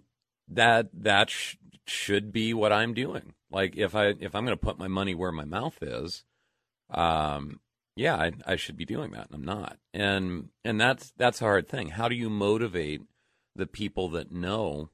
that 0.48 0.88
that 0.92 1.30
sh- 1.30 1.56
should 1.86 2.32
be 2.32 2.54
what 2.54 2.72
I'm 2.72 2.94
doing. 2.94 3.34
Like 3.50 3.76
if 3.76 3.94
I 3.94 4.14
if 4.20 4.34
I'm 4.34 4.44
going 4.44 4.56
to 4.56 4.64
put 4.64 4.78
my 4.78 4.88
money 4.88 5.14
where 5.14 5.32
my 5.32 5.44
mouth 5.44 5.78
is, 5.82 6.24
um, 6.90 7.60
yeah, 7.96 8.16
I, 8.16 8.32
I 8.46 8.56
should 8.56 8.76
be 8.76 8.84
doing 8.84 9.12
that, 9.12 9.26
and 9.26 9.34
I'm 9.34 9.44
not. 9.44 9.78
And 9.92 10.48
and 10.64 10.80
that's 10.80 11.12
that's 11.16 11.40
a 11.40 11.44
hard 11.44 11.68
thing. 11.68 11.90
How 11.90 12.08
do 12.08 12.14
you 12.14 12.30
motivate 12.30 13.02
the 13.54 13.66
people 13.66 14.08
that 14.10 14.32
know 14.32 14.90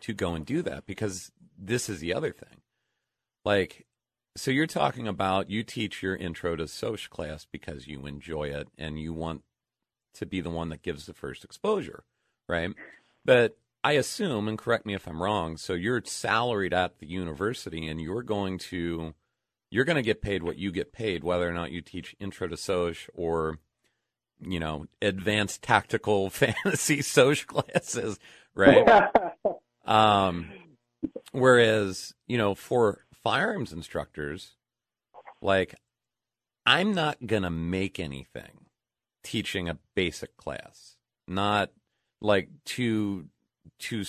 to 0.00 0.12
go 0.12 0.34
and 0.34 0.46
do 0.46 0.62
that? 0.62 0.86
Because 0.86 1.32
this 1.58 1.88
is 1.88 2.00
the 2.00 2.14
other 2.14 2.32
thing. 2.32 2.60
Like, 3.44 3.86
so 4.36 4.50
you're 4.50 4.66
talking 4.66 5.06
about 5.06 5.50
you 5.50 5.62
teach 5.62 6.02
your 6.02 6.16
intro 6.16 6.56
to 6.56 6.66
social 6.66 7.10
class 7.10 7.46
because 7.50 7.86
you 7.86 8.06
enjoy 8.06 8.44
it 8.44 8.68
and 8.76 8.98
you 8.98 9.12
want 9.12 9.42
to 10.14 10.26
be 10.26 10.40
the 10.40 10.50
one 10.50 10.70
that 10.70 10.82
gives 10.82 11.06
the 11.06 11.14
first 11.14 11.44
exposure, 11.44 12.04
right? 12.48 12.70
But 13.24 13.56
I 13.82 13.92
assume, 13.92 14.48
and 14.48 14.58
correct 14.58 14.86
me 14.86 14.94
if 14.94 15.06
I'm 15.06 15.22
wrong, 15.22 15.56
so 15.56 15.74
you're 15.74 16.02
salaried 16.04 16.72
at 16.72 16.98
the 16.98 17.06
university 17.06 17.86
and 17.86 18.00
you're 18.00 18.22
going 18.22 18.58
to 18.58 19.14
you're 19.70 19.84
going 19.84 19.96
to 19.96 20.02
get 20.02 20.22
paid 20.22 20.44
what 20.44 20.56
you 20.56 20.70
get 20.70 20.92
paid, 20.92 21.24
whether 21.24 21.48
or 21.48 21.52
not 21.52 21.72
you 21.72 21.80
teach 21.80 22.14
intro 22.20 22.46
to 22.46 22.56
Soch 22.56 23.08
or, 23.12 23.58
you 24.40 24.60
know, 24.60 24.86
advanced 25.02 25.62
tactical 25.62 26.30
fantasy 26.30 27.02
Soch 27.02 27.44
classes, 27.46 28.20
right? 28.54 29.10
um, 29.84 30.48
whereas, 31.34 32.14
you 32.28 32.38
know, 32.38 32.54
for 32.54 33.04
firearms 33.12 33.72
instructors, 33.72 34.52
like, 35.42 35.74
I'm 36.64 36.94
not 36.94 37.26
going 37.26 37.42
to 37.42 37.50
make 37.50 37.98
anything 37.98 38.66
teaching 39.24 39.68
a 39.68 39.78
basic 39.96 40.36
class, 40.36 40.96
not 41.26 41.70
like 42.20 42.50
to, 42.64 43.26
to, 43.80 44.04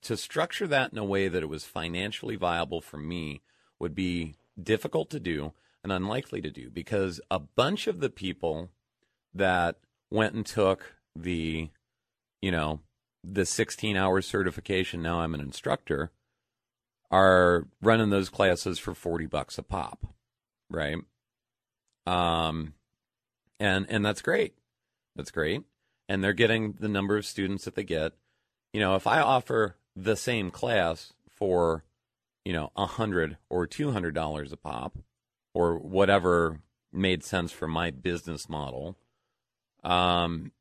to 0.00 0.16
structure 0.16 0.66
that 0.66 0.92
in 0.92 0.98
a 0.98 1.04
way 1.04 1.28
that 1.28 1.42
it 1.42 1.48
was 1.48 1.64
financially 1.64 2.36
viable 2.36 2.80
for 2.80 2.96
me 2.96 3.42
would 3.78 3.94
be 3.94 4.34
difficult 4.60 5.10
to 5.10 5.20
do 5.20 5.52
and 5.84 5.92
unlikely 5.92 6.40
to 6.40 6.50
do 6.50 6.70
because 6.70 7.20
a 7.30 7.38
bunch 7.38 7.86
of 7.86 8.00
the 8.00 8.10
people 8.10 8.70
that 9.34 9.76
went 10.10 10.34
and 10.34 10.46
took 10.46 10.94
the, 11.14 11.68
you 12.40 12.50
know, 12.50 12.80
the 13.22 13.44
16 13.44 13.96
hour 13.96 14.22
certification, 14.22 15.02
now 15.02 15.20
I'm 15.20 15.34
an 15.34 15.40
instructor, 15.40 16.10
are 17.12 17.68
running 17.80 18.10
those 18.10 18.28
classes 18.28 18.78
for 18.78 18.94
40 18.94 19.26
bucks 19.26 19.58
a 19.58 19.62
pop, 19.62 20.06
right? 20.68 20.96
Um, 22.06 22.74
and, 23.60 23.86
and 23.88 24.04
that's 24.04 24.22
great. 24.22 24.54
That's 25.14 25.30
great. 25.30 25.62
And 26.08 26.24
they're 26.24 26.32
getting 26.32 26.72
the 26.80 26.88
number 26.88 27.16
of 27.16 27.24
students 27.24 27.64
that 27.64 27.76
they 27.76 27.84
get. 27.84 28.14
You 28.72 28.80
know, 28.80 28.96
if 28.96 29.06
I 29.06 29.20
offer 29.20 29.76
the 29.94 30.16
same 30.16 30.50
class 30.50 31.12
for 31.28 31.84
you 32.44 32.52
know, 32.52 32.72
a 32.76 32.86
hundred 32.86 33.36
or 33.48 33.66
two 33.66 33.92
hundred 33.92 34.14
dollars 34.14 34.52
a 34.52 34.56
pop, 34.56 34.98
or 35.54 35.78
whatever 35.78 36.60
made 36.92 37.22
sense 37.22 37.52
for 37.52 37.68
my 37.68 37.90
business 37.90 38.48
model, 38.48 38.96
um, 39.84 40.52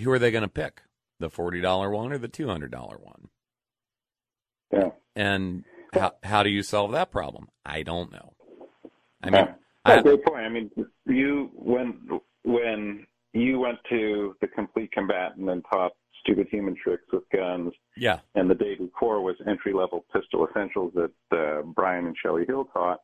who 0.00 0.10
are 0.10 0.18
they 0.18 0.30
going 0.30 0.42
to 0.42 0.48
pick? 0.48 0.82
The 1.20 1.30
forty 1.30 1.60
dollar 1.60 1.90
one 1.90 2.12
or 2.12 2.18
the 2.18 2.28
two 2.28 2.48
hundred 2.48 2.70
dollar 2.70 2.98
one? 2.98 3.28
Yeah. 4.72 4.90
And 5.16 5.64
how 5.94 6.12
how 6.22 6.42
do 6.42 6.50
you 6.50 6.62
solve 6.62 6.92
that 6.92 7.10
problem? 7.10 7.48
I 7.64 7.82
don't 7.82 8.12
know. 8.12 8.34
I 9.22 9.30
mean, 9.30 9.48
yeah. 9.86 10.02
great 10.02 10.24
point. 10.24 10.44
I 10.44 10.48
mean, 10.48 10.70
you 11.06 11.50
when 11.54 12.20
when 12.44 13.06
you 13.32 13.58
went 13.58 13.78
to 13.90 14.36
the 14.40 14.46
complete 14.48 14.92
combatant 14.92 15.48
and 15.48 15.64
taught 15.72 15.92
stupid 16.22 16.46
human 16.50 16.76
tricks 16.82 17.04
with 17.12 17.24
guns. 17.30 17.72
Yeah. 17.96 18.20
And 18.34 18.48
the 18.48 18.54
day 18.54 18.74
before 18.76 19.22
was 19.22 19.36
entry 19.46 19.72
level 19.72 20.04
pistol 20.12 20.46
essentials 20.48 20.92
that 20.94 21.36
uh, 21.36 21.62
Brian 21.62 22.06
and 22.06 22.16
Shelley 22.22 22.44
Hill 22.46 22.68
taught. 22.72 23.00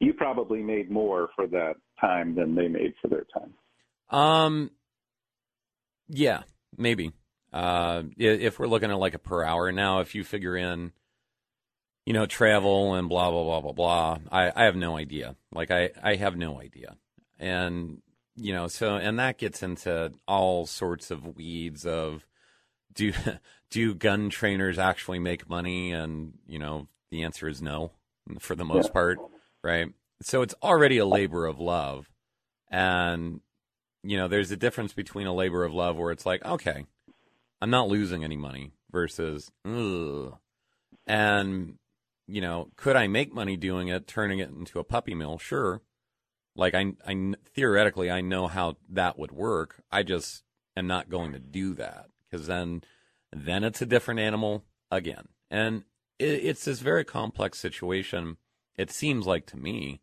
You 0.00 0.12
probably 0.12 0.62
made 0.62 0.90
more 0.90 1.30
for 1.34 1.46
that 1.48 1.74
time 2.00 2.34
than 2.34 2.54
they 2.54 2.68
made 2.68 2.94
for 3.00 3.08
their 3.08 3.26
time. 3.34 3.54
Um. 4.10 4.70
Yeah, 6.08 6.44
maybe. 6.76 7.12
Uh, 7.52 8.04
if 8.16 8.58
we're 8.58 8.66
looking 8.66 8.90
at 8.90 8.98
like 8.98 9.14
a 9.14 9.18
per 9.18 9.42
hour 9.42 9.72
now, 9.72 10.00
if 10.00 10.14
you 10.14 10.24
figure 10.24 10.56
in, 10.56 10.92
you 12.08 12.14
know, 12.14 12.24
travel 12.24 12.94
and 12.94 13.06
blah 13.06 13.30
blah 13.30 13.44
blah 13.44 13.60
blah 13.60 13.72
blah, 13.72 14.18
I 14.32 14.50
I 14.56 14.64
have 14.64 14.76
no 14.76 14.96
idea. 14.96 15.36
Like 15.52 15.70
I 15.70 15.90
I 16.02 16.14
have 16.14 16.38
no 16.38 16.58
idea, 16.58 16.96
and 17.38 18.00
you 18.34 18.54
know, 18.54 18.66
so 18.66 18.96
and 18.96 19.18
that 19.18 19.36
gets 19.36 19.62
into 19.62 20.14
all 20.26 20.64
sorts 20.64 21.10
of 21.10 21.36
weeds 21.36 21.84
of 21.84 22.26
do 22.94 23.12
do 23.70 23.94
gun 23.94 24.30
trainers 24.30 24.78
actually 24.78 25.18
make 25.18 25.50
money? 25.50 25.92
And 25.92 26.38
you 26.46 26.58
know, 26.58 26.88
the 27.10 27.24
answer 27.24 27.46
is 27.46 27.60
no, 27.60 27.92
for 28.38 28.56
the 28.56 28.64
most 28.64 28.86
yeah. 28.86 28.92
part, 28.92 29.18
right? 29.62 29.92
So 30.22 30.40
it's 30.40 30.54
already 30.62 30.96
a 30.96 31.04
labor 31.04 31.44
of 31.44 31.60
love, 31.60 32.08
and 32.70 33.42
you 34.02 34.16
know, 34.16 34.28
there's 34.28 34.50
a 34.50 34.56
difference 34.56 34.94
between 34.94 35.26
a 35.26 35.34
labor 35.34 35.62
of 35.62 35.74
love 35.74 35.98
where 35.98 36.12
it's 36.12 36.24
like, 36.24 36.42
okay, 36.42 36.86
I'm 37.60 37.68
not 37.68 37.88
losing 37.88 38.24
any 38.24 38.38
money 38.38 38.72
versus, 38.90 39.50
ugh. 39.66 40.38
and 41.06 41.76
you 42.28 42.40
know, 42.40 42.70
could 42.76 42.94
I 42.94 43.08
make 43.08 43.34
money 43.34 43.56
doing 43.56 43.88
it, 43.88 44.06
turning 44.06 44.38
it 44.38 44.50
into 44.50 44.78
a 44.78 44.84
puppy 44.84 45.14
mill? 45.14 45.38
Sure. 45.38 45.80
Like 46.54 46.74
I, 46.74 46.92
I 47.06 47.34
theoretically, 47.54 48.10
I 48.10 48.20
know 48.20 48.46
how 48.46 48.76
that 48.90 49.18
would 49.18 49.32
work. 49.32 49.82
I 49.90 50.02
just 50.02 50.42
am 50.76 50.86
not 50.86 51.08
going 51.08 51.32
to 51.32 51.38
do 51.38 51.74
that 51.74 52.06
because 52.30 52.46
then 52.46 52.82
then 53.32 53.64
it's 53.64 53.82
a 53.82 53.86
different 53.86 54.20
animal 54.20 54.64
again. 54.90 55.28
And 55.50 55.84
it, 56.18 56.44
it's 56.44 56.64
this 56.64 56.80
very 56.80 57.04
complex 57.04 57.58
situation. 57.58 58.36
It 58.76 58.90
seems 58.90 59.26
like 59.26 59.46
to 59.46 59.56
me, 59.56 60.00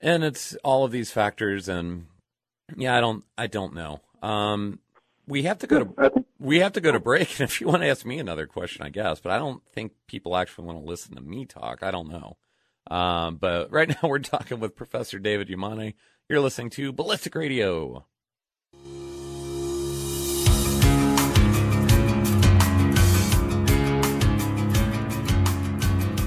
and 0.00 0.24
it's 0.24 0.54
all 0.64 0.84
of 0.84 0.92
these 0.92 1.10
factors. 1.10 1.68
And 1.68 2.06
yeah, 2.76 2.96
I 2.96 3.00
don't, 3.00 3.24
I 3.38 3.46
don't 3.46 3.74
know. 3.74 4.00
Um, 4.22 4.80
we 5.26 5.44
have 5.44 5.58
to 5.60 5.66
go 5.66 5.84
to 5.84 6.24
we 6.42 6.58
have 6.58 6.72
to 6.72 6.80
go 6.80 6.92
to 6.92 7.00
break. 7.00 7.28
And 7.40 7.48
if 7.48 7.60
you 7.60 7.68
want 7.68 7.82
to 7.82 7.88
ask 7.88 8.04
me 8.04 8.18
another 8.18 8.46
question, 8.46 8.82
I 8.82 8.88
guess, 8.88 9.20
but 9.20 9.32
I 9.32 9.38
don't 9.38 9.62
think 9.68 9.92
people 10.08 10.36
actually 10.36 10.66
want 10.66 10.78
to 10.78 10.84
listen 10.84 11.14
to 11.14 11.22
me 11.22 11.46
talk. 11.46 11.82
I 11.82 11.90
don't 11.90 12.08
know. 12.08 12.36
Um, 12.90 13.36
but 13.36 13.70
right 13.70 13.88
now 14.02 14.08
we're 14.08 14.18
talking 14.18 14.60
with 14.60 14.76
Professor 14.76 15.18
David 15.18 15.48
Yamane. 15.48 15.94
You're 16.28 16.40
listening 16.40 16.70
to 16.70 16.92
Ballistic 16.92 17.34
Radio. 17.34 18.06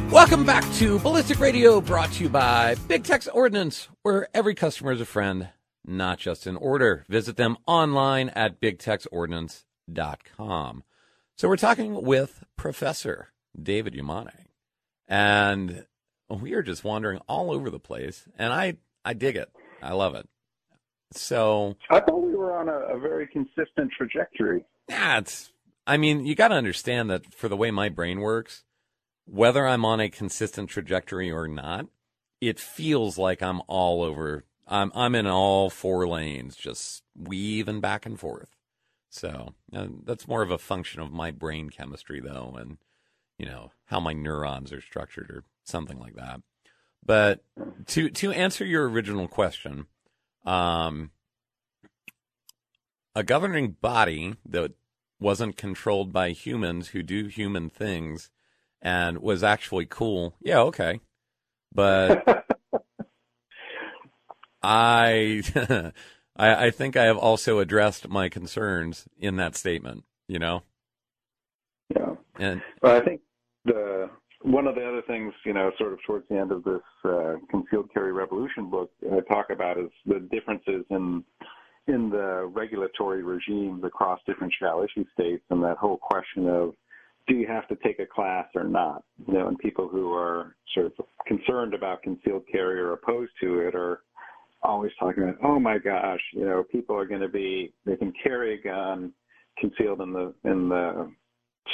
Welcome 0.10 0.46
back 0.46 0.64
to 0.76 0.98
Ballistic 1.00 1.40
Radio, 1.40 1.82
brought 1.82 2.14
to 2.14 2.24
you 2.24 2.30
by 2.30 2.76
Big 2.88 3.04
Tex 3.04 3.28
Ordnance, 3.28 3.90
where 4.02 4.30
every 4.34 4.56
customer 4.56 4.94
is 4.94 5.02
a 5.02 5.06
friend, 5.06 5.50
not 5.86 6.20
just 6.20 6.48
an 6.48 6.56
order. 6.56 7.06
Visit 7.10 7.36
them 7.36 7.58
online 7.68 8.30
at 8.30 8.62
bigtexordnance.com. 9.90 10.84
So 11.38 11.48
we're 11.48 11.58
talking 11.58 12.02
with 12.04 12.44
Professor 12.56 13.30
David 13.62 13.94
Yamane, 13.94 14.46
and 15.08 15.86
we 16.30 16.54
are 16.54 16.64
just 16.64 16.84
wandering 16.84 17.20
all 17.28 17.52
over 17.52 17.70
the 17.70 17.80
place, 17.80 18.28
and 18.38 18.54
I, 18.54 18.78
I 19.04 19.14
dig 19.14 19.36
it. 19.36 19.50
I 19.82 19.94
love 19.94 20.16
it. 20.16 20.28
So 21.12 21.76
I 21.90 22.00
thought 22.00 22.24
we 22.24 22.36
were 22.36 22.58
on 22.58 22.70
a, 22.70 22.96
a 22.96 23.00
very 23.00 23.28
consistent 23.28 23.92
trajectory. 23.96 24.66
Yeah, 24.90 25.20
it's. 25.20 25.52
I 25.88 25.98
mean, 25.98 26.26
you 26.26 26.34
got 26.34 26.48
to 26.48 26.56
understand 26.56 27.12
that 27.12 27.34
for 27.34 27.48
the 27.48 27.58
way 27.58 27.70
my 27.70 27.90
brain 27.90 28.20
works, 28.22 28.64
whether 29.26 29.68
I'm 29.68 29.86
on 29.86 30.00
a 30.00 30.10
consistent 30.10 30.70
trajectory 30.70 31.32
or 31.32 31.48
not, 31.48 31.86
it 32.42 32.60
feels 32.60 33.20
like 33.20 33.44
I'm 33.44 33.62
all 33.68 34.02
over. 34.02 34.46
I'm 34.68 34.92
I'm 34.96 35.14
in 35.14 35.28
all 35.28 35.70
four 35.70 36.08
lanes, 36.08 36.56
just 36.56 37.04
weaving 37.16 37.82
back 37.82 38.06
and 38.06 38.20
forth. 38.20 38.55
So 39.16 39.54
uh, 39.74 39.88
that's 40.04 40.28
more 40.28 40.42
of 40.42 40.52
a 40.52 40.58
function 40.58 41.00
of 41.00 41.10
my 41.10 41.32
brain 41.32 41.70
chemistry, 41.70 42.20
though, 42.20 42.56
and 42.60 42.78
you 43.38 43.46
know 43.46 43.72
how 43.86 44.02
my 44.02 44.12
neurons 44.12 44.74
are 44.74 44.82
structured, 44.82 45.32
or 45.32 45.46
something 45.64 45.98
like 45.98 46.16
that. 46.16 46.42
But 47.06 47.42
to 47.88 48.10
to 48.10 48.32
answer 48.34 48.66
your 48.66 48.90
original 48.90 49.30
question, 49.30 49.86
um, 50.46 51.12
a 53.16 53.24
governing 53.24 53.78
body 53.80 54.36
that 54.46 54.74
wasn't 55.18 55.56
controlled 55.56 56.12
by 56.12 56.32
humans 56.32 56.90
who 56.90 57.02
do 57.02 57.28
human 57.28 57.70
things 57.70 58.30
and 58.82 59.20
was 59.20 59.44
actually 59.44 59.86
cool. 59.86 60.36
Yeah, 60.42 60.60
okay. 60.60 61.00
But 61.74 62.28
I, 64.62 65.42
I 66.36 66.68
I 66.68 66.72
think 66.72 66.96
I 66.98 67.06
have 67.06 67.18
also 67.18 67.60
addressed 67.60 68.08
my 68.10 68.30
concerns 68.30 69.08
in 69.20 69.38
that 69.38 69.56
statement, 69.56 70.04
you 70.28 70.40
know. 70.40 70.64
Yeah. 71.96 72.16
And 72.38 72.62
well, 72.82 72.98
I 72.98 73.04
think 73.04 73.22
the 73.66 74.10
one 74.42 74.68
of 74.68 74.76
the 74.76 74.88
other 74.88 75.02
things, 75.08 75.34
you 75.44 75.54
know, 75.54 75.72
sort 75.78 75.94
of 75.94 76.00
towards 76.06 76.28
the 76.30 76.38
end 76.38 76.52
of 76.52 76.64
this 76.64 76.82
uh, 77.04 77.36
concealed 77.50 77.90
carry 77.94 78.12
revolution 78.12 78.70
book, 78.70 78.92
I 79.12 79.20
talk 79.22 79.50
about 79.50 79.80
is 79.80 79.90
the 80.06 80.20
differences 80.32 80.86
in 80.90 81.24
in 81.88 82.10
the 82.10 82.50
regulatory 82.52 83.24
regimes 83.24 83.84
across 83.84 84.20
different 84.26 84.54
shall 84.60 84.84
issue 84.84 85.06
states 85.14 85.44
and 85.52 85.64
that 85.64 85.78
whole 85.78 85.98
question 85.98 86.50
of 86.50 86.74
do 87.28 87.36
you 87.36 87.48
have 87.48 87.68
to 87.68 87.76
take 87.78 88.00
a 88.00 88.06
class 88.06 88.46
or 88.56 88.64
not? 88.64 89.04
You 89.28 89.34
know, 89.34 89.48
and 89.48 89.58
people 89.58 89.88
who 89.88 90.14
are 90.14 90.56
sort 90.74 90.88
of 90.88 91.06
concerned 91.26 91.74
about 91.74 92.04
concealed 92.04 92.44
carry 92.52 92.80
or 92.80 92.94
opposed 92.94 93.32
to 93.42 93.60
it 93.60 93.76
are 93.76 94.02
always 94.66 94.92
talking 95.00 95.24
about, 95.24 95.38
oh 95.44 95.60
my 95.60 95.78
gosh, 95.78 96.22
you 96.34 96.46
know, 96.46 96.64
people 96.64 96.96
are 96.96 97.06
going 97.06 97.22
to 97.22 97.30
be 97.30 97.74
they 97.86 97.96
can 97.96 98.14
carry 98.24 98.60
a 98.60 98.62
gun 98.62 99.12
concealed 99.58 100.02
in 100.02 100.12
the 100.12 100.34
in 100.44 100.70
the 100.70 101.12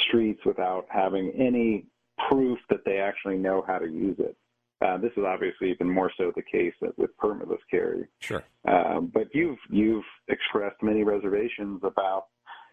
streets 0.08 0.40
without 0.44 0.86
having 0.88 1.32
any 1.38 1.86
proof 2.28 2.58
that 2.70 2.84
they 2.84 2.98
actually 2.98 3.36
know 3.36 3.64
how 3.66 3.78
to 3.78 3.86
use 3.86 4.16
it. 4.18 4.36
Uh, 4.84 4.98
this 4.98 5.12
is 5.16 5.24
obviously 5.24 5.70
even 5.70 5.88
more 5.88 6.10
so 6.16 6.32
the 6.34 6.42
case 6.42 6.74
with 6.96 7.16
permitless 7.18 7.58
carry. 7.70 8.08
Sure. 8.18 8.42
Um, 8.66 9.10
but 9.12 9.28
you've 9.32 9.58
you've 9.70 10.04
expressed 10.28 10.82
many 10.82 11.04
reservations 11.04 11.80
about 11.84 12.26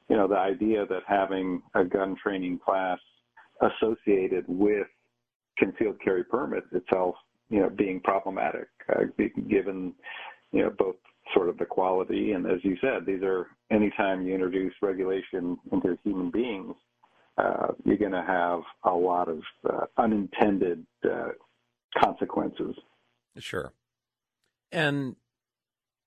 you 0.09 0.15
know 0.15 0.27
the 0.27 0.37
idea 0.37 0.85
that 0.87 1.03
having 1.07 1.61
a 1.75 1.83
gun 1.83 2.15
training 2.21 2.59
class 2.63 2.99
associated 3.61 4.45
with 4.47 4.87
concealed 5.57 5.97
carry 6.03 6.23
permits 6.23 6.67
itself 6.71 7.15
you 7.49 7.59
know 7.59 7.69
being 7.69 7.99
problematic 7.99 8.67
uh, 8.95 9.03
given 9.47 9.93
you 10.51 10.61
know 10.61 10.71
both 10.77 10.95
sort 11.33 11.49
of 11.49 11.57
the 11.57 11.65
quality 11.65 12.31
and 12.31 12.45
as 12.45 12.59
you 12.63 12.75
said 12.81 13.05
these 13.05 13.21
are 13.21 13.47
anytime 13.71 14.25
you 14.25 14.33
introduce 14.33 14.73
regulation 14.81 15.57
into 15.71 15.97
human 16.03 16.31
beings 16.31 16.75
uh, 17.39 17.67
you're 17.85 17.97
going 17.97 18.11
to 18.11 18.23
have 18.23 18.61
a 18.83 18.91
lot 18.91 19.29
of 19.29 19.39
uh, 19.69 19.85
unintended 19.97 20.85
uh, 21.09 21.29
consequences. 21.97 22.75
Sure. 23.37 23.73
And 24.71 25.15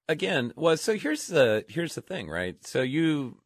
again, 0.09 0.53
well, 0.57 0.77
so 0.77 0.97
here's 0.97 1.27
the 1.27 1.65
here's 1.69 1.95
the 1.95 2.03
thing, 2.03 2.29
right? 2.29 2.65
So 2.67 2.83
you 2.83 3.41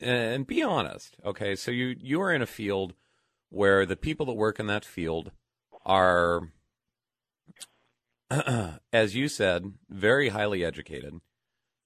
and 0.00 0.46
be 0.46 0.62
honest, 0.62 1.16
okay? 1.24 1.54
So 1.56 1.70
you 1.70 1.94
you 2.00 2.22
are 2.22 2.32
in 2.32 2.42
a 2.42 2.46
field 2.46 2.94
where 3.50 3.84
the 3.84 3.96
people 3.96 4.26
that 4.26 4.34
work 4.34 4.58
in 4.58 4.66
that 4.68 4.84
field 4.84 5.32
are, 5.84 6.52
as 8.92 9.14
you 9.14 9.28
said, 9.28 9.72
very 9.88 10.28
highly 10.28 10.64
educated, 10.64 11.14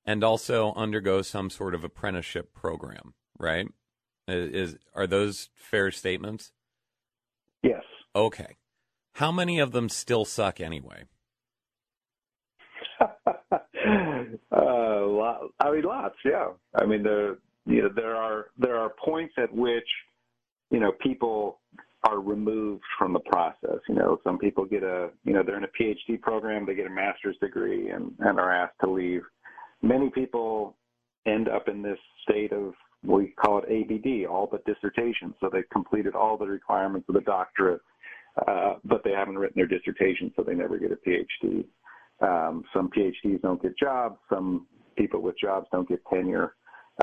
and 0.04 0.22
also 0.22 0.72
undergo 0.74 1.22
some 1.22 1.50
sort 1.50 1.74
of 1.74 1.84
apprenticeship 1.84 2.52
program, 2.52 3.14
right? 3.38 3.66
Is 4.26 4.76
are 4.94 5.06
those 5.06 5.50
fair 5.54 5.90
statements? 5.90 6.52
Yes. 7.62 7.82
Okay. 8.14 8.56
How 9.14 9.30
many 9.30 9.58
of 9.58 9.72
them 9.72 9.88
still 9.88 10.24
suck 10.24 10.60
anyway? 10.60 11.04
uh, 13.00 13.58
I 14.50 15.70
mean, 15.70 15.82
lots. 15.82 16.16
Yeah. 16.24 16.48
I 16.74 16.84
mean, 16.84 17.02
the 17.02 17.38
you 17.66 17.82
know 17.82 17.90
there 17.94 18.16
are 18.16 18.46
there 18.58 18.76
are 18.76 18.92
points 19.02 19.34
at 19.38 19.54
which 19.54 19.88
you 20.70 20.80
know 20.80 20.92
people 21.00 21.60
removed 22.34 22.82
from 22.98 23.12
the 23.12 23.20
process. 23.20 23.78
You 23.88 23.94
know, 23.94 24.18
some 24.24 24.38
people 24.38 24.64
get 24.64 24.82
a 24.82 25.10
you 25.24 25.32
know 25.32 25.42
they're 25.44 25.58
in 25.58 25.64
a 25.64 25.82
PhD 25.82 26.20
program, 26.20 26.66
they 26.66 26.74
get 26.74 26.86
a 26.86 26.90
master's 26.90 27.36
degree, 27.40 27.90
and 27.90 28.12
and 28.20 28.38
are 28.38 28.52
asked 28.52 28.80
to 28.82 28.90
leave. 28.90 29.22
Many 29.82 30.10
people 30.10 30.76
end 31.26 31.48
up 31.48 31.68
in 31.68 31.82
this 31.82 31.98
state 32.28 32.52
of 32.52 32.74
we 33.02 33.34
call 33.42 33.62
it 33.62 33.64
ABD, 33.68 34.26
all 34.26 34.48
but 34.50 34.64
dissertation. 34.64 35.34
So 35.40 35.50
they've 35.52 35.68
completed 35.70 36.14
all 36.14 36.36
the 36.36 36.46
requirements 36.46 37.08
of 37.08 37.14
the 37.14 37.20
doctorate, 37.20 37.82
uh, 38.46 38.74
but 38.84 39.02
they 39.04 39.12
haven't 39.12 39.38
written 39.38 39.56
their 39.56 39.66
dissertation, 39.66 40.32
so 40.34 40.42
they 40.42 40.54
never 40.54 40.78
get 40.78 40.90
a 40.92 40.96
PhD. 40.96 41.64
Um, 42.20 42.64
some 42.72 42.90
PhDs 42.96 43.42
don't 43.42 43.60
get 43.60 43.78
jobs. 43.78 44.18
Some 44.30 44.66
people 44.96 45.20
with 45.20 45.38
jobs 45.38 45.66
don't 45.70 45.88
get 45.88 46.00
tenure. 46.12 46.54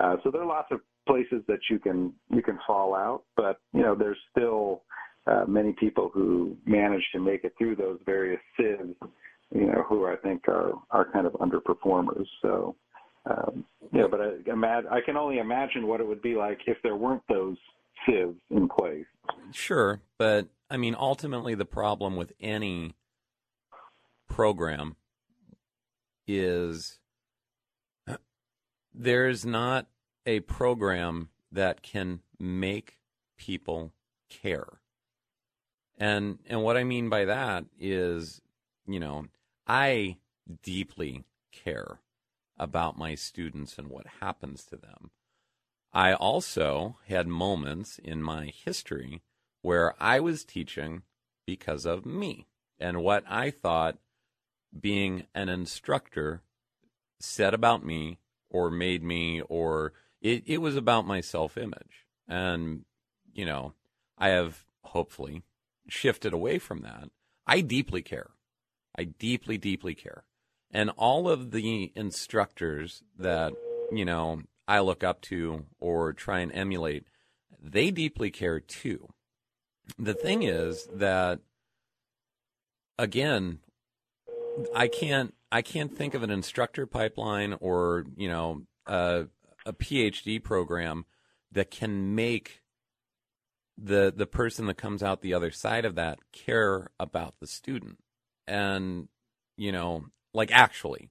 Uh, 0.02 0.16
so 0.24 0.32
there 0.32 0.42
are 0.42 0.48
lots 0.48 0.70
of 0.72 0.80
places 1.08 1.44
that 1.48 1.60
you 1.70 1.80
can 1.80 2.14
you 2.34 2.42
can 2.42 2.58
fall 2.66 2.96
out, 2.96 3.24
but 3.36 3.60
you 3.74 3.82
know 3.82 3.96
there's 3.96 4.18
still 4.32 4.84
uh, 5.28 5.46
many 5.48 5.74
people 5.74 6.10
who 6.14 6.58
manage 6.66 7.04
to 7.14 7.20
make 7.20 7.44
it 7.44 7.54
through 7.58 7.76
those 7.76 8.00
various 8.06 8.42
sieves, 8.58 8.96
you 9.54 9.68
know, 9.68 9.84
who 9.88 10.08
I 10.08 10.16
think 10.16 10.48
are 10.48 10.74
are 10.92 11.12
kind 11.12 11.28
of 11.28 11.34
underperformers. 11.34 12.26
So 12.42 12.76
um, 13.26 13.66
yeah, 13.94 14.06
but 14.10 14.20
I, 14.22 14.98
I 14.98 15.02
can 15.06 15.18
only 15.18 15.38
imagine 15.38 15.88
what 15.88 16.00
it 16.02 16.08
would 16.08 16.22
be 16.22 16.36
like 16.36 16.60
if 16.66 16.78
there 16.84 16.96
weren't 16.96 17.24
those 17.30 17.58
sieves 18.06 18.38
in 18.50 18.68
place. 18.68 19.06
Sure, 19.52 20.02
but 20.18 20.48
I 20.70 20.78
mean, 20.78 20.96
ultimately, 20.98 21.54
the 21.54 21.66
problem 21.66 22.16
with 22.16 22.34
any 22.40 22.96
program 24.28 24.96
is 26.26 27.00
there's 28.94 29.46
not 29.46 29.88
a 30.26 30.40
program 30.42 31.30
that 31.52 31.82
can 31.82 32.22
make 32.40 32.98
people 33.38 33.94
care. 34.30 34.81
And 36.02 36.39
and 36.47 36.64
what 36.64 36.78
I 36.78 36.84
mean 36.84 37.10
by 37.10 37.26
that 37.26 37.66
is, 37.80 38.41
you 38.88 38.99
know, 38.99 39.28
I 39.68 40.18
deeply 40.64 41.26
care 41.52 41.99
about 42.58 42.97
my 42.97 43.14
students 43.14 43.78
and 43.78 43.88
what 43.88 44.08
happens 44.20 44.66
to 44.66 44.78
them. 44.78 45.12
I 45.93 46.16
also 46.16 46.97
had 47.08 47.28
moments 47.28 47.99
in 47.99 48.24
my 48.24 48.45
history 48.47 49.22
where 49.62 49.93
I 50.02 50.20
was 50.20 50.43
teaching 50.43 51.04
because 51.45 51.86
of 51.86 52.04
me 52.04 52.47
and 52.80 53.04
what 53.04 53.24
I 53.30 53.52
thought 53.52 53.99
being 54.80 55.28
an 55.36 55.49
instructor 55.49 56.41
said 57.20 57.54
about 57.54 57.86
me 57.86 58.18
or 58.49 58.72
made 58.72 59.04
me 59.04 59.39
or 59.41 59.93
it, 60.20 60.41
it 60.47 60.58
was 60.58 60.76
about 60.76 61.06
my 61.06 61.22
self 61.22 61.60
image. 61.60 62.08
And, 62.28 62.86
you 63.32 63.45
know, 63.45 63.76
I 64.18 64.30
have 64.30 64.66
hopefully 64.82 65.43
shifted 65.92 66.34
away 66.34 66.58
from 66.58 66.82
that. 66.82 67.10
I 67.46 67.62
deeply 67.62 68.02
care. 68.02 68.32
I 68.98 69.04
deeply, 69.04 69.58
deeply 69.58 69.94
care. 69.96 70.24
And 70.72 70.89
all 70.92 71.30
of 71.30 71.52
the 71.52 71.92
instructors 71.96 73.04
that, 73.18 73.54
you 73.92 74.06
know, 74.06 74.42
I 74.68 74.80
look 74.80 75.04
up 75.04 75.22
to 75.24 75.66
or 75.80 76.14
try 76.14 76.39
and 76.39 76.52
emulate, 76.54 77.06
they 77.62 77.92
deeply 77.92 78.32
care 78.32 78.60
too. 78.60 79.10
The 79.98 80.14
thing 80.14 80.44
is 80.44 80.88
that 80.94 81.39
again, 82.98 83.60
I 84.74 84.88
can't 84.88 85.34
I 85.52 85.62
can't 85.62 85.96
think 85.96 86.14
of 86.14 86.24
an 86.24 86.32
instructor 86.32 86.86
pipeline 86.86 87.58
or, 87.60 88.06
you 88.16 88.30
know, 88.30 88.62
a, 88.86 89.26
a 89.66 89.74
PhD 89.74 90.42
program 90.42 91.06
that 91.52 91.70
can 91.70 92.16
make 92.16 92.61
the 93.84 94.14
the 94.16 94.28
person 94.28 94.68
that 94.68 94.78
comes 94.78 95.02
out 95.02 95.22
the 95.22 95.34
other 95.34 95.52
side 95.52 95.86
of 95.86 95.96
that 95.96 96.20
care 96.32 96.92
about 97.00 97.36
the 97.40 97.48
student. 97.48 97.98
And 98.48 99.08
you 99.58 99.72
know, 99.72 100.06
like 100.34 100.52
actually, 100.52 101.10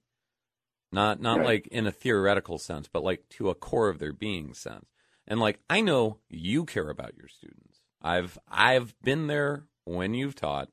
not 0.91 1.21
not 1.21 1.39
right. 1.39 1.45
like 1.45 1.67
in 1.67 1.87
a 1.87 1.91
theoretical 1.91 2.57
sense, 2.57 2.87
but 2.91 3.03
like 3.03 3.27
to 3.31 3.49
a 3.49 3.55
core 3.55 3.89
of 3.89 3.99
their 3.99 4.13
being 4.13 4.53
sense. 4.53 4.85
And 5.27 5.39
like 5.39 5.59
I 5.69 5.81
know 5.81 6.17
you 6.29 6.65
care 6.65 6.89
about 6.89 7.15
your 7.17 7.27
students. 7.27 7.79
I've 8.01 8.37
I've 8.49 8.95
been 9.03 9.27
there 9.27 9.65
when 9.85 10.13
you've 10.13 10.35
taught, 10.35 10.69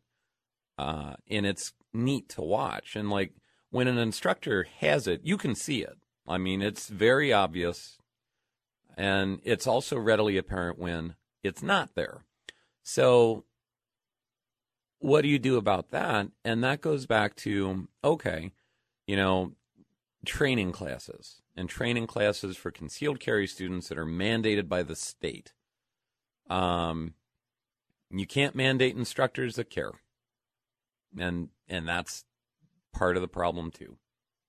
uh, 0.78 1.14
and 1.28 1.46
it's 1.46 1.72
neat 1.92 2.28
to 2.30 2.42
watch. 2.42 2.96
And 2.96 3.10
like 3.10 3.32
when 3.70 3.88
an 3.88 3.98
instructor 3.98 4.66
has 4.78 5.06
it, 5.06 5.20
you 5.24 5.36
can 5.36 5.54
see 5.54 5.82
it. 5.82 5.98
I 6.26 6.38
mean, 6.38 6.62
it's 6.62 6.88
very 6.88 7.32
obvious, 7.32 7.98
and 8.96 9.40
it's 9.44 9.66
also 9.66 9.98
readily 9.98 10.36
apparent 10.36 10.78
when 10.78 11.14
it's 11.42 11.62
not 11.62 11.94
there. 11.94 12.24
So 12.82 13.44
what 14.98 15.22
do 15.22 15.28
you 15.28 15.38
do 15.38 15.56
about 15.56 15.90
that? 15.90 16.28
And 16.44 16.62
that 16.64 16.80
goes 16.80 17.06
back 17.06 17.36
to 17.36 17.88
okay, 18.02 18.52
you 19.06 19.16
know, 19.16 19.52
training 20.26 20.72
classes 20.72 21.42
and 21.56 21.68
training 21.68 22.06
classes 22.06 22.56
for 22.56 22.70
concealed 22.70 23.20
carry 23.20 23.46
students 23.46 23.88
that 23.88 23.98
are 23.98 24.06
mandated 24.06 24.68
by 24.68 24.82
the 24.82 24.96
state. 24.96 25.52
Um, 26.50 27.14
you 28.10 28.26
can't 28.26 28.54
mandate 28.54 28.96
instructors 28.96 29.56
that 29.56 29.70
care, 29.70 29.92
and 31.18 31.48
and 31.68 31.86
that's 31.86 32.24
part 32.92 33.16
of 33.16 33.22
the 33.22 33.28
problem 33.28 33.70
too. 33.70 33.96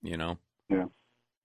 You 0.02 0.18
know. 0.18 0.38
Yeah. 0.70 0.86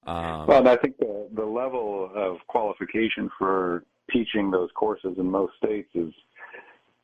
Um, 0.06 0.46
well, 0.46 0.68
I 0.68 0.76
think 0.76 0.96
the 0.98 1.28
the 1.34 1.44
level 1.44 2.10
of 2.14 2.36
qualification 2.46 3.30
for 3.38 3.84
teaching 4.12 4.50
those 4.50 4.70
courses 4.74 5.16
in 5.18 5.30
most 5.30 5.52
states 5.56 5.90
is 5.94 6.12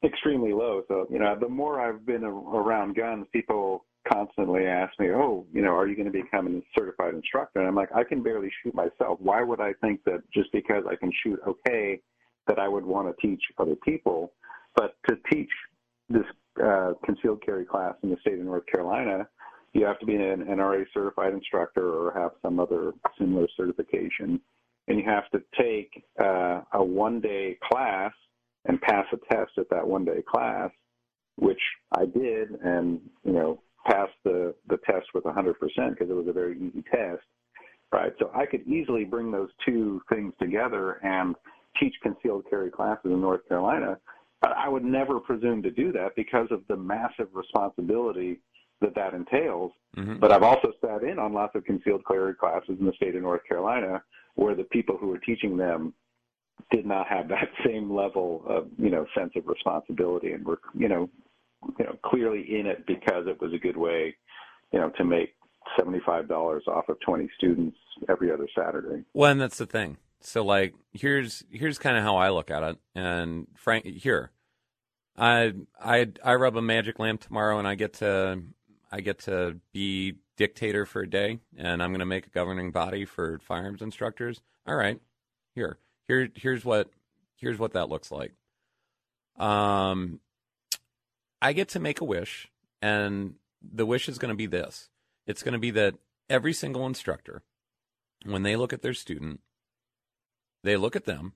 extremely 0.04 0.52
low. 0.52 0.82
So, 0.88 1.06
you 1.10 1.18
know, 1.18 1.36
the 1.38 1.48
more 1.48 1.80
I've 1.80 2.06
been 2.06 2.24
around 2.24 2.96
guns, 2.96 3.26
people 3.32 3.84
constantly 4.10 4.66
ask 4.66 4.98
me, 4.98 5.10
"Oh, 5.10 5.46
you 5.52 5.62
know, 5.62 5.76
are 5.76 5.86
you 5.86 5.94
going 5.94 6.10
to 6.10 6.22
become 6.22 6.46
a 6.46 6.62
certified 6.78 7.14
instructor?" 7.14 7.60
And 7.60 7.68
I'm 7.68 7.74
like, 7.74 7.94
"I 7.94 8.04
can 8.04 8.22
barely 8.22 8.50
shoot 8.62 8.74
myself. 8.74 9.20
Why 9.20 9.42
would 9.42 9.60
I 9.60 9.74
think 9.74 10.02
that 10.04 10.22
just 10.32 10.50
because 10.52 10.84
I 10.86 10.96
can 10.96 11.12
shoot 11.22 11.38
okay, 11.46 12.00
that 12.46 12.58
I 12.58 12.68
would 12.68 12.84
want 12.84 13.14
to 13.14 13.26
teach 13.26 13.42
other 13.58 13.76
people?" 13.76 14.32
But 14.74 14.96
to 15.08 15.16
teach 15.30 15.50
this 16.08 16.24
uh, 16.62 16.92
concealed 17.04 17.42
carry 17.44 17.64
class 17.64 17.94
in 18.02 18.10
the 18.10 18.16
state 18.20 18.38
of 18.38 18.44
North 18.44 18.66
Carolina, 18.66 19.28
you 19.72 19.84
have 19.84 19.98
to 20.00 20.06
be 20.06 20.16
an 20.16 20.44
NRA 20.44 20.84
certified 20.92 21.32
instructor 21.32 21.88
or 21.88 22.12
have 22.12 22.32
some 22.42 22.58
other 22.58 22.92
similar 23.18 23.46
certification, 23.56 24.40
and 24.88 24.98
you 24.98 25.04
have 25.04 25.28
to 25.30 25.42
take 25.58 26.04
uh, 26.20 26.62
a 26.72 26.82
one 26.82 27.20
day 27.20 27.58
class 27.70 28.12
and 28.66 28.80
pass 28.80 29.06
a 29.12 29.34
test 29.34 29.52
at 29.58 29.70
that 29.70 29.86
one 29.86 30.04
day 30.04 30.22
class, 30.28 30.70
which 31.36 31.60
I 31.96 32.06
did, 32.06 32.50
and 32.62 33.00
you 33.24 33.32
know 33.32 33.60
passed 33.86 34.12
the 34.24 34.54
the 34.68 34.78
test 34.84 35.06
with 35.14 35.24
100% 35.24 35.54
because 35.54 36.10
it 36.10 36.14
was 36.14 36.26
a 36.28 36.32
very 36.32 36.56
easy 36.56 36.84
test, 36.92 37.22
right? 37.92 38.12
So 38.18 38.30
I 38.34 38.46
could 38.46 38.66
easily 38.66 39.04
bring 39.04 39.30
those 39.30 39.48
two 39.64 40.02
things 40.08 40.32
together 40.40 41.00
and 41.04 41.34
teach 41.78 41.94
concealed 42.02 42.44
carry 42.50 42.70
classes 42.70 43.06
in 43.06 43.20
North 43.20 43.46
Carolina. 43.48 43.98
But 44.40 44.52
I 44.56 44.68
would 44.68 44.84
never 44.84 45.20
presume 45.20 45.62
to 45.62 45.70
do 45.70 45.92
that 45.92 46.16
because 46.16 46.48
of 46.50 46.62
the 46.68 46.76
massive 46.76 47.28
responsibility 47.32 48.40
that 48.80 48.94
that 48.94 49.12
entails. 49.12 49.72
Mm-hmm. 49.96 50.18
But 50.18 50.32
I've 50.32 50.42
also 50.42 50.72
sat 50.80 51.02
in 51.02 51.18
on 51.18 51.34
lots 51.34 51.54
of 51.54 51.64
concealed 51.64 52.02
carry 52.06 52.34
classes 52.34 52.76
in 52.80 52.86
the 52.86 52.92
state 52.92 53.14
of 53.14 53.22
North 53.22 53.42
Carolina 53.46 54.02
where 54.40 54.54
the 54.54 54.64
people 54.64 54.96
who 54.96 55.08
were 55.08 55.18
teaching 55.18 55.58
them 55.58 55.92
did 56.72 56.86
not 56.86 57.06
have 57.06 57.28
that 57.28 57.48
same 57.66 57.94
level 57.94 58.42
of 58.46 58.68
you 58.78 58.90
know 58.90 59.04
sense 59.16 59.32
of 59.36 59.46
responsibility 59.46 60.32
and 60.32 60.44
were 60.46 60.60
you 60.74 60.88
know 60.88 61.10
you 61.78 61.84
know 61.84 61.94
clearly 62.04 62.58
in 62.58 62.66
it 62.66 62.86
because 62.86 63.26
it 63.26 63.38
was 63.40 63.52
a 63.52 63.58
good 63.58 63.76
way 63.76 64.16
you 64.72 64.80
know 64.80 64.90
to 64.96 65.04
make 65.04 65.34
seventy 65.78 66.00
five 66.06 66.26
dollars 66.26 66.64
off 66.66 66.88
of 66.88 66.98
twenty 67.00 67.28
students 67.36 67.76
every 68.08 68.32
other 68.32 68.48
Saturday. 68.56 69.04
Well, 69.12 69.30
and 69.30 69.40
that's 69.40 69.58
the 69.58 69.66
thing. 69.66 69.98
So 70.20 70.42
like 70.42 70.74
here's 70.92 71.44
here's 71.50 71.78
kind 71.78 71.98
of 71.98 72.02
how 72.02 72.16
I 72.16 72.30
look 72.30 72.50
at 72.50 72.62
it. 72.62 72.78
And 72.94 73.46
Frank 73.54 73.84
here. 73.84 74.30
I 75.18 75.52
I 75.78 76.08
I 76.24 76.34
rub 76.36 76.56
a 76.56 76.62
magic 76.62 76.98
lamp 76.98 77.20
tomorrow 77.20 77.58
and 77.58 77.68
I 77.68 77.74
get 77.74 77.94
to 77.94 78.40
I 78.90 79.00
get 79.02 79.18
to 79.20 79.56
be 79.74 80.16
dictator 80.40 80.86
for 80.86 81.02
a 81.02 81.10
day 81.10 81.38
and 81.54 81.82
I'm 81.82 81.90
going 81.90 81.98
to 81.98 82.06
make 82.06 82.26
a 82.26 82.30
governing 82.30 82.70
body 82.70 83.04
for 83.04 83.38
firearms 83.40 83.82
instructors. 83.82 84.40
All 84.66 84.74
right. 84.74 84.98
Here. 85.54 85.76
Here 86.08 86.30
here's 86.34 86.64
what 86.64 86.88
here's 87.36 87.58
what 87.58 87.74
that 87.74 87.90
looks 87.90 88.10
like. 88.10 88.32
Um 89.38 90.20
I 91.42 91.52
get 91.52 91.68
to 91.70 91.78
make 91.78 92.00
a 92.00 92.06
wish 92.06 92.48
and 92.80 93.34
the 93.60 93.84
wish 93.84 94.08
is 94.08 94.16
going 94.16 94.30
to 94.30 94.34
be 94.34 94.46
this. 94.46 94.88
It's 95.26 95.42
going 95.42 95.52
to 95.52 95.58
be 95.58 95.72
that 95.72 95.96
every 96.30 96.54
single 96.54 96.86
instructor 96.86 97.42
when 98.24 98.42
they 98.42 98.56
look 98.56 98.72
at 98.72 98.80
their 98.80 98.94
student 98.94 99.40
they 100.62 100.78
look 100.78 100.96
at 100.96 101.04
them, 101.04 101.34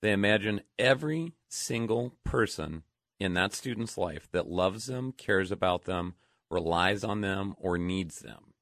they 0.00 0.12
imagine 0.12 0.62
every 0.78 1.34
single 1.50 2.14
person 2.24 2.82
in 3.20 3.34
that 3.34 3.52
student's 3.52 3.98
life 3.98 4.26
that 4.32 4.48
loves 4.48 4.86
them, 4.86 5.12
cares 5.12 5.52
about 5.52 5.84
them, 5.84 6.14
relies 6.50 7.04
on 7.04 7.20
them, 7.20 7.54
or 7.58 7.78
needs 7.78 8.20
them. 8.20 8.54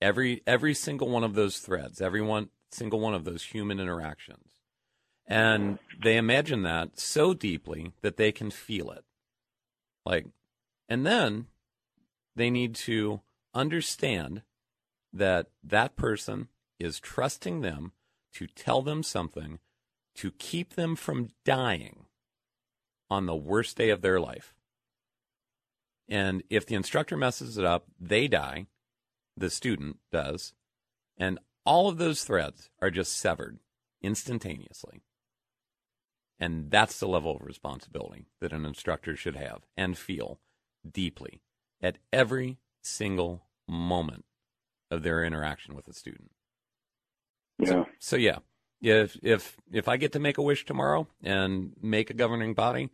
Every 0.00 0.42
every 0.46 0.74
single 0.74 1.08
one 1.08 1.24
of 1.24 1.34
those 1.34 1.58
threads, 1.58 2.00
every 2.00 2.22
one 2.22 2.50
single 2.70 3.00
one 3.00 3.14
of 3.14 3.24
those 3.24 3.44
human 3.44 3.80
interactions. 3.80 4.60
And 5.26 5.78
they 6.00 6.16
imagine 6.16 6.62
that 6.62 7.00
so 7.00 7.34
deeply 7.34 7.92
that 8.02 8.16
they 8.16 8.30
can 8.30 8.50
feel 8.50 8.90
it. 8.90 9.04
Like 10.04 10.26
and 10.88 11.06
then 11.06 11.46
they 12.36 12.50
need 12.50 12.74
to 12.74 13.22
understand 13.54 14.42
that 15.12 15.48
that 15.64 15.96
person 15.96 16.48
is 16.78 17.00
trusting 17.00 17.62
them 17.62 17.92
to 18.34 18.46
tell 18.46 18.82
them 18.82 19.02
something 19.02 19.58
to 20.14 20.30
keep 20.32 20.74
them 20.74 20.94
from 20.94 21.30
dying 21.44 22.04
on 23.08 23.26
the 23.26 23.36
worst 23.36 23.76
day 23.76 23.90
of 23.90 24.02
their 24.02 24.20
life. 24.20 24.55
And 26.08 26.42
if 26.50 26.66
the 26.66 26.74
instructor 26.74 27.16
messes 27.16 27.58
it 27.58 27.64
up, 27.64 27.86
they 27.98 28.28
die, 28.28 28.66
the 29.36 29.50
student 29.50 29.98
does, 30.12 30.52
and 31.16 31.38
all 31.64 31.88
of 31.88 31.98
those 31.98 32.24
threads 32.24 32.70
are 32.80 32.90
just 32.90 33.18
severed 33.18 33.58
instantaneously. 34.02 35.02
And 36.38 36.70
that's 36.70 37.00
the 37.00 37.08
level 37.08 37.36
of 37.36 37.42
responsibility 37.42 38.26
that 38.40 38.52
an 38.52 38.64
instructor 38.64 39.16
should 39.16 39.36
have 39.36 39.62
and 39.76 39.96
feel 39.96 40.38
deeply 40.88 41.42
at 41.82 41.98
every 42.12 42.58
single 42.82 43.46
moment 43.66 44.24
of 44.90 45.02
their 45.02 45.24
interaction 45.24 45.74
with 45.74 45.88
a 45.88 45.92
student. 45.92 46.30
Yeah. 47.58 47.68
So, 47.68 47.86
so 47.98 48.16
yeah, 48.16 48.38
if 48.80 49.18
if 49.22 49.56
if 49.72 49.88
I 49.88 49.96
get 49.96 50.12
to 50.12 50.20
make 50.20 50.38
a 50.38 50.42
wish 50.42 50.64
tomorrow 50.64 51.08
and 51.22 51.72
make 51.80 52.10
a 52.10 52.14
governing 52.14 52.54
body, 52.54 52.90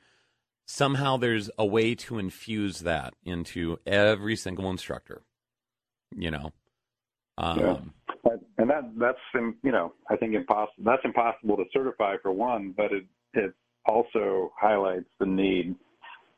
somehow 0.67 1.17
there's 1.17 1.51
a 1.59 1.67
way 1.67 1.95
to 1.95 2.19
infuse 2.19 2.81
that 2.81 3.15
into 3.25 3.79
every 3.87 4.37
single 4.37 4.71
instructor. 4.71 5.23
You 6.17 6.31
know. 6.31 6.53
Um, 7.39 7.59
yeah. 7.59 7.77
And 8.59 8.71
that 8.71 8.93
that's 8.99 9.19
you 9.35 9.73
know 9.73 9.95
I 10.11 10.17
think 10.17 10.35
impossible. 10.35 10.85
That's 10.85 11.03
impossible 11.05 11.57
to 11.57 11.65
certify 11.73 12.17
for 12.23 12.33
one, 12.33 12.75
but 12.77 12.93
it 12.93 13.05
it 13.35 13.55
also 13.87 14.53
highlights 14.61 15.09
the 15.19 15.27
need, 15.27 15.67
you 15.67 15.75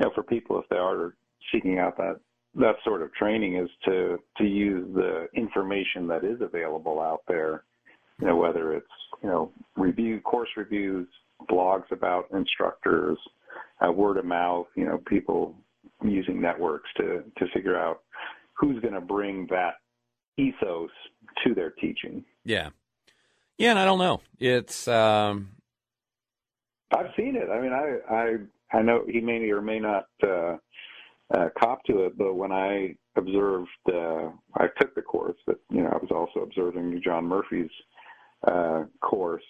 know, 0.00 0.10
for 0.14 0.22
people 0.22 0.58
if 0.58 0.68
they 0.70 0.76
are 0.76 1.14
seeking 1.52 1.78
out 1.78 1.96
that 1.98 2.20
that 2.54 2.76
sort 2.84 3.02
of 3.02 3.12
training 3.14 3.56
is 3.56 3.68
to 3.84 4.18
to 4.38 4.44
use 4.44 4.88
the 4.94 5.26
information 5.34 6.06
that 6.06 6.24
is 6.24 6.40
available 6.40 7.00
out 7.00 7.22
there 7.28 7.64
you 8.20 8.26
know, 8.26 8.36
whether 8.36 8.74
it's, 8.74 8.86
you 9.22 9.28
know, 9.28 9.50
review, 9.76 10.20
course 10.20 10.48
reviews, 10.56 11.08
blogs 11.50 11.90
about 11.90 12.26
instructors, 12.32 13.18
uh, 13.86 13.92
word 13.92 14.16
of 14.16 14.24
mouth, 14.24 14.66
you 14.76 14.84
know, 14.84 14.98
people 15.06 15.56
using 16.02 16.40
networks 16.40 16.88
to, 16.96 17.24
to 17.38 17.46
figure 17.52 17.78
out 17.78 18.02
who's 18.54 18.80
going 18.80 18.94
to 18.94 19.00
bring 19.00 19.46
that 19.50 19.74
ethos 20.36 20.90
to 21.44 21.54
their 21.54 21.70
teaching. 21.70 22.24
Yeah. 22.44 22.70
Yeah. 23.58 23.70
And 23.70 23.78
I 23.78 23.84
don't 23.84 23.98
know. 23.98 24.20
It's, 24.38 24.88
um, 24.88 25.50
I've 26.96 27.10
seen 27.16 27.36
it. 27.36 27.48
I 27.50 27.60
mean, 27.60 27.72
I, 27.72 28.14
I, 28.14 28.78
I 28.78 28.82
know 28.82 29.04
he 29.08 29.20
may 29.20 29.48
or 29.50 29.62
may 29.62 29.78
not, 29.80 30.06
uh, 30.22 30.56
uh, 31.34 31.48
cop 31.58 31.82
to 31.84 32.04
it, 32.04 32.18
but 32.18 32.34
when 32.34 32.52
I 32.52 32.94
observed, 33.16 33.68
uh, 33.88 34.28
I 34.56 34.66
took 34.78 34.94
the 34.94 35.02
course, 35.02 35.36
but 35.46 35.58
you 35.70 35.82
know, 35.82 35.88
I 35.88 35.96
was 35.96 36.10
also 36.10 36.40
observing 36.40 37.00
John 37.04 37.24
Murphy's 37.24 37.70
uh, 38.46 38.84
course, 39.00 39.42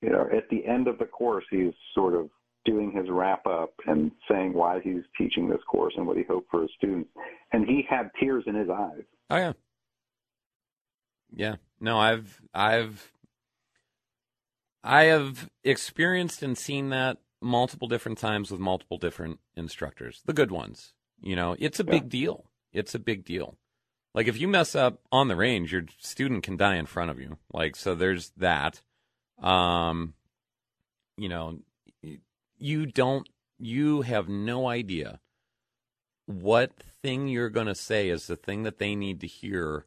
you 0.00 0.10
know, 0.10 0.26
at 0.34 0.48
the 0.50 0.64
end 0.64 0.88
of 0.88 0.98
the 0.98 1.04
course, 1.04 1.44
he's 1.50 1.72
sort 1.94 2.14
of 2.14 2.30
doing 2.68 2.92
his 2.92 3.06
wrap 3.08 3.46
up 3.46 3.72
and 3.86 4.10
saying 4.30 4.52
why 4.52 4.80
he's 4.80 5.02
teaching 5.16 5.48
this 5.48 5.62
course 5.70 5.94
and 5.96 6.06
what 6.06 6.16
he 6.18 6.22
hoped 6.24 6.50
for 6.50 6.62
his 6.62 6.70
students. 6.76 7.08
And 7.52 7.64
he 7.66 7.82
had 7.88 8.10
tears 8.20 8.44
in 8.46 8.54
his 8.54 8.68
eyes. 8.68 9.02
Oh 9.30 9.36
yeah. 9.36 9.52
Yeah. 11.34 11.56
No, 11.80 11.98
I've 11.98 12.40
I've 12.54 13.12
I 14.84 15.04
have 15.04 15.48
experienced 15.64 16.42
and 16.42 16.56
seen 16.56 16.90
that 16.90 17.18
multiple 17.40 17.88
different 17.88 18.18
times 18.18 18.50
with 18.50 18.60
multiple 18.60 18.98
different 18.98 19.38
instructors. 19.56 20.22
The 20.26 20.32
good 20.32 20.50
ones. 20.50 20.92
You 21.20 21.36
know, 21.36 21.56
it's 21.58 21.80
a 21.80 21.84
Yeah. 21.84 21.90
big 21.92 22.08
deal. 22.08 22.44
It's 22.72 22.94
a 22.94 22.98
big 22.98 23.24
deal. 23.24 23.56
Like 24.14 24.28
if 24.28 24.38
you 24.40 24.48
mess 24.48 24.74
up 24.74 25.00
on 25.12 25.28
the 25.28 25.36
range, 25.36 25.72
your 25.72 25.84
student 25.98 26.42
can 26.42 26.56
die 26.56 26.76
in 26.76 26.86
front 26.86 27.10
of 27.10 27.18
you. 27.18 27.38
Like 27.52 27.76
so 27.76 27.94
there's 27.94 28.30
that. 28.36 28.82
Um 29.42 30.14
you 31.16 31.28
know, 31.28 31.58
you 32.58 32.86
don't 32.86 33.28
you 33.58 34.02
have 34.02 34.28
no 34.28 34.68
idea 34.68 35.20
what 36.26 36.72
thing 37.02 37.28
you're 37.28 37.48
going 37.48 37.66
to 37.66 37.74
say 37.74 38.08
is 38.08 38.26
the 38.26 38.36
thing 38.36 38.62
that 38.62 38.78
they 38.78 38.94
need 38.94 39.20
to 39.20 39.26
hear 39.26 39.86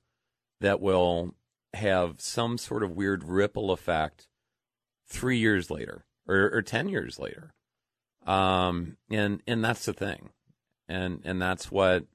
that 0.60 0.82
will 0.82 1.36
have 1.74 2.20
some 2.20 2.58
sort 2.58 2.84
of 2.84 2.96
weird 2.96 3.24
ripple 3.24 3.72
effect 3.72 4.28
3 5.08 5.38
years 5.38 5.70
later 5.70 6.06
or, 6.28 6.50
or 6.54 6.62
10 6.62 6.90
years 6.90 7.20
later. 7.20 7.54
Um 8.26 8.98
and 9.10 9.42
and 9.48 9.64
that's 9.64 9.86
the 9.86 9.94
thing. 9.94 10.30
And 10.88 11.22
and 11.24 11.42
that's 11.42 11.72
what 11.72 12.06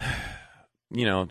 you 0.90 1.04
know, 1.04 1.28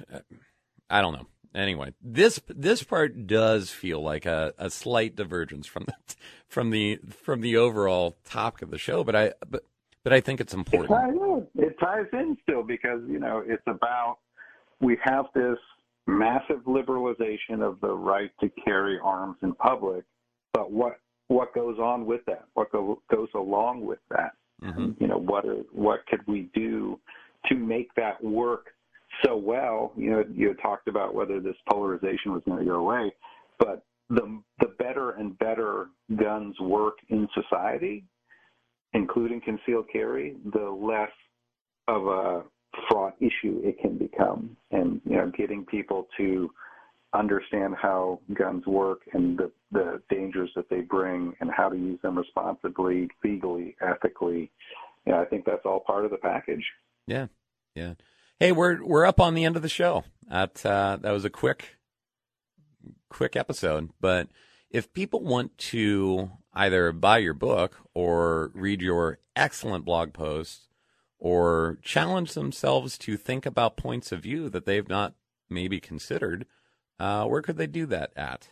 I 0.89 1.01
don't 1.01 1.13
know. 1.13 1.27
Anyway, 1.55 1.93
this 2.01 2.39
this 2.47 2.81
part 2.83 3.27
does 3.27 3.69
feel 3.69 4.01
like 4.01 4.25
a, 4.25 4.53
a 4.57 4.69
slight 4.69 5.15
divergence 5.15 5.67
from 5.67 5.85
the 5.85 6.15
from 6.47 6.71
the 6.71 6.99
from 7.09 7.41
the 7.41 7.57
overall 7.57 8.15
topic 8.25 8.63
of 8.63 8.71
the 8.71 8.77
show, 8.77 9.03
but 9.03 9.15
I 9.15 9.33
but 9.49 9.63
but 10.03 10.13
I 10.13 10.19
think 10.21 10.41
it's 10.41 10.53
It 10.53 10.57
important. 10.57 10.89
ties 10.89 11.13
in. 11.13 11.47
It 11.63 11.79
ties 11.79 12.05
in 12.13 12.37
still 12.43 12.63
because 12.63 13.01
you 13.07 13.19
know 13.19 13.43
it's 13.45 13.63
about 13.67 14.17
we 14.81 14.97
have 15.03 15.25
this 15.35 15.57
massive 16.07 16.63
liberalization 16.65 17.61
of 17.61 17.79
the 17.81 17.91
right 17.93 18.31
to 18.41 18.49
carry 18.65 18.99
arms 19.03 19.37
in 19.43 19.53
public, 19.53 20.03
but 20.53 20.71
what 20.71 20.97
what 21.27 21.53
goes 21.53 21.77
on 21.79 22.05
with 22.05 22.21
that? 22.25 22.45
What 22.55 22.71
go, 22.71 23.01
goes 23.09 23.29
along 23.35 23.85
with 23.85 23.99
that? 24.09 24.33
Mhm. 24.63 24.99
You 24.99 25.07
know 25.07 25.17
what 25.19 25.45
are, 25.45 25.63
what 25.71 26.05
could 26.07 26.25
we 26.27 26.49
do 26.53 26.99
to 27.49 27.55
make 27.55 27.93
that 27.95 28.23
work 28.23 28.72
so 29.25 29.35
well? 29.35 29.91
You 29.95 30.11
know, 30.11 30.23
you 30.33 30.53
talked 30.55 30.87
about 30.87 31.13
whether 31.13 31.39
this 31.39 31.55
polarization 31.69 32.33
was 32.33 32.41
going 32.45 32.59
to 32.59 32.65
go 32.65 32.75
away, 32.75 33.11
but 33.59 33.83
the 34.09 34.41
the 34.59 34.67
better 34.79 35.11
and 35.11 35.37
better 35.39 35.87
guns 36.15 36.59
work 36.59 36.95
in 37.09 37.27
society, 37.33 38.03
including 38.93 39.41
concealed 39.41 39.85
carry, 39.91 40.35
the 40.53 40.69
less 40.69 41.11
of 41.87 42.07
a 42.07 42.43
fraught 42.89 43.15
issue 43.19 43.61
it 43.63 43.79
can 43.79 43.97
become, 43.97 44.55
and 44.71 45.01
you 45.05 45.15
know, 45.15 45.31
getting 45.37 45.65
people 45.65 46.07
to 46.17 46.49
understand 47.13 47.75
how 47.79 48.19
guns 48.33 48.65
work 48.65 49.01
and 49.13 49.37
the, 49.37 49.51
the 49.71 50.01
dangers 50.09 50.49
that 50.55 50.69
they 50.69 50.81
bring 50.81 51.33
and 51.39 51.51
how 51.55 51.69
to 51.69 51.75
use 51.75 51.99
them 52.01 52.17
responsibly, 52.17 53.07
legally, 53.23 53.75
ethically. 53.81 54.51
Yeah, 55.05 55.19
I 55.19 55.25
think 55.25 55.45
that's 55.45 55.65
all 55.65 55.79
part 55.79 56.05
of 56.05 56.11
the 56.11 56.17
package. 56.17 56.63
Yeah, 57.07 57.27
yeah. 57.75 57.93
Hey, 58.43 58.51
we're 58.51 58.83
we're 58.83 59.05
up 59.05 59.21
on 59.21 59.35
the 59.35 59.45
end 59.45 59.55
of 59.55 59.61
the 59.61 59.69
show. 59.69 60.03
That 60.29 60.65
uh, 60.65 60.97
that 60.99 61.11
was 61.11 61.23
a 61.23 61.29
quick 61.29 61.77
quick 63.07 63.37
episode, 63.37 63.91
but 64.01 64.27
if 64.69 64.91
people 64.91 65.23
want 65.23 65.57
to 65.69 66.29
either 66.53 66.91
buy 66.91 67.19
your 67.19 67.35
book 67.35 67.77
or 67.93 68.51
read 68.53 68.81
your 68.81 69.19
excellent 69.33 69.85
blog 69.85 70.11
posts 70.11 70.67
or 71.19 71.77
challenge 71.83 72.33
themselves 72.33 72.97
to 72.97 73.15
think 73.15 73.45
about 73.45 73.77
points 73.77 74.11
of 74.11 74.23
view 74.23 74.49
that 74.49 74.65
they've 74.65 74.89
not 74.89 75.13
maybe 75.49 75.79
considered, 75.79 76.45
uh, 76.99 77.23
where 77.23 77.41
could 77.41 77.55
they 77.55 77.65
do 77.65 77.85
that 77.85 78.11
at? 78.17 78.49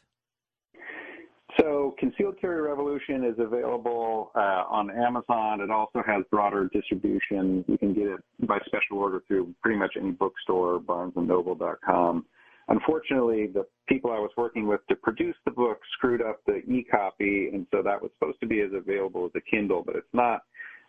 Concealed 2.02 2.42
Carry 2.42 2.60
Revolution 2.64 3.24
is 3.24 3.36
available 3.38 4.32
uh, 4.34 4.64
on 4.68 4.90
Amazon. 4.90 5.62
It 5.62 5.70
also 5.70 6.02
has 6.04 6.24
broader 6.32 6.68
distribution. 6.74 7.64
You 7.68 7.78
can 7.78 7.94
get 7.94 8.08
it 8.08 8.20
by 8.48 8.58
special 8.66 8.98
order 8.98 9.22
through 9.28 9.54
pretty 9.62 9.78
much 9.78 9.94
any 9.96 10.10
bookstore, 10.10 10.80
barnesandnoble.com. 10.80 12.26
Unfortunately, 12.70 13.52
the 13.54 13.68
people 13.88 14.10
I 14.12 14.18
was 14.18 14.32
working 14.36 14.66
with 14.66 14.80
to 14.90 14.96
produce 14.96 15.36
the 15.46 15.52
book 15.52 15.78
screwed 15.94 16.24
up 16.24 16.40
the 16.48 16.64
e-copy, 16.68 17.52
and 17.54 17.68
so 17.70 17.84
that 17.84 18.02
was 18.02 18.10
supposed 18.18 18.40
to 18.40 18.48
be 18.48 18.62
as 18.62 18.72
available 18.74 19.26
as 19.26 19.32
a 19.36 19.42
Kindle, 19.42 19.84
but 19.86 19.96
it's 19.96 20.08
not. 20.12 20.42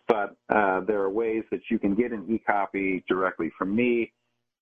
But 0.09 0.35
uh, 0.49 0.81
there 0.87 1.03
are 1.03 1.11
ways 1.11 1.45
that 1.51 1.61
you 1.71 1.79
can 1.79 1.95
get 1.95 2.13
an 2.13 2.25
e-copy 2.31 3.05
directly 3.07 3.53
from 3.59 3.77
me. 3.77 4.15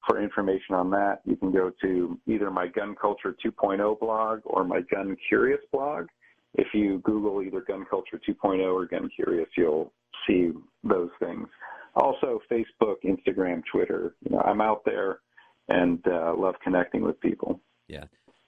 For 0.09 0.21
information 0.21 0.75
on 0.75 0.91
that, 0.91 1.21
you 1.25 1.37
can 1.37 1.53
go 1.53 1.71
to 1.81 2.19
either 2.27 2.51
my 2.51 2.67
Gun 2.67 2.97
Culture 3.01 3.37
2.0 3.45 4.01
blog 4.01 4.41
or 4.45 4.65
my 4.65 4.81
Gun 4.91 5.17
Curious 5.29 5.61
blog. 5.73 6.07
If 6.55 6.69
you 6.75 6.99
Google 6.99 7.43
either 7.43 7.61
Gun 7.61 7.87
Culture 7.89 8.21
2.0 8.29 8.61
or 8.61 8.87
Gun 8.87 9.09
Curious, 9.15 9.49
you'll 9.57 9.93
see 10.27 10.51
those 10.83 11.11
things. 11.21 11.49
Also, 11.95 12.41
Facebook, 12.51 12.97
Instagram, 13.05 13.63
Twitter. 13.71 14.15
You 14.25 14.37
know, 14.37 14.43
I'm 14.43 14.61
out 14.61 14.83
there 14.85 15.21
and 15.69 16.05
uh, 16.07 16.35
love 16.37 16.55
connecting 16.63 17.03
with 17.03 17.21
people. 17.21 17.61
Yeah, 17.89 18.05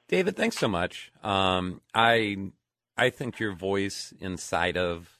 David, 0.09 0.36
thanks 0.36 0.59
so 0.59 0.68
much. 0.68 1.12
Um, 1.22 1.80
I 1.94 2.50
I 2.96 3.11
think 3.11 3.38
your 3.38 3.55
voice 3.55 4.12
inside 4.20 4.76
of 4.76 5.18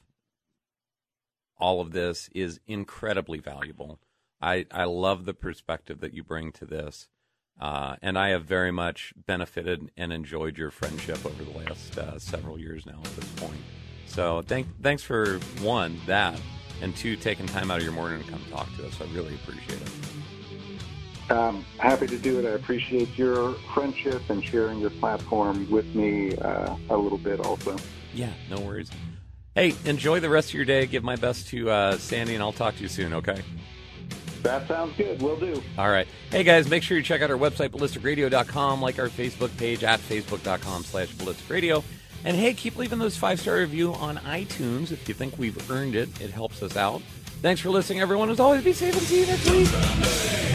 all 1.57 1.81
of 1.81 1.91
this 1.91 2.29
is 2.33 2.59
incredibly 2.67 3.39
valuable. 3.39 3.99
I, 4.41 4.65
I 4.71 4.83
love 4.83 5.25
the 5.25 5.33
perspective 5.33 6.01
that 6.01 6.13
you 6.13 6.23
bring 6.23 6.51
to 6.53 6.65
this. 6.65 7.07
Uh, 7.59 7.95
and 8.01 8.17
I 8.17 8.29
have 8.29 8.43
very 8.43 8.71
much 8.71 9.13
benefited 9.25 9.91
and 9.95 10.11
enjoyed 10.11 10.57
your 10.57 10.71
friendship 10.71 11.25
over 11.25 11.43
the 11.43 11.57
last 11.57 11.97
uh, 11.97 12.19
several 12.19 12.59
years 12.59 12.85
now 12.85 12.99
at 13.03 13.15
this 13.15 13.29
point. 13.37 13.59
So 14.05 14.41
thank, 14.41 14.67
thanks 14.81 15.01
for 15.01 15.39
one, 15.61 15.99
that, 16.05 16.39
and 16.81 16.95
two, 16.95 17.15
taking 17.15 17.45
time 17.45 17.71
out 17.71 17.77
of 17.77 17.83
your 17.83 17.93
morning 17.93 18.21
to 18.23 18.29
come 18.29 18.41
talk 18.51 18.67
to 18.77 18.85
us. 18.85 18.99
I 18.99 19.05
really 19.13 19.35
appreciate 19.35 19.81
it. 19.81 19.91
I'm 21.29 21.63
happy 21.77 22.07
to 22.07 22.17
do 22.17 22.39
it. 22.39 22.45
I 22.45 22.49
appreciate 22.51 23.17
your 23.17 23.53
friendship 23.73 24.21
and 24.29 24.43
sharing 24.43 24.79
your 24.79 24.89
platform 24.89 25.69
with 25.71 25.85
me 25.95 26.35
uh, 26.37 26.75
a 26.89 26.97
little 26.97 27.17
bit 27.17 27.39
also. 27.39 27.77
Yeah, 28.13 28.33
no 28.49 28.59
worries. 28.59 28.91
Hey, 29.55 29.73
enjoy 29.85 30.19
the 30.19 30.29
rest 30.29 30.49
of 30.49 30.55
your 30.55 30.65
day. 30.65 30.85
Give 30.85 31.03
my 31.03 31.15
best 31.15 31.47
to 31.49 31.69
uh, 31.69 31.97
Sandy, 31.97 32.33
and 32.33 32.43
I'll 32.43 32.51
talk 32.51 32.75
to 32.75 32.81
you 32.81 32.89
soon, 32.89 33.13
okay? 33.13 33.41
That 34.43 34.67
sounds 34.67 34.95
good. 34.97 35.21
We'll 35.21 35.39
do. 35.39 35.63
All 35.77 35.89
right. 35.89 36.07
Hey, 36.29 36.43
guys, 36.43 36.69
make 36.69 36.83
sure 36.83 36.97
you 36.97 37.03
check 37.03 37.21
out 37.21 37.31
our 37.31 37.37
website, 37.37 37.69
ballisticradio.com, 37.69 38.81
like 38.81 38.99
our 38.99 39.07
Facebook 39.07 39.55
page 39.57 39.83
at 39.83 39.99
facebook.com 40.01 40.83
slash 40.83 41.13
ballisticradio. 41.13 41.83
And 42.25 42.37
hey, 42.37 42.53
keep 42.53 42.77
leaving 42.77 42.99
those 42.99 43.17
five-star 43.17 43.57
review 43.57 43.93
on 43.93 44.17
iTunes 44.17 44.91
if 44.91 45.07
you 45.07 45.15
think 45.15 45.37
we've 45.37 45.71
earned 45.71 45.95
it. 45.95 46.21
It 46.21 46.29
helps 46.31 46.61
us 46.61 46.77
out. 46.77 47.01
Thanks 47.41 47.61
for 47.61 47.69
listening, 47.69 48.01
everyone. 48.01 48.29
As 48.29 48.39
always, 48.39 48.63
be 48.63 48.73
safe 48.73 48.93
and 48.93 49.03
see 49.03 49.21
you 49.21 49.27
next 49.27 49.49
week. 49.49 50.52